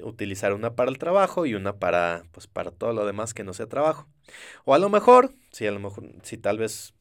utilizar 0.02 0.52
una 0.52 0.74
para 0.74 0.90
el 0.90 0.98
trabajo 0.98 1.46
y 1.46 1.54
una 1.54 1.76
para, 1.76 2.24
pues, 2.32 2.46
para 2.46 2.70
todo 2.70 2.92
lo 2.92 3.06
demás 3.06 3.34
que 3.34 3.44
no 3.44 3.54
sea 3.54 3.66
trabajo. 3.66 4.06
O 4.64 4.74
a 4.74 4.78
lo 4.78 4.90
mejor, 4.90 5.32
si 5.52 5.66
a 5.66 5.72
lo 5.72 5.80
mejor, 5.80 6.04
si 6.22 6.36
tal 6.36 6.58
vez 6.58 6.94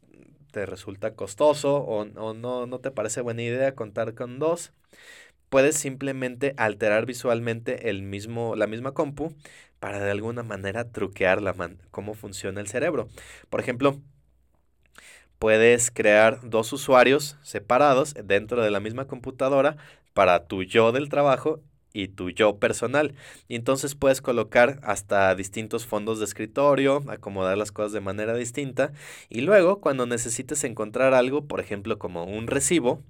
te 0.56 0.66
resulta 0.66 1.16
costoso 1.16 1.80
o, 1.80 2.06
no, 2.06 2.66
no 2.66 2.80
te 2.80 2.89
parece 2.89 3.20
buena 3.20 3.41
idea 3.41 3.76
contar 3.76 4.16
con 4.16 4.39
dos, 4.39 4.72
puedes 5.49 5.76
simplemente 5.76 6.53
alterar 6.56 7.06
visualmente 7.06 7.89
el 7.89 8.03
mismo, 8.03 8.56
la 8.56 8.66
misma 8.66 8.93
compu 8.93 9.36
para 9.82 9.99
de 9.99 10.12
alguna 10.12 10.43
manera 10.43 10.89
truquear 10.89 11.41
la 11.41 11.53
cómo 11.91 12.14
funciona 12.14 12.62
el 12.62 12.68
cerebro. 12.68 13.10
Por 13.49 13.60
ejemplo, 13.60 13.99
puedes 15.39 15.91
crear 15.91 16.39
dos 16.49 16.72
usuarios 16.72 17.38
separados 17.41 18.14
dentro 18.24 18.64
de 18.64 18.72
la 18.72 18.80
misma 18.80 19.08
computadora 19.08 19.76
para 20.14 20.45
tu 20.47 20.64
yo 20.64 20.93
del 20.93 21.10
trabajo 21.10 21.60
y 21.95 22.09
tu 22.09 22.29
yo 22.29 22.57
personal. 22.57 23.15
Y 23.47 23.55
entonces 23.55 23.95
puedes 23.95 24.21
colocar 24.21 24.79
hasta 24.83 25.33
distintos 25.33 25.85
fondos 25.85 26.19
de 26.19 26.25
escritorio, 26.25 27.03
acomodar 27.07 27.57
las 27.57 27.71
cosas 27.71 27.93
de 27.93 28.01
manera 28.01 28.35
distinta 28.35 28.91
y 29.29 29.41
luego 29.41 29.79
cuando 29.79 30.05
necesites 30.05 30.63
encontrar 30.65 31.13
algo, 31.13 31.45
por 31.45 31.61
ejemplo 31.61 31.97
como 31.97 32.25
un 32.25 32.47
recibo, 32.47 33.01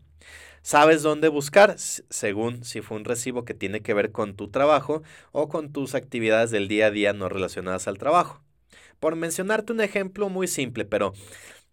Sabes 0.61 1.03
dónde 1.03 1.27
buscar 1.27 1.75
según 1.77 2.63
si 2.63 2.81
fue 2.81 2.97
un 2.97 3.05
recibo 3.05 3.45
que 3.45 3.53
tiene 3.53 3.81
que 3.81 3.93
ver 3.93 4.11
con 4.11 4.35
tu 4.35 4.49
trabajo 4.49 5.03
o 5.31 5.47
con 5.47 5.71
tus 5.71 5.93
actividades 5.93 6.49
del 6.49 6.67
día 6.67 6.87
a 6.87 6.91
día 6.91 7.13
no 7.13 7.29
relacionadas 7.29 7.87
al 7.87 7.99
trabajo. 7.99 8.41
Por 8.99 9.15
mencionarte 9.15 9.73
un 9.73 9.81
ejemplo 9.81 10.27
muy 10.27 10.47
simple, 10.47 10.83
pero 10.83 11.13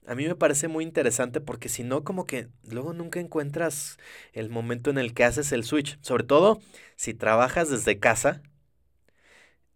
a 0.06 0.14
mí 0.14 0.26
me 0.26 0.34
parece 0.34 0.68
muy 0.68 0.84
interesante 0.84 1.40
porque 1.40 1.68
si 1.68 1.84
no, 1.84 2.04
como 2.04 2.26
que 2.26 2.48
luego 2.68 2.92
nunca 2.92 3.20
encuentras 3.20 3.98
el 4.32 4.50
momento 4.50 4.90
en 4.90 4.98
el 4.98 5.14
que 5.14 5.24
haces 5.24 5.52
el 5.52 5.64
switch. 5.64 5.98
Sobre 6.02 6.24
todo 6.24 6.60
si 6.96 7.14
trabajas 7.14 7.70
desde 7.70 7.98
casa, 7.98 8.42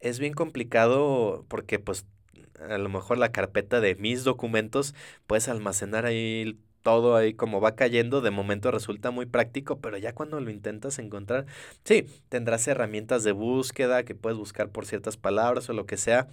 es 0.01 0.19
bien 0.19 0.35
complicado 0.35 1.45
porque 1.49 1.79
pues 1.79 2.07
a 2.61 2.79
lo 2.79 2.89
mejor 2.89 3.19
la 3.19 3.33
carpeta 3.33 3.81
de 3.81 3.95
mis 3.97 4.25
documentos 4.25 4.95
puedes 5.27 5.49
almacenar 5.49 6.07
ahí 6.07 6.59
todo 6.83 7.17
ahí 7.17 7.35
como 7.35 7.61
va 7.61 7.75
cayendo, 7.75 8.21
de 8.21 8.31
momento 8.31 8.71
resulta 8.71 9.11
muy 9.11 9.27
práctico, 9.27 9.81
pero 9.81 9.99
ya 9.99 10.15
cuando 10.15 10.41
lo 10.41 10.51
intentas 10.53 11.01
encontrar, 11.01 11.47
sí, 11.83 12.07
tendrás 12.29 12.69
herramientas 12.69 13.25
de 13.25 13.33
búsqueda 13.33 14.05
que 14.05 14.15
puedes 14.15 14.39
buscar 14.39 14.69
por 14.71 14.87
ciertas 14.87 15.17
palabras 15.17 15.69
o 15.69 15.73
lo 15.73 15.85
que 15.85 15.97
sea, 15.97 16.29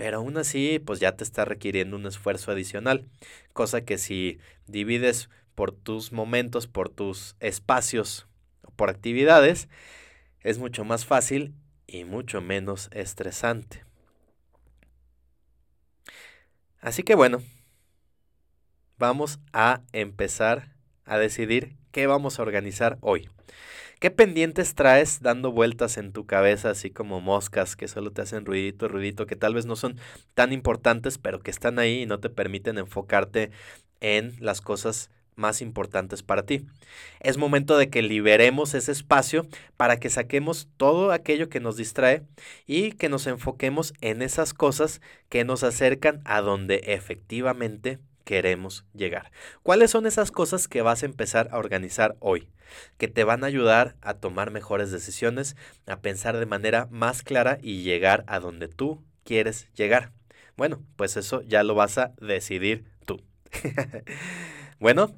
pero 0.00 0.16
aún 0.16 0.38
así, 0.38 0.78
pues 0.78 0.98
ya 0.98 1.14
te 1.14 1.24
está 1.24 1.44
requiriendo 1.44 1.94
un 1.94 2.06
esfuerzo 2.06 2.50
adicional, 2.50 3.04
cosa 3.52 3.82
que 3.82 3.98
si 3.98 4.38
divides 4.66 5.28
por 5.54 5.72
tus 5.72 6.10
momentos, 6.10 6.66
por 6.66 6.88
tus 6.88 7.36
espacios, 7.38 8.26
por 8.76 8.88
actividades, 8.88 9.68
es 10.40 10.56
mucho 10.56 10.86
más 10.86 11.04
fácil 11.04 11.52
y 11.86 12.04
mucho 12.04 12.40
menos 12.40 12.88
estresante. 12.92 13.84
Así 16.80 17.02
que 17.02 17.14
bueno, 17.14 17.42
vamos 18.96 19.38
a 19.52 19.82
empezar 19.92 20.72
a 21.04 21.18
decidir 21.18 21.76
qué 21.92 22.06
vamos 22.06 22.38
a 22.38 22.42
organizar 22.42 22.96
hoy. 23.02 23.28
¿Qué 24.00 24.10
pendientes 24.10 24.74
traes 24.74 25.20
dando 25.20 25.52
vueltas 25.52 25.98
en 25.98 26.12
tu 26.12 26.24
cabeza, 26.24 26.70
así 26.70 26.88
como 26.90 27.20
moscas 27.20 27.76
que 27.76 27.86
solo 27.86 28.12
te 28.12 28.22
hacen 28.22 28.46
ruidito, 28.46 28.88
ruidito, 28.88 29.26
que 29.26 29.36
tal 29.36 29.52
vez 29.52 29.66
no 29.66 29.76
son 29.76 30.00
tan 30.32 30.54
importantes, 30.54 31.18
pero 31.18 31.40
que 31.40 31.50
están 31.50 31.78
ahí 31.78 32.00
y 32.00 32.06
no 32.06 32.18
te 32.18 32.30
permiten 32.30 32.78
enfocarte 32.78 33.50
en 34.00 34.34
las 34.40 34.62
cosas 34.62 35.10
más 35.36 35.60
importantes 35.60 36.22
para 36.22 36.46
ti. 36.46 36.64
Es 37.20 37.36
momento 37.36 37.76
de 37.76 37.90
que 37.90 38.00
liberemos 38.00 38.72
ese 38.72 38.90
espacio 38.90 39.46
para 39.76 39.98
que 39.98 40.08
saquemos 40.08 40.66
todo 40.78 41.12
aquello 41.12 41.50
que 41.50 41.60
nos 41.60 41.76
distrae 41.76 42.22
y 42.66 42.92
que 42.92 43.10
nos 43.10 43.26
enfoquemos 43.26 43.92
en 44.00 44.22
esas 44.22 44.54
cosas 44.54 45.02
que 45.28 45.44
nos 45.44 45.62
acercan 45.62 46.22
a 46.24 46.40
donde 46.40 46.76
efectivamente 46.86 47.98
queremos 48.30 48.84
llegar. 48.94 49.32
¿Cuáles 49.64 49.90
son 49.90 50.06
esas 50.06 50.30
cosas 50.30 50.68
que 50.68 50.82
vas 50.82 51.02
a 51.02 51.06
empezar 51.06 51.48
a 51.50 51.58
organizar 51.58 52.14
hoy? 52.20 52.48
Que 52.96 53.08
te 53.08 53.24
van 53.24 53.42
a 53.42 53.48
ayudar 53.48 53.96
a 54.02 54.14
tomar 54.14 54.52
mejores 54.52 54.92
decisiones, 54.92 55.56
a 55.88 56.00
pensar 56.00 56.38
de 56.38 56.46
manera 56.46 56.86
más 56.92 57.24
clara 57.24 57.58
y 57.60 57.82
llegar 57.82 58.22
a 58.28 58.38
donde 58.38 58.68
tú 58.68 59.02
quieres 59.24 59.68
llegar. 59.74 60.12
Bueno, 60.56 60.80
pues 60.94 61.16
eso 61.16 61.42
ya 61.42 61.64
lo 61.64 61.74
vas 61.74 61.98
a 61.98 62.12
decidir 62.20 62.84
tú. 63.04 63.20
bueno, 64.78 65.12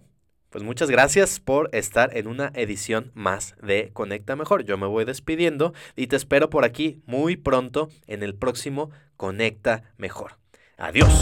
pues 0.49 0.65
muchas 0.65 0.89
gracias 0.89 1.39
por 1.39 1.69
estar 1.75 2.17
en 2.17 2.29
una 2.29 2.51
edición 2.55 3.11
más 3.13 3.57
de 3.63 3.91
Conecta 3.93 4.37
Mejor. 4.37 4.65
Yo 4.65 4.79
me 4.79 4.87
voy 4.87 5.05
despidiendo 5.05 5.75
y 5.97 6.07
te 6.07 6.17
espero 6.17 6.49
por 6.49 6.65
aquí 6.65 7.03
muy 7.05 7.37
pronto 7.37 7.91
en 8.07 8.23
el 8.23 8.35
próximo 8.35 8.91
Conecta 9.19 9.83
Mejor. 9.99 10.39
Adiós. 10.79 11.13